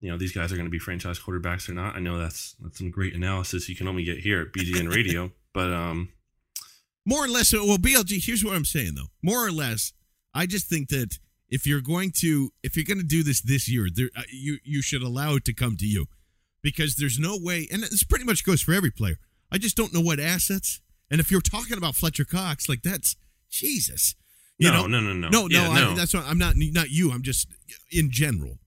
you 0.00 0.10
know 0.10 0.18
these 0.18 0.32
guys 0.32 0.52
are 0.52 0.56
going 0.56 0.66
to 0.66 0.70
be 0.70 0.78
franchise 0.78 1.18
quarterbacks 1.18 1.68
or 1.68 1.72
not. 1.72 1.96
I 1.96 2.00
know 2.00 2.18
that's 2.18 2.54
that's 2.60 2.78
some 2.78 2.90
great 2.90 3.14
analysis 3.14 3.68
you 3.68 3.76
can 3.76 3.88
only 3.88 4.04
get 4.04 4.18
here 4.18 4.40
at 4.42 4.52
BGN 4.52 4.90
Radio, 4.94 5.32
but 5.52 5.72
um, 5.72 6.10
More 7.06 7.24
or 7.24 7.28
less. 7.28 7.52
Well, 7.52 7.78
BLG. 7.78 8.24
Here's 8.24 8.44
what 8.44 8.54
I'm 8.54 8.64
saying 8.64 8.94
though. 8.96 9.08
More 9.22 9.46
or 9.46 9.52
less, 9.52 9.92
I 10.34 10.46
just 10.46 10.68
think 10.68 10.88
that 10.88 11.18
if 11.48 11.66
you're 11.66 11.80
going 11.80 12.12
to 12.18 12.50
if 12.62 12.76
you're 12.76 12.84
going 12.84 12.98
to 12.98 13.04
do 13.04 13.22
this 13.22 13.40
this 13.40 13.68
year, 13.68 13.88
there 13.92 14.10
uh, 14.16 14.22
you 14.32 14.58
you 14.64 14.82
should 14.82 15.02
allow 15.02 15.36
it 15.36 15.44
to 15.46 15.54
come 15.54 15.76
to 15.76 15.86
you 15.86 16.06
because 16.62 16.96
there's 16.96 17.18
no 17.18 17.38
way, 17.40 17.66
and 17.70 17.82
this 17.82 18.04
pretty 18.04 18.24
much 18.24 18.44
goes 18.44 18.62
for 18.62 18.72
every 18.72 18.90
player. 18.90 19.16
I 19.52 19.58
just 19.58 19.76
don't 19.76 19.92
know 19.92 20.00
what 20.00 20.20
assets. 20.20 20.80
And 21.10 21.20
if 21.20 21.30
you're 21.30 21.40
talking 21.40 21.76
about 21.76 21.96
Fletcher 21.96 22.24
Cox, 22.24 22.68
like 22.68 22.82
that's 22.82 23.16
Jesus. 23.50 24.14
You 24.58 24.70
No, 24.70 24.82
know? 24.82 24.86
no, 24.86 25.00
no, 25.00 25.12
no. 25.14 25.28
no, 25.28 25.48
Yeah, 25.50 25.68
no. 25.68 25.74
no. 25.74 25.90
I, 25.92 25.94
that's 25.94 26.14
what 26.14 26.24
I'm 26.26 26.38
not. 26.38 26.54
Not 26.56 26.90
you. 26.90 27.10
I'm 27.12 27.22
just 27.22 27.48
in 27.90 28.10
general. 28.10 28.58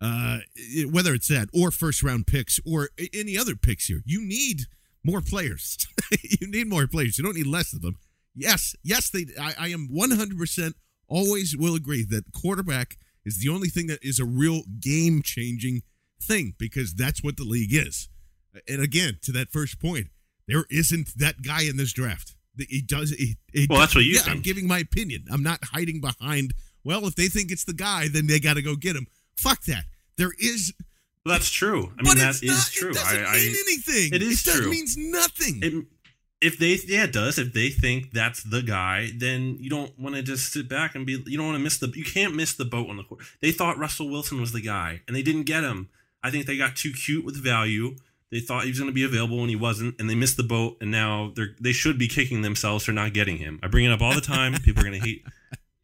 Uh, 0.00 0.38
it- 0.54 0.92
whether 0.92 1.12
it's 1.14 1.28
that 1.28 1.48
or 1.52 1.70
first 1.70 2.02
round 2.02 2.26
picks 2.26 2.60
or 2.64 2.90
any 3.12 3.36
other 3.36 3.56
picks 3.56 3.86
here, 3.86 4.02
you 4.06 4.20
need 4.20 4.62
more 5.04 5.20
players. 5.20 5.86
you 6.22 6.46
need 6.48 6.68
more 6.68 6.86
players. 6.86 7.18
You 7.18 7.24
don't 7.24 7.34
need 7.36 7.46
less 7.46 7.72
of 7.72 7.82
them. 7.82 7.96
Yes, 8.34 8.76
yes. 8.84 9.10
They. 9.10 9.26
I, 9.40 9.54
I 9.58 9.68
am 9.68 9.88
100 9.90 10.38
percent 10.38 10.76
always 11.08 11.56
will 11.56 11.74
agree 11.74 12.04
that 12.04 12.30
quarterback 12.32 12.96
is 13.24 13.38
the 13.40 13.48
only 13.48 13.68
thing 13.68 13.86
that 13.88 13.98
is 14.02 14.20
a 14.20 14.24
real 14.24 14.62
game 14.80 15.22
changing 15.22 15.82
thing 16.22 16.54
because 16.58 16.94
that's 16.94 17.24
what 17.24 17.36
the 17.38 17.44
league 17.44 17.72
is. 17.74 18.08
And 18.68 18.80
again, 18.82 19.18
to 19.22 19.32
that 19.32 19.50
first 19.50 19.80
point, 19.80 20.08
there 20.48 20.64
isn't 20.70 21.10
that 21.18 21.42
guy 21.42 21.62
in 21.62 21.76
this 21.76 21.92
draft. 21.92 22.34
He 22.56 22.80
does. 22.80 23.10
He, 23.10 23.36
he 23.52 23.66
Well, 23.70 23.78
that's 23.78 23.94
what 23.94 24.04
you 24.04 24.14
yeah, 24.14 24.22
I'm 24.26 24.40
giving 24.40 24.66
my 24.66 24.80
opinion. 24.80 25.26
I'm 25.30 25.42
not 25.44 25.60
hiding 25.72 26.00
behind. 26.00 26.54
Well, 26.82 27.06
if 27.06 27.14
they 27.14 27.28
think 27.28 27.52
it's 27.52 27.64
the 27.64 27.74
guy, 27.74 28.08
then 28.08 28.26
they 28.26 28.40
got 28.40 28.54
to 28.54 28.62
go 28.62 28.74
get 28.74 28.96
him. 28.96 29.06
Fuck 29.36 29.62
that. 29.64 29.84
There 30.16 30.32
is. 30.40 30.72
well, 31.24 31.34
that's 31.34 31.50
true. 31.50 31.92
I 31.98 32.02
mean, 32.02 32.16
that 32.16 32.42
is 32.42 32.42
not, 32.42 32.70
true. 32.72 32.90
It 32.90 32.94
doesn't 32.94 33.18
I, 33.18 33.36
mean 33.36 33.54
I, 33.54 33.62
anything. 33.68 34.14
It 34.14 34.22
is 34.22 34.40
it 34.40 34.50
does, 34.50 34.60
true. 34.60 34.70
means 34.70 34.96
nothing. 34.96 35.60
It, 35.62 35.84
if 36.40 36.58
they 36.58 36.78
yeah 36.86 37.04
it 37.04 37.12
does 37.12 37.38
if 37.38 37.52
they 37.52 37.68
think 37.68 38.12
that's 38.12 38.44
the 38.44 38.62
guy 38.62 39.10
then 39.16 39.56
you 39.58 39.68
don't 39.68 39.98
want 39.98 40.14
to 40.14 40.22
just 40.22 40.52
sit 40.52 40.68
back 40.68 40.94
and 40.94 41.04
be 41.04 41.20
you 41.26 41.36
don't 41.36 41.46
want 41.46 41.58
to 41.58 41.62
miss 41.62 41.78
the 41.78 41.88
you 41.96 42.04
can't 42.04 42.34
miss 42.34 42.54
the 42.54 42.64
boat 42.64 42.88
on 42.88 42.96
the 42.96 43.02
court 43.02 43.20
they 43.40 43.50
thought 43.50 43.76
russell 43.76 44.08
wilson 44.08 44.40
was 44.40 44.52
the 44.52 44.60
guy 44.60 45.00
and 45.06 45.16
they 45.16 45.22
didn't 45.22 45.42
get 45.44 45.64
him 45.64 45.88
i 46.22 46.30
think 46.30 46.46
they 46.46 46.56
got 46.56 46.76
too 46.76 46.92
cute 46.92 47.24
with 47.24 47.42
value 47.42 47.96
they 48.30 48.40
thought 48.40 48.64
he 48.64 48.70
was 48.70 48.78
going 48.78 48.90
to 48.90 48.94
be 48.94 49.04
available 49.04 49.40
and 49.40 49.50
he 49.50 49.56
wasn't 49.56 49.94
and 49.98 50.08
they 50.08 50.14
missed 50.14 50.36
the 50.36 50.42
boat 50.42 50.76
and 50.80 50.90
now 50.90 51.32
they're 51.34 51.54
they 51.60 51.72
should 51.72 51.98
be 51.98 52.08
kicking 52.08 52.42
themselves 52.42 52.84
for 52.84 52.92
not 52.92 53.12
getting 53.12 53.38
him 53.38 53.58
i 53.62 53.68
bring 53.68 53.84
it 53.84 53.92
up 53.92 54.00
all 54.02 54.14
the 54.14 54.20
time 54.20 54.52
people 54.64 54.80
are 54.80 54.88
going 54.88 55.00
to 55.00 55.06
hate 55.06 55.24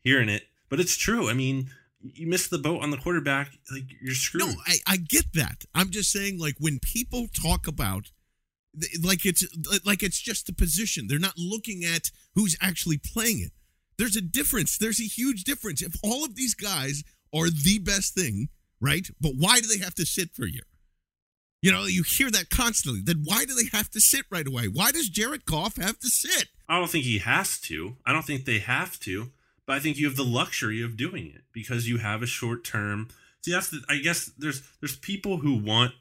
hearing 0.01 0.29
it 0.29 0.43
but 0.69 0.79
it's 0.81 0.97
true 0.97 1.29
i 1.31 1.33
mean 1.33 1.71
you 2.01 2.27
miss 2.27 2.49
the 2.49 2.59
boat 2.59 2.83
on 2.83 2.91
the 2.91 2.99
quarterback 2.99 3.51
like 3.73 3.85
you're 4.03 4.15
screwed 4.15 4.47
No, 4.47 4.53
I, 4.67 4.77
I 4.87 4.97
get 4.99 5.33
that. 5.33 5.65
I'm 5.75 5.89
just 5.91 6.13
saying, 6.13 6.39
like 6.39 6.57
when 6.59 6.79
people 6.79 7.29
talk 7.29 7.67
about, 7.67 8.11
like 9.03 9.25
it's 9.25 9.43
like 9.87 10.03
it's 10.03 10.21
just 10.21 10.47
the 10.47 10.53
position. 10.53 11.07
They're 11.09 11.19
not 11.19 11.39
looking 11.39 11.83
at 11.83 12.11
who's 12.35 12.59
actually 12.61 12.99
playing 12.99 13.41
it. 13.41 13.53
There's 13.97 14.17
a 14.17 14.21
difference. 14.21 14.77
There's 14.77 15.01
a 15.01 15.05
huge 15.05 15.45
difference. 15.45 15.81
If 15.81 15.95
all 16.03 16.27
of 16.27 16.35
these 16.35 16.55
guys 16.55 17.05
are 17.35 17.49
the 17.49 17.79
best 17.79 18.15
thing, 18.15 18.49
right? 18.81 19.09
But 19.19 19.33
why 19.39 19.61
do 19.61 19.67
they 19.67 19.83
have 19.83 19.95
to 19.95 20.05
sit 20.05 20.35
for 20.35 20.45
a 20.45 20.51
year? 20.51 20.67
You 21.65 21.73
know, 21.73 21.87
you 21.87 22.03
hear 22.03 22.31
that 22.31 22.51
constantly. 22.51 23.01
Then 23.03 23.23
why 23.25 23.47
do 23.47 23.55
they 23.55 23.75
have 23.75 23.89
to 23.93 24.01
sit 24.01 24.27
right 24.29 24.47
away? 24.47 24.69
Why 24.69 24.93
does 24.93 25.09
Jared 25.09 25.47
Goff 25.47 25.79
have 25.79 25.99
to 26.01 26.09
sit? 26.09 26.49
I 26.69 26.79
don't 26.79 26.91
think 26.91 27.05
he 27.05 27.21
has 27.21 27.59
to. 27.61 27.97
I 28.05 28.13
don't 28.13 28.27
think 28.27 28.45
they 28.45 28.59
have 28.59 29.01
to. 29.01 29.33
But 29.67 29.77
I 29.77 29.79
think 29.81 29.97
you 29.97 30.07
have 30.07 30.17
the 30.17 30.25
luxury 30.25 30.83
of 30.83 30.99
doing 30.99 31.33
it 31.35 31.45
because 31.55 31.89
you 31.89 31.97
have 31.97 32.23
a 32.23 32.27
short 32.27 32.65
term. 32.65 33.09
See, 33.43 33.53
that's 33.53 33.71
the, 33.71 33.81
I 33.89 33.97
guess 33.97 34.27
there's 34.37 34.61
there's 34.81 34.97
people 34.97 35.39
who 35.39 35.55
want 35.55 35.93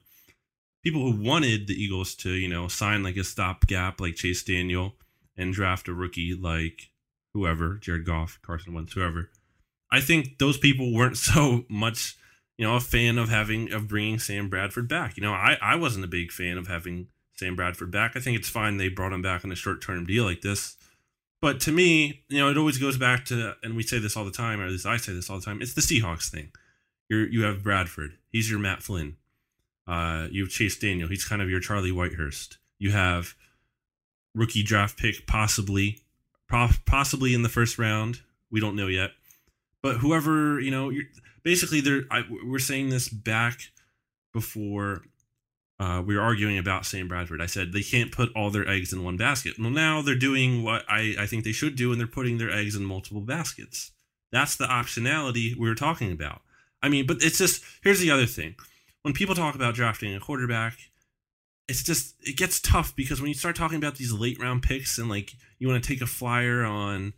people 0.83 1.09
who 1.09 1.23
wanted 1.23 1.67
the 1.67 1.81
Eagles 1.81 2.13
to 2.15 2.31
you 2.31 2.49
know 2.49 2.67
sign 2.67 3.01
like 3.01 3.15
a 3.15 3.23
stopgap 3.23 4.01
like 4.01 4.15
Chase 4.15 4.43
Daniel 4.43 4.95
and 5.37 5.53
draft 5.53 5.87
a 5.87 5.93
rookie 5.93 6.35
like 6.35 6.89
whoever 7.33 7.75
Jared 7.75 8.05
Goff, 8.05 8.37
Carson 8.41 8.73
Wentz, 8.73 8.91
whoever. 8.91 9.29
I 9.89 10.01
think 10.01 10.39
those 10.39 10.57
people 10.57 10.93
weren't 10.93 11.17
so 11.31 11.63
much 11.69 12.17
you 12.57 12.65
know 12.65 12.75
a 12.75 12.79
fan 12.79 13.17
of 13.17 13.29
having 13.29 13.71
of 13.71 13.87
bringing 13.87 14.19
Sam 14.19 14.49
Bradford 14.49 14.87
back. 14.87 15.17
You 15.17 15.23
know, 15.23 15.33
I 15.33 15.57
I 15.61 15.75
wasn't 15.75 16.05
a 16.05 16.09
big 16.09 16.31
fan 16.31 16.57
of 16.57 16.67
having 16.67 17.07
Sam 17.35 17.55
Bradford 17.55 17.91
back. 17.91 18.15
I 18.15 18.19
think 18.19 18.37
it's 18.37 18.49
fine 18.49 18.77
they 18.77 18.89
brought 18.89 19.13
him 19.13 19.21
back 19.21 19.43
on 19.43 19.51
a 19.51 19.55
short 19.55 19.81
term 19.81 20.05
deal 20.05 20.23
like 20.23 20.41
this. 20.41 20.77
But 21.41 21.59
to 21.61 21.73
me, 21.73 22.23
you 22.29 22.39
know, 22.39 22.49
it 22.49 22.57
always 22.57 22.77
goes 22.77 22.97
back 22.97 23.25
to, 23.25 23.55
and 23.63 23.75
we 23.75 23.83
say 23.83 23.99
this 23.99 24.15
all 24.15 24.23
the 24.23 24.31
time, 24.31 24.61
or 24.61 24.65
at 24.65 24.71
least 24.71 24.85
I 24.85 24.95
say 24.95 25.11
this 25.11 25.29
all 25.29 25.39
the 25.39 25.45
time. 25.45 25.61
It's 25.61 25.73
the 25.73 25.81
Seahawks 25.81 26.29
thing. 26.29 26.51
You're 27.09 27.27
you 27.27 27.43
have 27.43 27.63
Bradford. 27.63 28.17
He's 28.31 28.49
your 28.49 28.59
Matt 28.59 28.81
Flynn. 28.81 29.17
Uh, 29.85 30.27
you 30.31 30.43
have 30.43 30.51
Chase 30.51 30.77
Daniel. 30.79 31.09
He's 31.09 31.25
kind 31.25 31.41
of 31.41 31.49
your 31.49 31.59
Charlie 31.59 31.91
Whitehurst. 31.91 32.57
You 32.79 32.91
have 32.91 33.35
rookie 34.33 34.63
draft 34.63 34.97
pick, 34.97 35.27
possibly, 35.27 35.99
possibly 36.47 37.33
in 37.33 37.41
the 37.41 37.49
first 37.49 37.77
round. 37.77 38.21
We 38.49 38.61
don't 38.61 38.77
know 38.77 38.87
yet. 38.87 39.11
But 39.81 39.97
whoever 39.97 40.61
you 40.61 40.71
know, 40.71 40.89
you're, 40.89 41.03
basically, 41.43 41.81
they're 41.81 42.03
I, 42.11 42.23
we're 42.45 42.59
saying 42.59 42.89
this 42.89 43.09
back 43.09 43.59
before 44.33 45.03
uh, 45.79 46.01
we 46.05 46.15
were 46.15 46.21
arguing 46.21 46.57
about 46.57 46.85
Sam 46.85 47.07
Bradford. 47.07 47.41
I 47.41 47.45
said 47.45 47.73
they 47.73 47.83
can't 47.83 48.11
put 48.11 48.29
all 48.35 48.49
their 48.49 48.67
eggs 48.67 48.93
in 48.93 49.03
one 49.03 49.17
basket. 49.17 49.55
Well, 49.59 49.69
now 49.69 50.01
they're 50.01 50.15
doing 50.15 50.63
what 50.63 50.83
I, 50.87 51.15
I 51.19 51.25
think 51.25 51.43
they 51.43 51.51
should 51.51 51.75
do, 51.75 51.91
and 51.91 51.99
they're 51.99 52.07
putting 52.07 52.37
their 52.37 52.51
eggs 52.51 52.75
in 52.75 52.85
multiple 52.85 53.21
baskets. 53.21 53.91
That's 54.31 54.55
the 54.55 54.65
optionality 54.65 55.55
we 55.57 55.67
were 55.67 55.75
talking 55.75 56.11
about. 56.11 56.41
I 56.81 56.89
mean, 56.89 57.05
but 57.05 57.17
it's 57.21 57.37
just 57.37 57.63
here's 57.83 57.99
the 57.99 58.11
other 58.11 58.25
thing: 58.25 58.55
when 59.01 59.13
people 59.13 59.35
talk 59.35 59.55
about 59.55 59.75
drafting 59.75 60.15
a 60.15 60.19
quarterback, 60.19 60.77
it's 61.67 61.83
just 61.83 62.15
it 62.21 62.37
gets 62.37 62.59
tough 62.59 62.95
because 62.95 63.19
when 63.19 63.29
you 63.29 63.35
start 63.35 63.55
talking 63.55 63.77
about 63.77 63.95
these 63.95 64.11
late 64.11 64.39
round 64.39 64.63
picks 64.63 64.97
and 64.97 65.09
like 65.09 65.33
you 65.59 65.67
want 65.67 65.83
to 65.83 65.87
take 65.87 66.01
a 66.01 66.07
flyer 66.07 66.63
on 66.63 67.13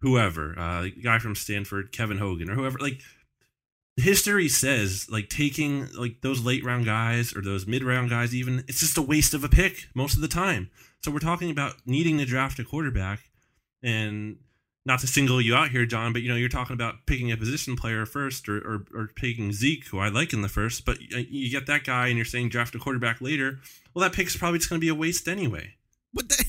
whoever, 0.00 0.58
uh, 0.58 0.82
the 0.82 0.90
guy 0.90 1.18
from 1.18 1.34
Stanford, 1.34 1.92
Kevin 1.92 2.18
Hogan, 2.18 2.50
or 2.50 2.54
whoever, 2.54 2.78
like 2.78 3.00
history 4.00 4.48
says 4.48 5.08
like 5.10 5.28
taking 5.28 5.88
like 5.92 6.20
those 6.22 6.44
late 6.44 6.64
round 6.64 6.84
guys 6.84 7.34
or 7.34 7.42
those 7.42 7.66
mid 7.66 7.82
round 7.82 8.10
guys 8.10 8.34
even 8.34 8.64
it's 8.68 8.80
just 8.80 8.98
a 8.98 9.02
waste 9.02 9.34
of 9.34 9.44
a 9.44 9.48
pick 9.48 9.86
most 9.94 10.14
of 10.14 10.20
the 10.20 10.28
time 10.28 10.70
so 11.00 11.10
we're 11.10 11.18
talking 11.18 11.50
about 11.50 11.74
needing 11.86 12.18
to 12.18 12.24
draft 12.24 12.58
a 12.58 12.64
quarterback 12.64 13.20
and 13.82 14.36
not 14.86 15.00
to 15.00 15.06
single 15.06 15.40
you 15.40 15.54
out 15.54 15.70
here 15.70 15.86
john 15.86 16.12
but 16.12 16.22
you 16.22 16.28
know 16.28 16.36
you're 16.36 16.48
talking 16.48 16.74
about 16.74 17.06
picking 17.06 17.30
a 17.30 17.36
position 17.36 17.76
player 17.76 18.06
first 18.06 18.48
or 18.48 18.58
or, 18.58 18.84
or 18.94 19.08
picking 19.14 19.52
zeke 19.52 19.86
who 19.88 19.98
i 19.98 20.08
like 20.08 20.32
in 20.32 20.42
the 20.42 20.48
first 20.48 20.84
but 20.84 20.98
you 21.00 21.50
get 21.50 21.66
that 21.66 21.84
guy 21.84 22.08
and 22.08 22.16
you're 22.16 22.24
saying 22.24 22.48
draft 22.48 22.74
a 22.74 22.78
quarterback 22.78 23.20
later 23.20 23.58
well 23.94 24.02
that 24.02 24.14
pick's 24.14 24.36
probably 24.36 24.58
just 24.58 24.70
going 24.70 24.80
to 24.80 24.84
be 24.84 24.88
a 24.88 24.94
waste 24.94 25.28
anyway 25.28 25.74
But 26.12 26.28
that, 26.28 26.44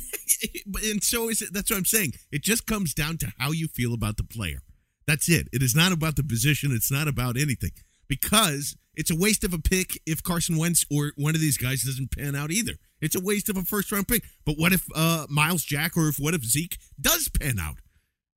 and 0.90 1.04
so 1.04 1.30
is 1.30 1.44
it. 1.44 1.54
That's 1.54 1.70
what 1.70 1.78
I'm 1.78 1.86
saying. 1.86 2.14
It 2.32 2.42
just 2.42 2.66
comes 2.66 2.96
down 2.96 3.18
to 3.18 3.32
how 3.38 3.52
you 3.52 3.68
feel 3.68 3.94
about 3.94 4.18
the 4.18 4.24
player. 4.24 4.64
That's 5.12 5.28
it. 5.28 5.50
It 5.52 5.62
is 5.62 5.76
not 5.76 5.92
about 5.92 6.16
the 6.16 6.24
position. 6.24 6.72
It's 6.74 6.90
not 6.90 7.10
about 7.10 7.36
anything. 7.36 7.72
Because 8.08 8.78
it's 8.96 9.12
a 9.12 9.16
waste 9.16 9.44
of 9.44 9.54
a 9.54 9.60
pick 9.60 10.00
if 10.06 10.24
Carson 10.24 10.56
Wentz 10.56 10.86
or 10.90 11.12
one 11.18 11.36
of 11.36 11.42
these 11.42 11.58
guys 11.58 11.84
doesn't 11.84 12.16
pan 12.16 12.34
out 12.34 12.50
either. 12.50 12.76
It's 13.02 13.16
a 13.16 13.20
waste 13.20 13.50
of 13.50 13.58
a 13.58 13.64
first 13.64 13.92
round 13.92 14.08
pick. 14.08 14.24
But 14.46 14.56
what 14.58 14.72
if 14.72 14.88
uh, 14.96 15.28
Myles 15.30 15.66
Jack 15.66 15.98
or 15.98 16.08
if 16.08 16.18
what 16.18 16.34
if 16.34 16.46
Zeke 16.46 16.78
does 17.00 17.28
pan 17.28 17.60
out? 17.60 17.80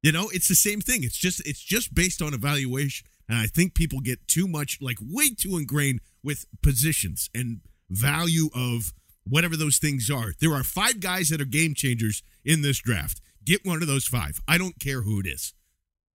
You 0.03 0.11
know, 0.11 0.31
it's 0.33 0.49
the 0.49 0.57
same 0.57 0.81
thing. 0.81 1.05
It's 1.05 1.17
just 1.17 1.47
it's 1.47 1.63
just 1.63 1.95
based 1.95 2.21
on 2.21 2.35
evaluation. 2.35 3.07
And 3.29 3.39
I 3.39 3.47
think 3.47 3.77
people 3.77 4.01
get 4.01 4.27
too 4.27 4.49
much, 4.49 4.79
like 4.81 4.99
way 5.01 5.29
too 5.29 5.57
ingrained 5.57 6.01
with 6.25 6.45
positions 6.61 7.31
and 7.33 7.61
value 7.89 8.49
of 8.53 8.93
whatever 9.23 9.57
those 9.57 9.79
things 9.79 10.11
are. 10.11 10.33
There 10.41 10.55
are 10.55 10.65
five 10.65 10.99
guys 10.99 11.29
that 11.29 11.41
are 11.41 11.45
game 11.47 11.75
changers 11.75 12.25
in 12.45 12.63
this 12.63 12.81
draft. 12.81 13.21
Get 13.45 13.65
one 13.65 13.81
of 13.81 13.87
those 13.87 14.07
five. 14.07 14.41
I 14.49 14.59
don't 14.59 14.81
care 14.81 15.03
who 15.03 15.21
it 15.21 15.27
is. 15.27 15.55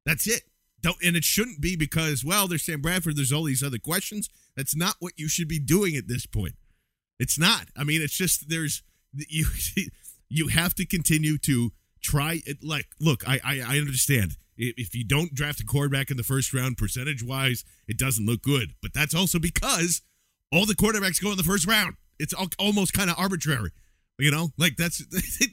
That's 0.05 0.27
it. 0.27 0.48
Don't, 0.81 0.97
and 1.03 1.15
it 1.15 1.23
shouldn't 1.23 1.61
be 1.61 1.75
because, 1.75 2.23
well, 2.23 2.47
there's 2.47 2.63
Sam 2.63 2.81
Bradford, 2.81 3.17
there's 3.17 3.33
all 3.33 3.43
these 3.43 3.63
other 3.63 3.77
questions. 3.77 4.29
That's 4.55 4.75
not 4.75 4.95
what 4.99 5.13
you 5.17 5.27
should 5.27 5.47
be 5.47 5.59
doing 5.59 5.95
at 5.95 6.07
this 6.07 6.25
point. 6.25 6.55
It's 7.19 7.37
not. 7.37 7.67
I 7.75 7.83
mean, 7.83 8.01
it's 8.01 8.17
just 8.17 8.49
there's 8.49 8.81
you 9.13 9.45
you 10.29 10.47
have 10.47 10.73
to 10.75 10.85
continue 10.85 11.37
to 11.39 11.71
try 12.01 12.41
it. 12.45 12.63
Like, 12.63 12.87
look, 12.99 13.27
I 13.27 13.39
I, 13.43 13.61
I 13.61 13.77
understand 13.77 14.37
if 14.59 14.93
you 14.93 15.05
don't 15.05 15.33
draft 15.33 15.61
a 15.61 15.65
quarterback 15.65 16.11
in 16.11 16.17
the 16.17 16.23
first 16.23 16.53
round, 16.53 16.77
percentage 16.77 17.23
wise, 17.23 17.63
it 17.87 17.97
doesn't 17.97 18.25
look 18.25 18.41
good. 18.41 18.73
But 18.81 18.93
that's 18.93 19.15
also 19.15 19.39
because 19.39 20.01
all 20.51 20.65
the 20.65 20.75
quarterbacks 20.75 21.21
go 21.21 21.31
in 21.31 21.37
the 21.37 21.43
first 21.43 21.65
round. 21.65 21.95
It's 22.19 22.33
almost 22.59 22.93
kind 22.93 23.09
of 23.09 23.17
arbitrary. 23.17 23.71
You 24.19 24.31
know, 24.31 24.49
like 24.57 24.75
that's 24.75 25.01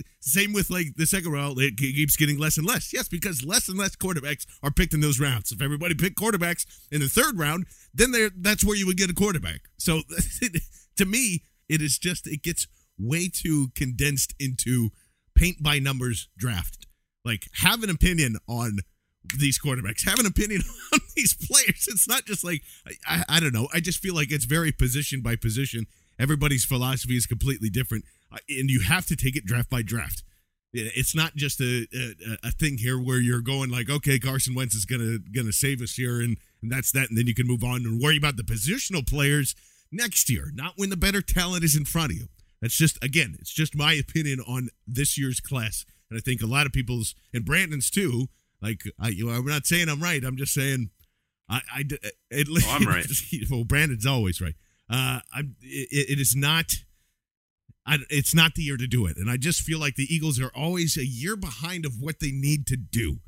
same 0.20 0.52
with 0.52 0.70
like 0.70 0.88
the 0.96 1.06
second 1.06 1.30
round. 1.30 1.56
It 1.60 1.76
keeps 1.76 2.16
getting 2.16 2.36
less 2.36 2.56
and 2.58 2.66
less. 2.66 2.92
Yes, 2.92 3.08
because 3.08 3.44
less 3.44 3.68
and 3.68 3.78
less 3.78 3.94
quarterbacks 3.94 4.44
are 4.62 4.72
picked 4.72 4.92
in 4.92 5.00
those 5.00 5.20
rounds. 5.20 5.52
If 5.52 5.62
everybody 5.62 5.94
picked 5.94 6.18
quarterbacks 6.18 6.66
in 6.90 7.00
the 7.00 7.08
third 7.08 7.38
round, 7.38 7.66
then 7.94 8.10
there 8.10 8.30
that's 8.36 8.64
where 8.64 8.76
you 8.76 8.86
would 8.86 8.96
get 8.96 9.08
a 9.08 9.14
quarterback. 9.14 9.60
So 9.78 10.02
to 10.96 11.04
me, 11.04 11.44
it 11.68 11.80
is 11.80 11.96
just 11.96 12.26
it 12.26 12.42
gets 12.42 12.66
way 12.98 13.28
too 13.32 13.68
condensed 13.76 14.34
into 14.40 14.90
paint 15.36 15.62
by 15.62 15.78
numbers 15.78 16.28
draft. 16.36 16.86
Like 17.24 17.46
have 17.62 17.84
an 17.84 17.90
opinion 17.90 18.36
on 18.48 18.78
these 19.38 19.60
quarterbacks, 19.60 20.04
have 20.04 20.18
an 20.18 20.26
opinion 20.26 20.62
on 20.92 21.00
these 21.14 21.34
players. 21.34 21.86
It's 21.88 22.08
not 22.08 22.24
just 22.24 22.42
like 22.42 22.62
I, 23.06 23.22
I 23.28 23.40
don't 23.40 23.54
know. 23.54 23.68
I 23.72 23.78
just 23.78 24.00
feel 24.00 24.14
like 24.14 24.32
it's 24.32 24.44
very 24.44 24.72
position 24.72 25.20
by 25.20 25.36
position. 25.36 25.86
Everybody's 26.18 26.64
philosophy 26.64 27.16
is 27.16 27.26
completely 27.26 27.68
different, 27.68 28.04
and 28.30 28.70
you 28.70 28.80
have 28.80 29.06
to 29.06 29.16
take 29.16 29.36
it 29.36 29.44
draft 29.44 29.70
by 29.70 29.82
draft. 29.82 30.22
It's 30.72 31.14
not 31.14 31.36
just 31.36 31.60
a, 31.60 31.86
a, 31.94 32.48
a 32.48 32.50
thing 32.50 32.78
here 32.78 32.98
where 32.98 33.18
you're 33.18 33.40
going 33.40 33.70
like, 33.70 33.88
okay, 33.88 34.18
Carson 34.18 34.54
Wentz 34.54 34.74
is 34.74 34.84
gonna 34.84 35.18
gonna 35.34 35.52
save 35.52 35.80
us 35.80 35.94
here, 35.94 36.20
and, 36.20 36.36
and 36.60 36.70
that's 36.70 36.92
that, 36.92 37.08
and 37.08 37.16
then 37.16 37.26
you 37.26 37.34
can 37.34 37.46
move 37.46 37.64
on 37.64 37.86
and 37.86 38.00
worry 38.00 38.18
about 38.18 38.36
the 38.36 38.42
positional 38.42 39.06
players 39.06 39.54
next 39.90 40.28
year, 40.28 40.50
not 40.54 40.74
when 40.76 40.90
the 40.90 40.96
better 40.96 41.22
talent 41.22 41.64
is 41.64 41.76
in 41.76 41.84
front 41.84 42.12
of 42.12 42.18
you. 42.18 42.28
That's 42.60 42.76
just 42.76 43.02
again, 43.02 43.36
it's 43.38 43.52
just 43.52 43.76
my 43.76 43.94
opinion 43.94 44.40
on 44.40 44.68
this 44.86 45.16
year's 45.16 45.40
class, 45.40 45.86
and 46.10 46.18
I 46.18 46.20
think 46.20 46.42
a 46.42 46.46
lot 46.46 46.66
of 46.66 46.72
people's 46.72 47.14
and 47.32 47.44
Brandon's 47.44 47.90
too. 47.90 48.28
Like, 48.60 48.82
I, 48.98 49.08
you 49.08 49.26
know, 49.26 49.32
I'm 49.32 49.44
not 49.44 49.66
saying 49.66 49.88
I'm 49.88 50.02
right. 50.02 50.24
I'm 50.24 50.36
just 50.36 50.54
saying, 50.54 50.90
I, 51.48 51.60
I 51.72 51.84
at 52.32 52.48
least 52.48 52.66
oh, 52.68 52.76
I'm 52.76 52.86
right. 52.86 53.06
well, 53.50 53.64
Brandon's 53.64 54.06
always 54.06 54.40
right. 54.40 54.54
Uh, 54.90 55.20
I'm. 55.34 55.56
It, 55.62 56.10
it 56.10 56.20
is 56.20 56.34
not. 56.34 56.72
I, 57.86 57.98
it's 58.10 58.34
not 58.34 58.54
the 58.54 58.62
year 58.62 58.76
to 58.76 58.86
do 58.86 59.06
it, 59.06 59.16
and 59.16 59.30
I 59.30 59.36
just 59.36 59.60
feel 59.60 59.78
like 59.78 59.94
the 59.94 60.12
Eagles 60.12 60.40
are 60.40 60.50
always 60.54 60.96
a 60.96 61.06
year 61.06 61.36
behind 61.36 61.86
of 61.86 62.00
what 62.00 62.20
they 62.20 62.32
need 62.32 62.66
to 62.68 62.76
do. 62.76 63.18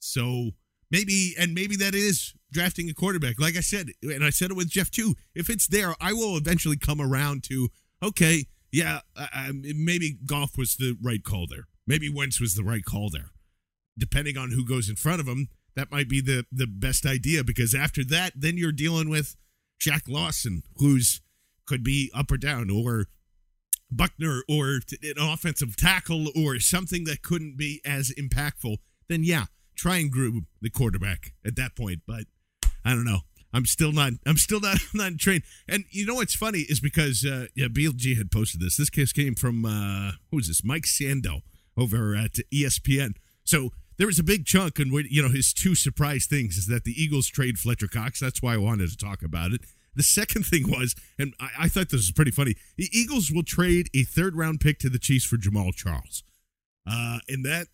So 0.00 0.50
maybe, 0.90 1.34
and 1.38 1.54
maybe 1.54 1.76
that 1.76 1.94
is 1.94 2.34
drafting 2.50 2.90
a 2.90 2.94
quarterback. 2.94 3.40
Like 3.40 3.56
I 3.56 3.60
said, 3.60 3.90
and 4.02 4.24
I 4.24 4.30
said 4.30 4.50
it 4.50 4.56
with 4.56 4.70
Jeff 4.70 4.90
too. 4.90 5.14
If 5.34 5.48
it's 5.48 5.66
there, 5.66 5.94
I 6.00 6.12
will 6.12 6.36
eventually 6.36 6.76
come 6.76 7.00
around 7.00 7.44
to 7.44 7.68
okay, 8.02 8.46
yeah, 8.72 9.00
maybe 9.52 10.18
Goff 10.26 10.58
was 10.58 10.76
the 10.76 10.96
right 11.00 11.22
call 11.22 11.46
there. 11.48 11.68
Maybe 11.86 12.08
Wentz 12.08 12.40
was 12.40 12.54
the 12.54 12.64
right 12.64 12.84
call 12.84 13.10
there. 13.10 13.30
Depending 13.96 14.36
on 14.36 14.50
who 14.50 14.64
goes 14.66 14.88
in 14.88 14.96
front 14.96 15.20
of 15.20 15.28
him, 15.28 15.48
that 15.76 15.90
might 15.90 16.08
be 16.08 16.20
the 16.20 16.46
the 16.50 16.66
best 16.66 17.06
idea 17.06 17.44
because 17.44 17.74
after 17.74 18.04
that, 18.04 18.32
then 18.34 18.56
you're 18.56 18.72
dealing 18.72 19.08
with 19.08 19.36
Jack 19.78 20.04
Lawson, 20.08 20.62
who's 20.76 21.20
could 21.66 21.84
be 21.84 22.10
up 22.14 22.30
or 22.30 22.36
down, 22.36 22.70
or 22.70 23.06
Buckner, 23.96 24.42
or 24.48 24.80
an 25.02 25.14
offensive 25.18 25.76
tackle, 25.76 26.28
or 26.36 26.58
something 26.58 27.04
that 27.04 27.22
couldn't 27.22 27.56
be 27.56 27.80
as 27.84 28.12
impactful. 28.18 28.76
Then 29.08 29.24
yeah, 29.24 29.46
try 29.76 29.96
and 29.96 30.10
group 30.10 30.44
the 30.60 30.70
quarterback 30.70 31.32
at 31.44 31.56
that 31.56 31.76
point. 31.76 32.00
But 32.06 32.24
I 32.84 32.90
don't 32.90 33.04
know. 33.04 33.20
I'm 33.54 33.66
still 33.66 33.92
not. 33.92 34.12
I'm 34.26 34.36
still 34.36 34.60
not. 34.60 34.78
not 34.94 35.18
trained. 35.18 35.42
And 35.68 35.84
you 35.90 36.06
know 36.06 36.14
what's 36.14 36.34
funny 36.34 36.60
is 36.60 36.80
because 36.80 37.24
uh, 37.24 37.46
yeah, 37.54 37.66
BLG 37.66 38.16
had 38.16 38.30
posted 38.30 38.60
this. 38.60 38.76
This 38.76 38.90
case 38.90 39.12
came 39.12 39.34
from 39.34 39.64
uh, 39.64 40.12
who 40.30 40.38
is 40.38 40.48
this? 40.48 40.64
Mike 40.64 40.84
Sando 40.84 41.42
over 41.76 42.14
at 42.14 42.32
ESPN. 42.52 43.14
So 43.44 43.70
there 43.98 44.06
was 44.06 44.18
a 44.18 44.24
big 44.24 44.46
chunk, 44.46 44.78
and 44.78 44.92
you 45.10 45.22
know 45.22 45.28
his 45.28 45.52
two 45.52 45.74
surprise 45.74 46.26
things 46.26 46.56
is 46.56 46.66
that 46.66 46.84
the 46.84 46.92
Eagles 46.92 47.28
trade 47.28 47.58
Fletcher 47.58 47.88
Cox. 47.88 48.20
That's 48.20 48.42
why 48.42 48.54
I 48.54 48.58
wanted 48.58 48.90
to 48.90 48.96
talk 48.96 49.22
about 49.22 49.52
it. 49.52 49.60
The 49.94 50.02
second 50.02 50.46
thing 50.46 50.70
was, 50.70 50.94
and 51.18 51.34
I, 51.40 51.48
I 51.60 51.68
thought 51.68 51.90
this 51.90 52.00
was 52.00 52.12
pretty 52.12 52.30
funny. 52.30 52.54
The 52.76 52.88
Eagles 52.92 53.30
will 53.30 53.42
trade 53.42 53.88
a 53.94 54.04
third 54.04 54.36
round 54.36 54.60
pick 54.60 54.78
to 54.80 54.88
the 54.88 54.98
Chiefs 54.98 55.24
for 55.24 55.36
Jamaal 55.36 55.74
Charles. 55.74 56.22
Uh, 56.84 57.18
and 57.28 57.44
that 57.44 57.68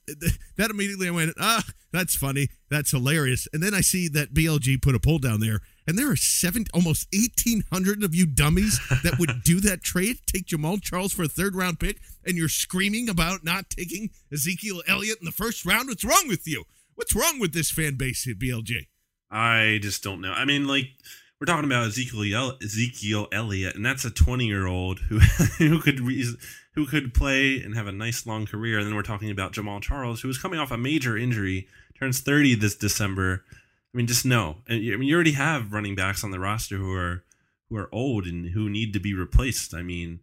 that 0.56 0.70
immediately 0.70 1.08
I 1.08 1.12
went, 1.12 1.34
ah, 1.40 1.64
that's 1.92 2.14
funny, 2.14 2.48
that's 2.70 2.90
hilarious. 2.90 3.48
And 3.52 3.62
then 3.62 3.72
I 3.72 3.80
see 3.80 4.06
that 4.08 4.34
BLG 4.34 4.82
put 4.82 4.94
a 4.94 5.00
poll 5.00 5.18
down 5.18 5.40
there, 5.40 5.60
and 5.86 5.98
there 5.98 6.10
are 6.10 6.16
seven, 6.16 6.66
almost 6.74 7.08
eighteen 7.14 7.64
hundred 7.72 8.04
of 8.04 8.14
you 8.14 8.26
dummies 8.26 8.78
that 9.02 9.18
would 9.18 9.42
do 9.44 9.60
that 9.68 9.82
trade, 9.82 10.18
take 10.26 10.46
Jamaal 10.46 10.82
Charles 10.82 11.14
for 11.14 11.22
a 11.22 11.28
third 11.28 11.54
round 11.54 11.80
pick, 11.80 12.00
and 12.26 12.36
you're 12.36 12.50
screaming 12.50 13.08
about 13.08 13.44
not 13.44 13.70
taking 13.70 14.10
Ezekiel 14.30 14.82
Elliott 14.86 15.20
in 15.20 15.24
the 15.24 15.32
first 15.32 15.64
round. 15.64 15.88
What's 15.88 16.04
wrong 16.04 16.28
with 16.28 16.46
you? 16.46 16.64
What's 16.94 17.14
wrong 17.14 17.38
with 17.38 17.54
this 17.54 17.70
fan 17.70 17.94
base 17.94 18.28
at 18.28 18.38
BLG? 18.38 18.88
I 19.30 19.78
just 19.80 20.02
don't 20.02 20.20
know. 20.20 20.32
I 20.32 20.44
mean, 20.44 20.66
like 20.66 20.88
we're 21.40 21.46
talking 21.46 21.64
about 21.64 21.86
Ezekiel 21.86 22.56
Ezekiel 22.62 23.28
Elliott, 23.30 23.76
and 23.76 23.86
that's 23.86 24.04
a 24.04 24.10
20 24.10 24.46
year 24.46 24.66
old 24.66 25.00
who 25.00 25.18
who 25.58 25.80
could 25.80 26.00
who 26.00 26.86
could 26.86 27.14
play 27.14 27.60
and 27.60 27.76
have 27.76 27.86
a 27.86 27.92
nice 27.92 28.26
long 28.26 28.46
career. 28.46 28.78
And 28.78 28.86
then 28.86 28.94
we're 28.94 29.02
talking 29.02 29.30
about 29.30 29.52
Jamaal 29.52 29.80
Charles, 29.80 30.20
who 30.20 30.28
is 30.28 30.38
coming 30.38 30.58
off 30.58 30.70
a 30.70 30.76
major 30.76 31.16
injury, 31.16 31.68
turns 31.98 32.20
30 32.20 32.56
this 32.56 32.74
December. 32.74 33.44
I 33.92 33.96
mean, 33.96 34.06
just 34.06 34.26
no. 34.26 34.58
I 34.68 34.74
mean, 34.74 35.02
you 35.04 35.14
already 35.14 35.32
have 35.32 35.72
running 35.72 35.94
backs 35.94 36.24
on 36.24 36.30
the 36.30 36.40
roster 36.40 36.76
who 36.76 36.92
are 36.92 37.24
who 37.68 37.76
are 37.76 37.92
old 37.92 38.26
and 38.26 38.50
who 38.50 38.68
need 38.68 38.92
to 38.94 39.00
be 39.00 39.14
replaced. 39.14 39.74
I 39.74 39.82
mean, 39.82 40.20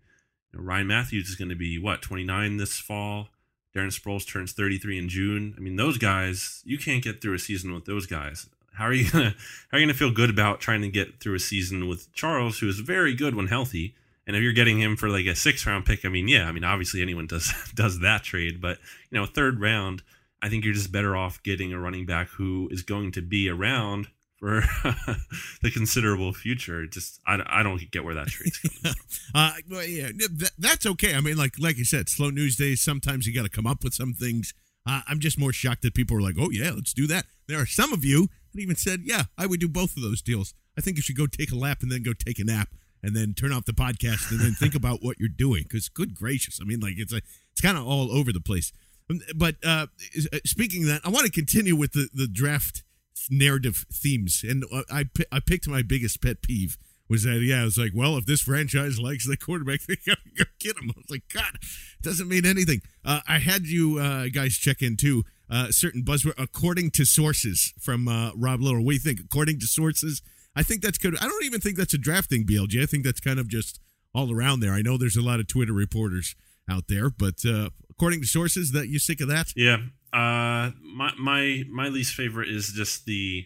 you 0.52 0.60
know, 0.60 0.66
Ryan 0.66 0.88
Mathews 0.88 1.30
is 1.30 1.36
going 1.36 1.50
to 1.50 1.56
be 1.56 1.80
what 1.80 2.02
29 2.02 2.58
this 2.58 2.78
fall. 2.78 3.30
Darren 3.76 3.88
Sproles 3.88 4.26
turns 4.26 4.54
33 4.54 4.98
in 4.98 5.10
June. 5.10 5.54
I 5.58 5.60
mean, 5.60 5.76
those 5.76 5.98
guys, 5.98 6.62
you 6.64 6.78
can't 6.78 7.04
get 7.04 7.22
through 7.22 7.34
a 7.34 7.40
season 7.40 7.74
with 7.74 7.84
those 7.86 8.06
guys. 8.06 8.48
How 8.76 8.86
are 8.86 8.94
you 8.94 9.10
gonna 9.10 9.36
how 9.72 9.78
are 9.78 9.80
you 9.80 9.86
gonna 9.86 9.98
feel 9.98 10.12
good 10.12 10.30
about 10.30 10.60
trying 10.60 10.82
to 10.82 10.90
get 10.90 11.20
through 11.20 11.36
a 11.36 11.40
season 11.40 11.88
with 11.88 12.12
Charles, 12.14 12.60
who 12.60 12.68
is 12.68 12.80
very 12.80 13.14
good 13.14 13.36
when 13.36 13.48
healthy? 13.48 13.96
And 14.28 14.36
if 14.36 14.42
you're 14.42 14.54
getting 14.54 14.80
him 14.80 14.96
for 14.96 15.10
like 15.10 15.26
a 15.28 15.36
six 15.36 15.66
round 15.66 15.86
pick, 15.86 16.04
I 16.04 16.10
mean, 16.10 16.28
yeah, 16.28 16.48
I 16.48 16.52
mean, 16.52 16.64
obviously 16.64 17.02
anyone 17.02 17.28
does 17.28 17.54
does 17.76 18.00
that 18.00 18.24
trade, 18.24 18.62
but 18.62 18.78
you 19.12 19.20
know, 19.20 19.26
third 19.26 19.60
round, 19.60 20.02
I 20.42 20.50
think 20.50 20.66
you're 20.66 20.74
just 20.74 20.92
better 20.92 21.16
off 21.16 21.42
getting 21.44 21.74
a 21.74 21.80
running 21.80 22.06
back 22.06 22.30
who 22.30 22.68
is 22.72 22.82
going 22.82 23.12
to 23.14 23.22
be 23.22 23.50
around 23.50 24.08
for 24.38 24.62
the 25.62 25.72
considerable 25.72 26.34
future. 26.34 26.86
Just 26.86 27.20
I, 27.26 27.40
I 27.48 27.64
don't 27.64 27.82
get 27.92 28.04
where 28.04 28.16
that 28.16 28.28
trade's 28.28 28.60
coming 28.60 28.96
uh, 29.34 29.52
well, 29.70 29.86
yeah, 29.86 30.08
that, 30.08 30.52
that's 30.58 30.86
okay. 30.86 31.16
I 31.16 31.22
mean, 31.22 31.38
like 31.38 31.54
like 31.60 31.78
you 31.78 31.86
said, 31.86 32.10
slow 32.10 32.30
news 32.30 32.56
days. 32.56 32.82
Sometimes 32.82 33.28
you 33.28 33.34
got 33.34 33.44
to 33.44 33.50
come 33.50 33.68
up 33.68 33.84
with 33.84 33.94
some 33.94 34.14
things. 34.14 34.54
Uh, 34.88 35.02
I'm 35.08 35.20
just 35.20 35.40
more 35.40 35.52
shocked 35.52 35.82
that 35.84 35.94
people 35.94 36.18
are 36.18 36.22
like, 36.22 36.36
"Oh 36.40 36.50
yeah, 36.52 36.72
let's 36.72 36.94
do 36.94 37.08
that." 37.08 37.26
There 37.48 37.60
are 37.60 37.66
some 37.66 37.94
of 37.94 38.04
you 38.04 38.30
that 38.56 38.62
even 38.62 38.76
said, 38.76 39.02
"Yeah, 39.04 39.24
I 39.38 39.46
would 39.46 39.60
do 39.60 39.70
both 39.70 39.96
of 39.96 40.04
those 40.04 40.22
deals." 40.22 40.54
I 40.78 40.82
think 40.82 40.98
you 40.98 41.04
should 41.04 41.18
go 41.18 41.28
take 41.28 41.52
a 41.52 41.56
lap 41.56 41.82
and 41.82 41.92
then 41.92 42.04
go 42.04 42.14
take 42.14 42.40
a 42.40 42.44
nap 42.44 42.70
and 43.02 43.16
then 43.16 43.34
turn 43.34 43.52
off 43.52 43.66
the 43.66 43.72
podcast 43.72 44.32
and 44.32 44.40
then 44.40 44.54
think 44.54 44.76
about 44.82 45.00
what 45.02 45.20
you're 45.20 45.30
doing. 45.30 45.64
Because 45.64 45.90
good 45.90 46.16
gracious, 46.16 46.60
I 46.62 46.66
mean, 46.66 46.80
like 46.80 46.96
it's 46.98 47.14
a, 47.14 47.22
it's 47.52 47.62
kind 47.62 47.78
of 47.78 47.86
all 47.86 48.12
over 48.12 48.32
the 48.32 48.42
place. 48.42 48.72
Um, 49.10 49.22
but 49.36 49.56
uh, 49.64 49.88
uh, 50.34 50.40
speaking 50.46 50.84
of 50.84 50.90
that, 50.90 51.02
I 51.06 51.10
want 51.10 51.26
to 51.26 51.32
continue 51.32 51.76
with 51.76 51.94
the 51.94 52.10
the 52.14 52.28
draft 52.28 52.84
narrative 53.30 53.86
themes, 53.92 54.44
and 54.48 54.66
uh, 54.72 54.84
I 54.92 55.06
I 55.32 55.40
picked 55.40 55.68
my 55.68 55.82
biggest 55.82 56.22
pet 56.22 56.42
peeve 56.42 56.78
was 57.08 57.24
that 57.24 57.40
yeah, 57.42 57.62
I 57.62 57.66
was 57.66 57.78
like, 57.78 57.92
well, 57.94 58.18
if 58.18 58.26
this 58.26 58.42
franchise 58.42 59.00
likes 59.00 59.28
the 59.28 59.38
quarterback, 59.38 59.82
they 59.88 59.96
gotta 60.06 60.22
go 60.38 60.46
get 60.60 60.78
him. 60.78 60.90
I 60.90 60.98
was 60.98 61.10
like, 61.10 61.24
God, 61.34 61.58
doesn't 62.02 62.28
mean 62.28 62.46
anything. 62.46 62.82
Uh, 63.04 63.22
I 63.28 63.40
had 63.40 63.68
you 63.68 64.00
uh, 64.00 64.28
guys 64.34 64.58
check 64.58 64.82
in 64.82 64.98
too. 64.98 65.24
Uh, 65.50 65.72
certain 65.72 66.04
buzzword 66.04 66.34
according 66.38 66.90
to 66.90 67.06
sources 67.06 67.74
from 67.80 68.08
uh, 68.08 68.32
Rob 68.36 68.62
Little. 68.62 68.84
What 68.84 68.92
do 68.92 68.96
you 68.96 69.00
think? 69.00 69.20
According 69.20 69.60
to 69.60 69.68
sources, 69.68 70.22
I 70.56 70.64
think 70.64 70.82
that's 70.82 70.98
good. 70.98 71.16
I 71.20 71.28
don't 71.28 71.44
even 71.44 71.62
think 71.62 71.78
that's 71.78 71.94
a 71.94 72.00
drafting 72.00 72.46
BLG. 72.46 72.82
I 72.82 72.86
think 72.86 73.04
that's 73.04 73.20
kind 73.20 73.40
of 73.40 73.48
just 73.48 73.80
all 74.14 74.32
around 74.32 74.62
there. 74.62 74.74
I 74.74 74.82
know 74.82 74.98
there's 74.98 75.18
a 75.18 75.22
lot 75.22 75.40
of 75.40 75.48
Twitter 75.48 75.74
reporters 75.74 76.36
out 76.70 76.86
there, 76.88 77.10
but 77.10 77.46
uh, 77.46 77.70
according 77.90 78.22
to 78.22 78.28
sources, 78.28 78.72
that 78.72 78.88
you 78.88 78.98
sick 78.98 79.22
of 79.22 79.28
that? 79.28 79.54
Yeah. 79.56 79.78
Uh, 80.14 80.72
my 80.82 81.12
my 81.20 81.64
my 81.70 81.90
least 81.90 82.14
favorite 82.14 82.50
is 82.50 82.72
just 82.72 83.06
the 83.06 83.46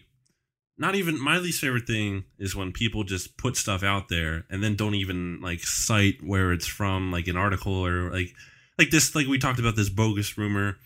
not 0.78 0.94
even 0.94 1.22
my 1.22 1.38
least 1.38 1.60
favorite 1.60 1.86
thing 1.86 2.24
is 2.38 2.54
when 2.54 2.72
people 2.72 3.02
just 3.02 3.36
put 3.36 3.56
stuff 3.56 3.82
out 3.82 4.08
there 4.08 4.44
and 4.48 4.62
then 4.62 4.76
don't 4.76 4.94
even 4.94 5.40
like 5.42 5.60
cite 5.60 6.22
where 6.22 6.52
it's 6.52 6.66
from, 6.66 7.10
like 7.10 7.26
an 7.26 7.36
article 7.36 7.74
or 7.74 8.10
like 8.10 8.32
like 8.78 8.90
this 8.90 9.14
like 9.14 9.26
we 9.26 9.38
talked 9.38 9.58
about 9.58 9.76
this 9.76 9.90
bogus 9.90 10.38
rumor 10.38 10.76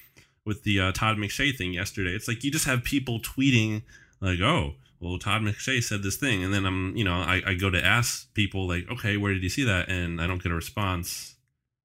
with 0.45 0.63
the 0.63 0.81
uh, 0.81 0.93
Todd 0.93 1.17
McShay 1.17 1.57
thing 1.57 1.73
yesterday. 1.73 2.11
It's 2.11 2.29
like 2.29 2.45
you 2.45 2.51
just 2.51 2.67
have 2.67 2.85
people 2.85 3.21
tweeting 3.21 3.83
like, 4.21 4.41
"Oh, 4.41 4.75
well, 5.01 5.19
Todd 5.19 5.43
McShay 5.43 5.83
said 5.83 6.03
this 6.03 6.17
thing," 6.17 6.45
and 6.45 6.53
then 6.53 6.65
I'm, 6.67 6.97
you 6.97 7.05
know, 7.05 7.15
I, 7.15 7.43
I 7.47 7.55
go 7.55 7.71
to 7.71 7.85
ask 7.85 8.33
people 8.35 8.67
like, 8.69 8.89
"Okay, 8.91 9.17
where 9.17 9.33
did 9.33 9.43
you 9.43 9.49
see 9.49 9.65
that?" 9.65 9.89
and 9.89 10.21
I 10.21 10.27
don't 10.27 10.43
get 10.43 10.53
a 10.53 10.55
response, 10.55 11.37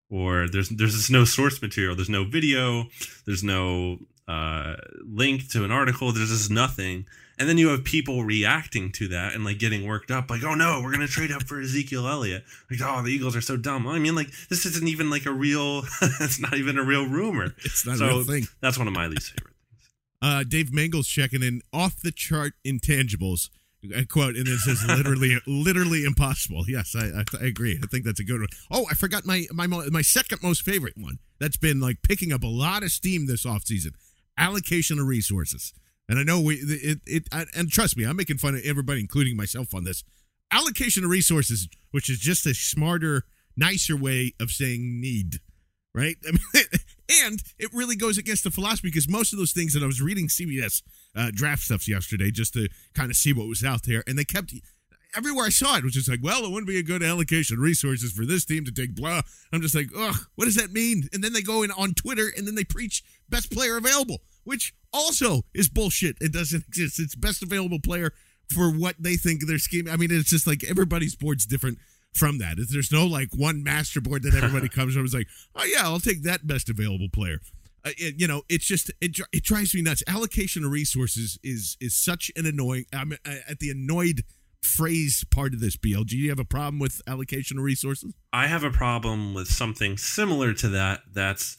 or 0.10 0.47
there's 0.47 0.70
there's 0.70 0.95
just 0.95 1.12
no 1.12 1.26
source 1.26 1.62
material, 1.62 1.95
there's 1.95 2.10
no 2.10 2.24
video, 2.24 2.86
there's 3.26 3.43
no 3.43 3.99
uh, 4.28 4.76
link 5.03 5.49
to 5.49 5.64
an 5.64 5.72
article, 5.72 6.12
there's 6.12 6.30
just 6.30 6.51
nothing. 6.51 7.05
And 7.40 7.48
then 7.48 7.58
you 7.58 7.70
have 7.70 7.86
people 7.86 8.26
reacting 8.26 8.92
to 8.94 9.08
that 9.08 9.34
and 9.34 9.46
like 9.46 9.60
getting 9.60 9.88
worked 9.88 10.12
up, 10.12 10.30
like, 10.30 10.44
oh 10.44 10.56
no, 10.56 10.82
we're 10.84 10.92
gonna 10.92 11.08
trade 11.08 11.32
up 11.32 11.44
for 11.44 11.62
Ezekiel 11.62 12.08
Elliott. 12.08 12.44
Like, 12.70 12.82
oh, 12.84 13.02
the 13.02 13.10
Eagles 13.10 13.36
are 13.36 13.42
so 13.42 13.56
dumb. 13.56 13.88
I 13.88 13.98
mean, 13.98 14.14
like, 14.14 14.30
this 14.50 14.66
isn't 14.66 14.88
even 14.88 15.10
like 15.10 15.26
a 15.26 15.32
real. 15.32 15.84
it's 16.02 16.40
not 16.40 16.56
even 16.56 16.78
a 16.78 16.84
real 16.84 17.08
rumor. 17.08 17.56
It's 17.64 17.86
not 17.86 17.98
so 17.98 18.06
a 18.06 18.08
real 18.10 18.24
thing. 18.26 18.48
That's 18.62 18.78
one 18.78 18.88
of 18.88 18.94
my 18.94 19.08
least 19.08 19.32
favorite. 19.32 19.56
Things. 19.72 19.90
Uh, 20.22 20.44
Dave 20.44 20.72
Mangels 20.72 21.08
checking 21.08 21.42
in 21.42 21.62
off 21.72 22.02
the 22.02 22.12
chart 22.12 22.54
intangibles. 22.66 23.50
I 23.96 24.04
quote, 24.04 24.36
and 24.36 24.46
this 24.46 24.68
is 24.68 24.86
literally, 24.86 25.38
literally 25.48 26.04
impossible. 26.04 26.66
Yes, 26.68 26.94
I, 26.98 27.22
I, 27.22 27.24
I 27.42 27.46
agree. 27.46 27.80
I 27.82 27.88
think 27.88 28.04
that's 28.04 28.20
a 28.20 28.26
good 28.26 28.42
one. 28.42 28.50
Oh, 28.70 28.86
I 28.92 28.94
forgot 28.94 29.26
my 29.26 29.46
my 29.54 29.68
my 29.68 30.02
second 30.02 30.44
most 30.44 30.64
favorite 30.64 30.96
one. 30.98 31.20
That's 31.40 31.56
been 31.56 31.80
like 31.80 32.02
picking 32.02 32.34
up 32.34 32.44
a 32.44 32.48
lot 32.48 32.84
of 32.84 32.92
steam 32.92 33.26
this 33.26 33.46
offseason. 33.46 33.92
Allocation 34.38 35.00
of 35.00 35.08
resources. 35.08 35.74
And 36.10 36.18
I 36.18 36.24
know 36.24 36.41
we 36.41 36.55
it, 36.55 36.99
it 37.05 37.28
and 37.32 37.72
trust 37.72 37.95
me, 37.95 38.03
I'm 38.03 38.16
making 38.18 38.39
fun 38.39 38.55
of 38.55 38.62
everybody, 38.66 38.99
including 38.99 39.38
myself, 39.38 39.76
on 39.76 39.84
this. 39.84 40.03
Allocation 40.51 41.03
of 41.03 41.12
resources, 41.12 41.70
which 41.91 42.10
is 42.10 42.18
just 42.18 42.47
a 42.47 42.55
smarter, 42.55 43.26
nicer 43.55 43.95
way 43.95 44.34
of 44.39 44.49
saying 44.49 44.99
need, 44.99 45.39
right? 45.93 46.18
I 46.28 46.32
mean, 46.32 46.66
and 47.24 47.39
it 47.60 47.70
really 47.72 47.95
goes 47.95 48.18
against 48.18 48.43
the 48.43 48.49
philosophy 48.49 48.88
because 48.88 49.07
most 49.07 49.32
of 49.34 49.38
those 49.38 49.53
things 49.53 49.74
that 49.74 49.84
I 49.84 49.86
was 49.86 50.01
reading 50.01 50.28
CBS 50.28 50.82
uh, 51.16 51.30
draft 51.32 51.62
stuffs 51.62 51.88
yesterday 51.88 52.32
just 52.32 52.53
to 52.53 52.68
kind 52.95 53.12
of 53.12 53.16
see 53.16 53.32
what 53.32 53.47
was 53.47 53.64
out 53.64 53.84
there, 53.84 54.03
and 54.07 54.18
they 54.18 54.26
kept 54.26 54.51
everywhere 55.16 55.45
I 55.45 55.49
saw 55.49 55.78
it 55.78 55.84
was 55.84 55.93
just 55.93 56.10
like, 56.10 56.20
well, 56.24 56.43
it 56.43 56.51
wouldn't 56.51 56.68
be 56.68 56.78
a 56.78 56.84
good 56.84 57.03
allocation 57.03 57.57
of 57.57 57.62
resources 57.62 58.12
for 58.12 58.26
this 58.26 58.45
team 58.45 58.66
to 58.66 58.72
take 58.72 58.95
blah. 58.95 59.22
I'm 59.51 59.62
just 59.62 59.76
like, 59.76 59.89
ugh, 59.97 60.16
what 60.36 60.45
does 60.45 60.55
that 60.55 60.72
mean? 60.72 61.10
And 61.14 61.24
then 61.24 61.34
they 61.34 61.41
go 61.41 61.64
in 61.64 61.72
on 61.72 61.93
Twitter 61.93 62.32
and 62.36 62.47
then 62.47 62.55
they 62.55 62.64
preach 62.64 63.03
best 63.30 63.51
player 63.51 63.78
available, 63.78 64.22
which 64.50 64.74
also 64.91 65.43
is 65.54 65.70
bullshit. 65.70 66.18
It 66.20 66.34
doesn't 66.34 66.66
exist. 66.68 67.00
It's 67.00 67.14
best 67.14 67.43
available 67.43 67.80
player 67.80 68.12
for 68.52 68.72
what 68.72 68.95
they 68.97 69.16
think 69.16 69.45
their 69.45 69.60
scheme. 69.60 69.88
I 69.88 69.95
mean, 69.95 70.10
it's 70.12 70.32
just 70.32 70.47
like 70.47 70.64
everybody's 70.68 71.16
board's 71.16 71.45
different 71.45 71.78
from 72.14 72.39
that. 72.39 72.58
There's 72.58 72.91
no 72.91 73.06
like 73.06 73.30
one 73.36 73.64
master 73.64 74.02
board 74.02 74.24
that 74.24 74.34
everybody 74.34 74.68
comes 74.76 74.95
from. 74.95 75.06
It's 75.06 75.14
like, 75.14 75.28
oh 75.56 75.64
yeah, 75.66 75.84
I'll 75.84 76.00
take 76.00 76.24
that 76.24 76.47
best 76.47 76.68
available 76.68 77.10
player. 77.14 77.39
Uh, 77.86 77.91
it, 77.97 78.16
you 78.18 78.28
know, 78.28 78.41
it's 78.50 78.66
just 78.66 78.91
it, 79.00 79.20
it 79.32 79.43
drives 79.43 79.76
me 79.76 79.84
nuts. 79.84 80.02
Allocation 80.08 80.66
of 80.66 80.72
resources 80.72 81.38
is 81.43 81.78
is 81.80 81.95
such 81.95 82.32
an 82.36 82.47
annoying. 82.47 82.86
I'm 82.91 83.14
at 83.24 83.60
the 83.60 83.70
annoyed 83.70 84.24
phrase 84.64 85.24
part 85.30 85.54
of 85.54 85.60
this. 85.60 85.78
BLG, 85.78 86.08
do 86.08 86.18
you 86.18 86.30
have 86.30 86.39
a 86.39 86.45
problem 86.45 86.80
with 86.80 87.02
allocation 87.08 87.60
of 87.60 87.64
resources? 87.64 88.14
I 88.34 88.47
have 88.47 88.64
a 88.64 88.72
problem 88.72 89.34
with 89.34 89.47
something 89.47 89.97
similar 89.97 90.54
to 90.56 90.70
that. 90.70 91.02
That's 91.14 91.56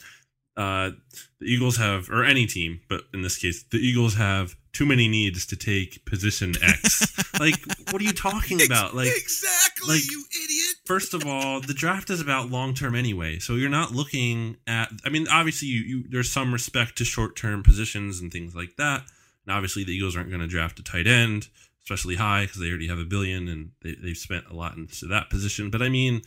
uh, 0.56 0.90
the 1.38 1.46
Eagles 1.46 1.76
have, 1.76 2.10
or 2.10 2.24
any 2.24 2.46
team, 2.46 2.80
but 2.88 3.04
in 3.14 3.22
this 3.22 3.38
case, 3.38 3.62
the 3.70 3.78
Eagles 3.78 4.14
have 4.16 4.56
too 4.72 4.86
many 4.86 5.08
needs 5.08 5.46
to 5.46 5.56
take 5.56 6.04
position 6.04 6.54
X. 6.62 7.12
like, 7.40 7.56
what 7.90 8.00
are 8.00 8.04
you 8.04 8.12
talking 8.12 8.60
about? 8.64 8.94
Like, 8.94 9.08
exactly, 9.08 9.94
like, 9.94 10.10
you 10.10 10.24
idiot. 10.30 10.76
First 10.84 11.14
of 11.14 11.26
all, 11.26 11.60
the 11.60 11.74
draft 11.74 12.10
is 12.10 12.20
about 12.20 12.50
long 12.50 12.74
term 12.74 12.94
anyway, 12.94 13.38
so 13.38 13.54
you're 13.54 13.70
not 13.70 13.92
looking 13.92 14.56
at. 14.66 14.90
I 15.04 15.08
mean, 15.08 15.26
obviously, 15.28 15.68
you, 15.68 15.80
you 15.80 16.04
there's 16.08 16.32
some 16.32 16.52
respect 16.52 16.98
to 16.98 17.04
short 17.04 17.36
term 17.36 17.62
positions 17.62 18.20
and 18.20 18.32
things 18.32 18.54
like 18.54 18.76
that. 18.76 19.02
And 19.46 19.54
obviously, 19.54 19.84
the 19.84 19.92
Eagles 19.92 20.16
aren't 20.16 20.28
going 20.28 20.42
to 20.42 20.46
draft 20.46 20.78
a 20.78 20.82
tight 20.82 21.06
end, 21.06 21.48
especially 21.82 22.16
high, 22.16 22.42
because 22.42 22.60
they 22.60 22.68
already 22.68 22.88
have 22.88 22.98
a 22.98 23.04
billion 23.04 23.48
and 23.48 23.70
they, 23.82 23.94
they've 23.94 24.16
spent 24.16 24.44
a 24.50 24.54
lot 24.54 24.76
into 24.76 25.06
that 25.06 25.30
position. 25.30 25.70
But 25.70 25.82
I 25.82 25.88
mean, 25.88 26.22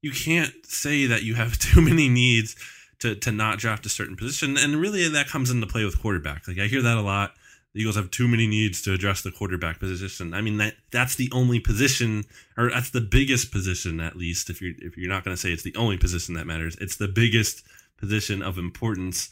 you 0.00 0.12
can't 0.12 0.52
say 0.64 1.06
that 1.06 1.22
you 1.22 1.34
have 1.34 1.58
too 1.58 1.80
many 1.80 2.08
needs 2.08 2.56
to 3.04 3.14
to 3.14 3.30
not 3.30 3.58
draft 3.58 3.86
a 3.86 3.88
certain 3.88 4.16
position. 4.16 4.56
And 4.56 4.76
really, 4.76 5.06
that 5.08 5.28
comes 5.28 5.50
into 5.50 5.66
play 5.66 5.84
with 5.84 6.00
quarterback. 6.00 6.48
Like 6.48 6.58
I 6.58 6.66
hear 6.66 6.82
that 6.82 6.96
a 6.96 7.02
lot. 7.02 7.34
The 7.74 7.80
Eagles 7.80 7.96
have 7.96 8.10
too 8.10 8.28
many 8.28 8.46
needs 8.46 8.80
to 8.82 8.92
address 8.92 9.22
the 9.22 9.32
quarterback 9.32 9.78
position. 9.78 10.32
I 10.32 10.40
mean 10.40 10.56
that 10.56 10.74
that's 10.90 11.16
the 11.16 11.30
only 11.32 11.60
position, 11.60 12.24
or 12.56 12.70
that's 12.70 12.90
the 12.90 13.00
biggest 13.00 13.52
position 13.52 14.00
at 14.00 14.16
least. 14.16 14.48
If 14.50 14.62
you're 14.62 14.74
if 14.78 14.96
you're 14.96 15.10
not 15.10 15.24
going 15.24 15.36
to 15.36 15.40
say 15.40 15.52
it's 15.52 15.62
the 15.62 15.76
only 15.76 15.98
position 15.98 16.34
that 16.34 16.46
matters, 16.46 16.76
it's 16.80 16.96
the 16.96 17.08
biggest 17.08 17.64
position 17.98 18.42
of 18.42 18.58
importance. 18.58 19.30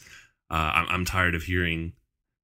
Uh, 0.49 0.71
I'm, 0.75 0.87
I'm 0.89 1.05
tired 1.05 1.35
of 1.35 1.43
hearing 1.43 1.93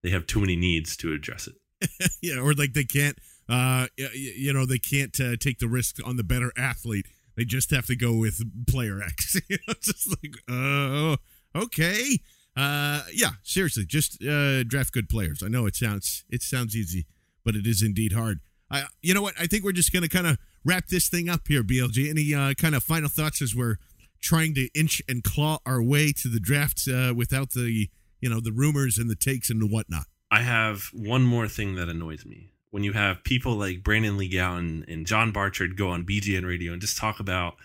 they 0.01 0.09
have 0.09 0.25
too 0.25 0.39
many 0.39 0.55
needs 0.55 0.97
to 0.97 1.13
address 1.13 1.47
it. 1.47 2.11
yeah, 2.21 2.39
or 2.39 2.53
like 2.53 2.73
they 2.73 2.85
can't, 2.85 3.17
uh, 3.47 3.87
you 3.95 4.51
know, 4.51 4.65
they 4.65 4.79
can't 4.79 5.17
uh, 5.19 5.35
take 5.39 5.59
the 5.59 5.67
risk 5.67 5.97
on 6.03 6.15
the 6.15 6.23
better 6.23 6.51
athlete 6.57 7.05
they 7.39 7.45
just 7.45 7.71
have 7.71 7.85
to 7.85 7.95
go 7.95 8.13
with 8.13 8.41
player 8.67 9.01
X. 9.05 9.37
just 9.81 10.09
like, 10.09 10.33
oh, 10.49 11.15
uh, 11.55 11.59
okay. 11.63 12.19
Uh, 12.57 13.03
yeah, 13.13 13.29
seriously, 13.43 13.85
just 13.85 14.21
uh, 14.21 14.63
draft 14.63 14.91
good 14.91 15.07
players. 15.07 15.41
I 15.41 15.47
know 15.47 15.65
it 15.65 15.75
sounds 15.75 16.25
it 16.29 16.43
sounds 16.43 16.75
easy, 16.75 17.05
but 17.45 17.55
it 17.55 17.65
is 17.65 17.81
indeed 17.81 18.11
hard. 18.11 18.41
I, 18.69 18.83
you 19.01 19.13
know 19.13 19.21
what? 19.21 19.35
I 19.39 19.47
think 19.47 19.63
we're 19.63 19.71
just 19.71 19.93
to 19.93 20.09
kind 20.09 20.27
of 20.27 20.37
wrap 20.65 20.87
this 20.87 21.07
thing 21.07 21.29
up 21.29 21.47
here, 21.47 21.63
BLG. 21.63 22.09
Any 22.09 22.35
uh, 22.35 22.53
kind 22.55 22.75
of 22.75 22.83
final 22.83 23.07
thoughts 23.07 23.41
as 23.41 23.55
we're 23.55 23.77
trying 24.21 24.53
to 24.55 24.67
inch 24.77 25.01
and 25.07 25.23
claw 25.23 25.59
our 25.65 25.81
way 25.81 26.11
to 26.11 26.27
the 26.27 26.41
draft 26.41 26.89
uh, 26.93 27.13
without 27.15 27.51
the 27.51 27.87
you 28.19 28.29
know 28.29 28.41
the 28.41 28.51
rumors 28.51 28.97
and 28.97 29.09
the 29.09 29.15
takes 29.15 29.49
and 29.49 29.61
the 29.61 29.67
whatnot? 29.67 30.07
I 30.29 30.41
have 30.41 30.89
one 30.93 31.23
more 31.23 31.47
thing 31.47 31.75
that 31.75 31.87
annoys 31.87 32.25
me 32.25 32.51
when 32.71 32.83
you 32.83 32.93
have 32.93 33.23
people 33.23 33.55
like 33.55 33.83
Brandon 33.83 34.17
Lee 34.17 34.29
Gowton 34.29 34.91
and 34.91 35.05
John 35.07 35.31
Barchard 35.31 35.77
go 35.77 35.89
on 35.89 36.05
BGN 36.05 36.45
radio 36.45 36.71
and 36.71 36.81
just 36.81 36.97
talk 36.97 37.19
about 37.19 37.55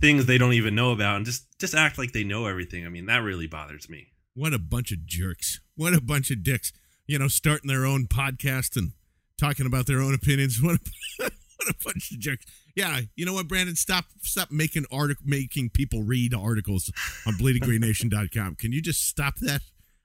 things 0.00 0.26
they 0.26 0.38
don't 0.38 0.52
even 0.52 0.74
know 0.74 0.92
about 0.92 1.16
and 1.16 1.26
just 1.26 1.46
just 1.58 1.74
act 1.74 1.98
like 1.98 2.12
they 2.12 2.24
know 2.24 2.46
everything. 2.46 2.86
I 2.86 2.88
mean, 2.88 3.06
that 3.06 3.22
really 3.22 3.46
bothers 3.46 3.88
me. 3.88 4.08
What 4.34 4.54
a 4.54 4.58
bunch 4.58 4.92
of 4.92 5.06
jerks. 5.06 5.60
What 5.76 5.94
a 5.94 6.00
bunch 6.00 6.30
of 6.30 6.42
dicks. 6.42 6.72
You 7.06 7.18
know, 7.18 7.28
starting 7.28 7.68
their 7.68 7.86
own 7.86 8.06
podcast 8.06 8.76
and 8.76 8.92
talking 9.38 9.66
about 9.66 9.86
their 9.86 10.00
own 10.00 10.14
opinions. 10.14 10.60
What 10.62 10.76
a, 10.76 11.30
what 11.58 11.70
a 11.70 11.84
bunch 11.84 12.12
of 12.12 12.20
jerks. 12.20 12.46
Yeah, 12.76 13.00
you 13.16 13.26
know 13.26 13.32
what, 13.32 13.48
Brandon? 13.48 13.74
Stop 13.74 14.04
stop 14.22 14.52
making 14.52 14.84
artic- 14.92 15.24
making 15.24 15.70
people 15.70 16.04
read 16.04 16.32
articles 16.32 16.92
on 17.26 17.34
bleedinggreennation.com. 17.34 18.54
Can 18.54 18.70
you 18.70 18.80
just 18.80 19.06
stop 19.08 19.36
that? 19.38 19.62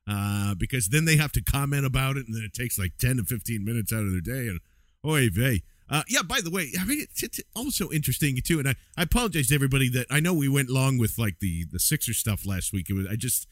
Uh, 0.07 0.55
because 0.55 0.87
then 0.89 1.05
they 1.05 1.17
have 1.17 1.31
to 1.33 1.41
comment 1.41 1.85
about 1.85 2.17
it, 2.17 2.25
and 2.27 2.35
then 2.35 2.43
it 2.43 2.53
takes 2.53 2.77
like 2.77 2.97
ten 2.97 3.17
to 3.17 3.23
fifteen 3.23 3.63
minutes 3.63 3.93
out 3.93 4.03
of 4.03 4.11
their 4.11 4.21
day. 4.21 4.47
And 4.47 4.59
oy 5.05 5.29
vey. 5.29 5.63
Uh, 5.89 6.03
yeah. 6.07 6.21
By 6.21 6.41
the 6.41 6.49
way, 6.49 6.71
I 6.79 6.85
mean 6.85 7.01
it's, 7.01 7.23
it's, 7.23 7.41
also 7.55 7.89
interesting 7.91 8.37
too, 8.43 8.59
and 8.59 8.67
I, 8.67 8.75
I 8.97 9.03
apologize 9.03 9.47
to 9.47 9.55
everybody 9.55 9.89
that 9.89 10.07
I 10.09 10.19
know 10.19 10.33
we 10.33 10.49
went 10.49 10.69
long 10.69 10.97
with 10.97 11.17
like 11.17 11.39
the 11.39 11.65
the 11.65 11.79
Sixer 11.79 12.13
stuff 12.13 12.45
last 12.45 12.73
week. 12.73 12.89
It 12.89 12.93
was 12.93 13.07
I 13.07 13.15
just 13.15 13.47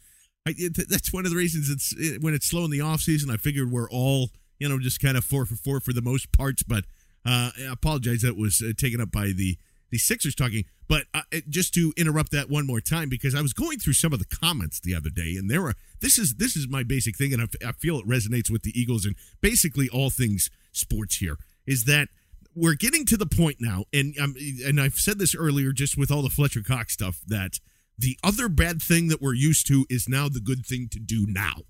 I, 0.48 0.56
it, 0.58 0.90
that's 0.90 1.14
one 1.14 1.26
of 1.26 1.32
the 1.32 1.38
reasons 1.38 1.70
it's 1.70 1.94
it, 1.98 2.22
when 2.22 2.34
it's 2.34 2.48
slow 2.48 2.66
in 2.66 2.72
the 2.72 2.82
off 2.82 3.02
season. 3.02 3.30
I 3.30 3.38
figured 3.38 3.72
we're 3.72 3.90
all 3.90 4.30
you 4.60 4.68
know 4.68 4.80
just 4.80 5.00
kind 5.00 5.18
of 5.18 5.24
four 5.24 5.46
for 5.46 5.56
four 5.56 5.80
for 5.80 5.94
the 5.94 6.02
most 6.02 6.32
parts, 6.32 6.64
but 6.64 6.86
uh, 7.26 7.52
I 7.58 7.72
apologize 7.72 8.22
that 8.22 8.38
was 8.38 8.62
uh, 8.62 8.72
taken 8.78 9.00
up 9.00 9.12
by 9.12 9.28
the 9.28 9.58
the 9.92 9.98
Sixers 9.98 10.36
talking. 10.36 10.66
But 10.88 11.06
uh, 11.14 11.22
just 11.48 11.74
to 11.76 11.94
interrupt 11.96 12.32
that 12.32 12.50
one 12.50 12.66
more 12.66 12.82
time, 12.82 13.10
because 13.10 13.36
I 13.36 13.42
was 13.42 13.54
going 13.54 13.80
through 13.80 13.94
some 13.94 14.14
of 14.14 14.20
the 14.20 14.26
comments 14.26 14.80
the 14.80 14.96
other 14.96 15.10
day, 15.10 15.36
and 15.38 15.50
there 15.50 15.62
were 15.62 15.76
this 16.00 16.18
is 16.18 16.36
this 16.36 16.56
is 16.56 16.68
my 16.68 16.84
basic 16.84 17.16
thing, 17.16 17.34
and 17.34 17.42
I, 17.42 17.70
I 17.70 17.72
feel 17.74 18.00
it 18.00 18.08
resonates 18.08 18.50
with 18.50 18.64
the 18.64 18.78
Eagles 18.80 19.06
and 19.06 19.16
basically 19.42 19.88
all 19.90 20.10
things 20.10 20.50
sports 20.72 21.18
here. 21.18 21.38
Is 21.68 21.86
that 21.86 22.10
we're 22.56 22.76
getting 22.76 23.06
to 23.06 23.18
the 23.18 23.26
point 23.26 23.58
now, 23.60 23.86
and 23.94 24.16
um, 24.20 24.36
and 24.66 24.82
I've 24.82 24.96
said 24.96 25.20
this 25.20 25.36
earlier, 25.36 25.72
just 25.72 25.98
with 25.98 26.12
all 26.12 26.22
the 26.22 26.30
Fletcher 26.30 26.64
Cox 26.64 26.94
stuff, 26.94 27.22
that 27.28 27.60
the 27.98 28.18
other 28.24 28.50
bad 28.50 28.82
thing 28.82 29.10
that 29.10 29.22
we're 29.22 29.34
used 29.34 29.68
to 29.68 29.86
is 29.90 30.10
now 30.10 30.28
the 30.28 30.40
good 30.40 30.66
thing 30.66 30.90
to 30.92 31.00
do 31.00 31.26
now. 31.28 31.64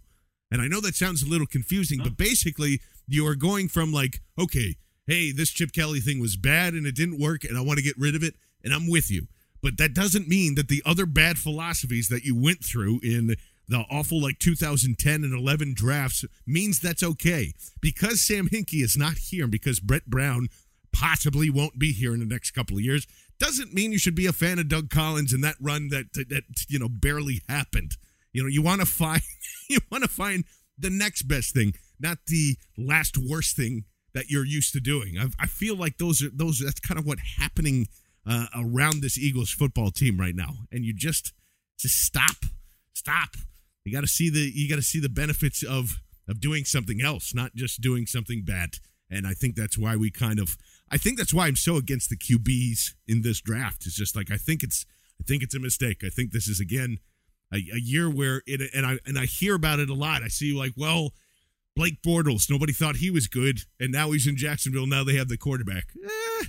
And 0.49 0.61
I 0.61 0.67
know 0.67 0.81
that 0.81 0.95
sounds 0.95 1.23
a 1.23 1.29
little 1.29 1.47
confusing, 1.47 2.01
but 2.03 2.17
basically 2.17 2.81
you 3.07 3.25
are 3.25 3.35
going 3.35 3.67
from 3.67 3.91
like, 3.91 4.21
okay, 4.39 4.75
hey, 5.07 5.31
this 5.31 5.49
Chip 5.49 5.71
Kelly 5.71 5.99
thing 5.99 6.19
was 6.19 6.35
bad 6.35 6.73
and 6.73 6.85
it 6.85 6.95
didn't 6.95 7.19
work 7.19 7.43
and 7.43 7.57
I 7.57 7.61
want 7.61 7.77
to 7.77 7.83
get 7.83 7.97
rid 7.97 8.15
of 8.15 8.23
it, 8.23 8.35
and 8.63 8.73
I'm 8.73 8.89
with 8.89 9.11
you. 9.11 9.27
But 9.61 9.77
that 9.77 9.93
doesn't 9.93 10.27
mean 10.27 10.55
that 10.55 10.67
the 10.67 10.81
other 10.85 11.05
bad 11.05 11.37
philosophies 11.37 12.07
that 12.09 12.23
you 12.23 12.35
went 12.35 12.63
through 12.63 12.99
in 13.03 13.35
the 13.67 13.85
awful 13.89 14.21
like 14.21 14.39
2010 14.39 15.23
and 15.23 15.33
11 15.33 15.73
drafts 15.75 16.25
means 16.45 16.79
that's 16.79 17.03
okay. 17.03 17.53
Because 17.79 18.21
Sam 18.21 18.49
Hinkie 18.49 18.83
is 18.83 18.97
not 18.97 19.17
here 19.17 19.43
and 19.43 19.51
because 19.51 19.79
Brett 19.79 20.07
Brown 20.07 20.49
possibly 20.91 21.49
won't 21.49 21.79
be 21.79 21.93
here 21.93 22.13
in 22.13 22.19
the 22.19 22.25
next 22.25 22.51
couple 22.51 22.77
of 22.77 22.83
years 22.83 23.07
doesn't 23.39 23.73
mean 23.73 23.91
you 23.91 23.97
should 23.97 24.13
be 24.13 24.27
a 24.27 24.33
fan 24.33 24.59
of 24.59 24.67
Doug 24.67 24.89
Collins 24.89 25.33
and 25.33 25.43
that 25.43 25.55
run 25.59 25.87
that 25.89 26.13
that, 26.13 26.29
that 26.29 26.43
you 26.67 26.77
know 26.77 26.89
barely 26.89 27.41
happened. 27.49 27.97
You 28.33 28.43
know, 28.43 28.49
you 28.49 28.61
want 28.61 28.81
to 28.81 28.87
find 28.87 29.21
you 29.69 29.79
want 29.91 30.03
to 30.03 30.09
find 30.09 30.43
the 30.77 30.89
next 30.89 31.23
best 31.23 31.53
thing, 31.53 31.73
not 31.99 32.17
the 32.27 32.57
last 32.77 33.17
worst 33.17 33.55
thing 33.55 33.85
that 34.13 34.29
you're 34.29 34.45
used 34.45 34.73
to 34.73 34.79
doing. 34.79 35.17
I, 35.17 35.27
I 35.39 35.47
feel 35.47 35.75
like 35.75 35.97
those 35.97 36.21
are 36.21 36.29
those. 36.33 36.59
That's 36.59 36.79
kind 36.79 36.99
of 36.99 37.05
what 37.05 37.19
happening 37.37 37.87
uh, 38.27 38.47
around 38.55 39.01
this 39.01 39.17
Eagles 39.17 39.51
football 39.51 39.91
team 39.91 40.19
right 40.19 40.35
now, 40.35 40.65
and 40.71 40.85
you 40.85 40.93
just 40.93 41.33
just 41.79 41.95
stop, 41.95 42.37
stop. 42.93 43.29
You 43.83 43.91
got 43.91 44.01
to 44.01 44.07
see 44.07 44.29
the 44.29 44.51
you 44.53 44.69
got 44.69 44.75
to 44.75 44.81
see 44.81 44.99
the 44.99 45.09
benefits 45.09 45.63
of 45.63 46.01
of 46.27 46.39
doing 46.39 46.65
something 46.65 47.01
else, 47.01 47.33
not 47.33 47.55
just 47.55 47.81
doing 47.81 48.05
something 48.05 48.43
bad. 48.43 48.69
And 49.09 49.27
I 49.27 49.33
think 49.33 49.55
that's 49.55 49.77
why 49.77 49.95
we 49.95 50.09
kind 50.11 50.39
of 50.39 50.57
I 50.89 50.97
think 50.97 51.17
that's 51.17 51.33
why 51.33 51.47
I'm 51.47 51.55
so 51.55 51.77
against 51.77 52.09
the 52.09 52.17
QBs 52.17 52.93
in 53.07 53.21
this 53.21 53.41
draft. 53.41 53.85
It's 53.85 53.95
just 53.95 54.15
like 54.15 54.31
I 54.31 54.37
think 54.37 54.63
it's 54.63 54.85
I 55.19 55.23
think 55.23 55.43
it's 55.43 55.55
a 55.55 55.59
mistake. 55.59 56.03
I 56.03 56.09
think 56.09 56.31
this 56.31 56.47
is 56.47 56.59
again 56.59 56.99
a, 57.53 57.57
a 57.57 57.79
year 57.79 58.09
where 58.09 58.41
it 58.45 58.61
and 58.73 58.85
I 58.85 58.99
and 59.05 59.17
I 59.17 59.25
hear 59.25 59.55
about 59.55 59.79
it 59.79 59.89
a 59.89 59.93
lot. 59.93 60.23
I 60.23 60.27
see 60.27 60.53
like, 60.53 60.73
well, 60.77 61.13
Blake 61.75 62.01
Bortles, 62.01 62.49
nobody 62.49 62.73
thought 62.73 62.97
he 62.97 63.09
was 63.09 63.27
good, 63.27 63.61
and 63.79 63.91
now 63.91 64.11
he's 64.11 64.27
in 64.27 64.35
Jacksonville. 64.35 64.87
Now 64.87 65.03
they 65.03 65.15
have 65.15 65.29
the 65.29 65.37
quarterback. 65.37 65.85
Eh, 66.03 66.45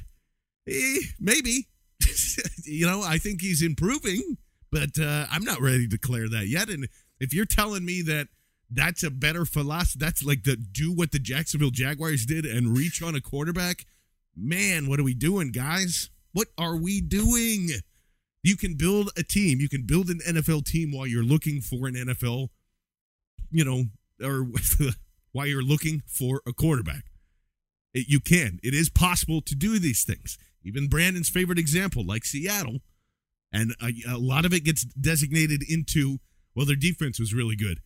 eh, 0.69 0.99
maybe. 1.21 1.69
you 2.65 2.87
know, 2.87 3.03
I 3.03 3.19
think 3.19 3.41
he's 3.41 3.63
improving, 3.63 4.37
but 4.71 4.99
uh, 5.01 5.27
I'm 5.31 5.45
not 5.45 5.61
ready 5.61 5.85
to 5.85 5.89
declare 5.89 6.29
that 6.29 6.49
yet. 6.49 6.69
And 6.69 6.89
if 7.21 7.33
you're 7.33 7.45
telling 7.45 7.85
me 7.85 8.03
that 8.03 8.29
that's 8.71 9.03
a 9.03 9.11
better 9.11 9.45
philosophy, 9.45 9.99
that's 10.01 10.25
like 10.25 10.45
the 10.45 10.57
do 10.57 10.93
what 10.93 11.13
the 11.13 11.19
Jacksonville 11.19 11.71
Jaguars 11.71 12.27
did 12.27 12.45
and 12.45 12.77
reach 12.77 13.03
on 13.03 13.15
a 13.15 13.21
quarterback. 13.21 13.85
Man, 14.37 14.89
what 14.89 14.99
are 14.99 15.05
we 15.05 15.15
doing, 15.15 15.53
guys? 15.53 16.11
What 16.33 16.49
are 16.59 16.77
we 16.77 17.01
doing? 17.01 17.69
You 18.43 18.57
can 18.57 18.75
build 18.75 19.11
a 19.17 19.23
team. 19.23 19.61
You 19.61 19.69
can 19.69 19.83
build 19.83 20.09
an 20.09 20.21
NFL 20.27 20.65
team 20.65 20.91
while 20.91 21.07
you're 21.07 21.23
looking 21.23 21.61
for 21.61 21.87
an 21.87 21.95
NFL, 21.95 22.49
you 23.51 23.65
know, 23.65 23.85
or 24.27 24.49
while 25.33 25.47
you're 25.47 25.63
looking 25.63 26.03
for 26.07 26.43
a 26.47 26.53
quarterback. 26.53 27.05
It, 27.95 28.07
you 28.09 28.21
can. 28.21 28.61
It 28.63 28.75
is 28.75 28.89
possible 28.89 29.43
to 29.43 29.55
do 29.55 29.79
these 29.79 30.05
things. 30.05 30.39
Even 30.65 30.89
Brandon's 30.89 31.29
favorite 31.29 31.59
example, 31.59 32.05
like 32.07 32.25
Seattle, 32.25 32.79
and 33.53 33.75
a, 33.83 33.93
a 34.15 34.19
lot 34.19 34.45
of 34.45 34.55
it 34.55 34.65
gets 34.65 34.85
designated 34.85 35.63
into, 35.69 36.19
well, 36.55 36.67
their 36.67 36.77
defense 36.77 37.19
was 37.19 37.35
really 37.35 37.57
good. 37.57 37.81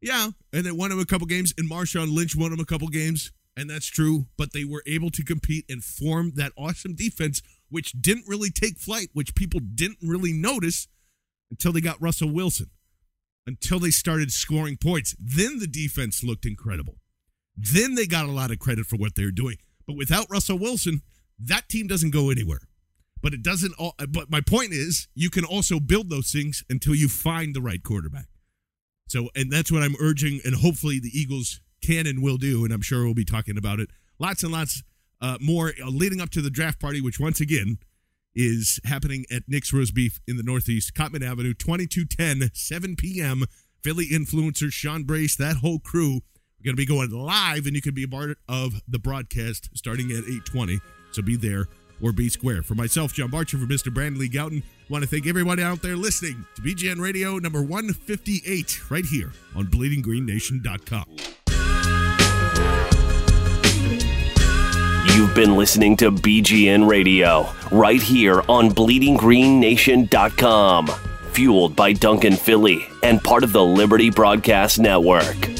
Yeah, 0.00 0.28
and 0.52 0.66
they 0.66 0.72
won 0.72 0.90
them 0.90 0.98
a 0.98 1.06
couple 1.06 1.26
games, 1.26 1.54
and 1.56 1.70
Marshawn 1.70 2.12
Lynch 2.12 2.34
won 2.34 2.50
them 2.50 2.58
a 2.58 2.64
couple 2.64 2.88
games, 2.88 3.30
and 3.56 3.70
that's 3.70 3.86
true. 3.86 4.26
But 4.36 4.52
they 4.52 4.64
were 4.64 4.82
able 4.84 5.10
to 5.10 5.22
compete 5.22 5.64
and 5.68 5.84
form 5.84 6.32
that 6.34 6.52
awesome 6.56 6.94
defense, 6.94 7.40
which 7.68 7.92
didn't 7.92 8.26
really 8.26 8.50
take 8.50 8.78
flight, 8.78 9.10
which 9.12 9.36
people 9.36 9.60
didn't 9.60 9.98
really 10.02 10.32
notice 10.32 10.88
until 11.52 11.72
they 11.72 11.80
got 11.80 12.02
Russell 12.02 12.30
Wilson, 12.30 12.70
until 13.46 13.78
they 13.78 13.90
started 13.90 14.32
scoring 14.32 14.76
points. 14.76 15.16
Then 15.18 15.58
the 15.58 15.66
defense 15.66 16.22
looked 16.22 16.46
incredible. 16.46 16.96
Then 17.56 17.94
they 17.94 18.06
got 18.06 18.26
a 18.26 18.32
lot 18.32 18.50
of 18.50 18.58
credit 18.58 18.86
for 18.86 18.96
what 18.96 19.14
they 19.14 19.24
were 19.24 19.30
doing. 19.30 19.56
But 19.86 19.96
without 19.96 20.30
Russell 20.30 20.58
Wilson, 20.58 21.02
that 21.38 21.68
team 21.68 21.86
doesn't 21.86 22.10
go 22.10 22.30
anywhere. 22.30 22.60
But 23.20 23.34
it 23.34 23.42
doesn't. 23.42 23.74
All, 23.78 23.94
but 24.08 24.30
my 24.30 24.40
point 24.40 24.72
is, 24.72 25.08
you 25.14 25.30
can 25.30 25.44
also 25.44 25.78
build 25.78 26.10
those 26.10 26.30
things 26.30 26.64
until 26.68 26.94
you 26.94 27.08
find 27.08 27.54
the 27.54 27.60
right 27.60 27.82
quarterback. 27.82 28.26
So, 29.08 29.28
and 29.36 29.52
that's 29.52 29.70
what 29.70 29.82
I'm 29.82 29.94
urging, 30.00 30.40
and 30.44 30.54
hopefully 30.54 30.98
the 30.98 31.10
Eagles 31.12 31.60
can 31.84 32.06
and 32.06 32.22
will 32.22 32.38
do, 32.38 32.64
and 32.64 32.72
I'm 32.72 32.80
sure 32.80 33.04
we'll 33.04 33.14
be 33.14 33.24
talking 33.24 33.58
about 33.58 33.78
it 33.78 33.90
lots 34.22 34.42
and 34.42 34.52
lots 34.52 34.82
uh, 35.20 35.36
more 35.40 35.72
uh, 35.82 35.88
leading 35.88 36.20
up 36.20 36.30
to 36.30 36.40
the 36.40 36.50
draft 36.50 36.80
party, 36.80 37.00
which 37.00 37.20
once 37.20 37.40
again 37.40 37.78
is 38.34 38.80
happening 38.84 39.24
at 39.30 39.42
Nick's 39.48 39.72
Roast 39.72 39.94
Beef 39.94 40.20
in 40.26 40.36
the 40.36 40.42
Northeast, 40.42 40.94
Cottman 40.94 41.24
Avenue, 41.26 41.54
2210, 41.54 42.50
7 42.54 42.96
p.m. 42.96 43.44
Philly 43.82 44.06
influencers, 44.06 44.72
Sean 44.72 45.04
Brace, 45.04 45.36
that 45.36 45.56
whole 45.56 45.78
crew. 45.78 46.20
We're 46.58 46.66
going 46.66 46.76
to 46.76 46.76
be 46.76 46.86
going 46.86 47.10
live, 47.10 47.66
and 47.66 47.74
you 47.74 47.82
can 47.82 47.94
be 47.94 48.04
a 48.04 48.08
part 48.08 48.38
of 48.48 48.80
the 48.86 48.98
broadcast 48.98 49.70
starting 49.74 50.10
at 50.12 50.18
820. 50.18 50.78
So 51.10 51.22
be 51.22 51.36
there 51.36 51.66
or 52.00 52.12
be 52.12 52.28
square. 52.28 52.62
For 52.62 52.74
myself, 52.74 53.12
John 53.12 53.30
Barchard, 53.30 53.60
for 53.60 53.66
Mr. 53.66 53.92
Brandon 53.92 54.20
Lee 54.20 54.28
Gowton, 54.28 54.62
want 54.88 55.02
to 55.02 55.08
thank 55.08 55.26
everybody 55.26 55.62
out 55.62 55.82
there 55.82 55.96
listening 55.96 56.44
to 56.56 56.62
BGN 56.62 57.00
Radio 57.00 57.38
number 57.38 57.62
158 57.62 58.90
right 58.90 59.04
here 59.04 59.32
on 59.56 59.66
BleedingGreenNation.com. 59.66 61.41
You've 65.14 65.34
been 65.34 65.56
listening 65.56 65.98
to 65.98 66.10
BGN 66.10 66.88
Radio 66.88 67.52
right 67.70 68.00
here 68.00 68.40
on 68.48 68.70
BleedingGreenNation.com. 68.70 70.86
Fueled 71.32 71.76
by 71.76 71.92
Duncan 71.92 72.34
Philly 72.34 72.88
and 73.02 73.22
part 73.22 73.44
of 73.44 73.52
the 73.52 73.62
Liberty 73.62 74.08
Broadcast 74.08 74.78
Network. 74.78 75.51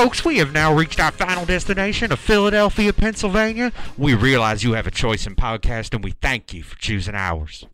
Folks, 0.00 0.24
we 0.24 0.38
have 0.38 0.54
now 0.54 0.74
reached 0.74 0.98
our 0.98 1.10
final 1.10 1.44
destination 1.44 2.10
of 2.10 2.18
Philadelphia, 2.18 2.90
Pennsylvania. 2.90 3.70
We 3.98 4.14
realize 4.14 4.64
you 4.64 4.72
have 4.72 4.86
a 4.86 4.90
choice 4.90 5.26
in 5.26 5.36
podcast, 5.36 5.92
and 5.92 6.02
we 6.02 6.12
thank 6.12 6.54
you 6.54 6.62
for 6.62 6.74
choosing 6.78 7.14
ours. 7.14 7.66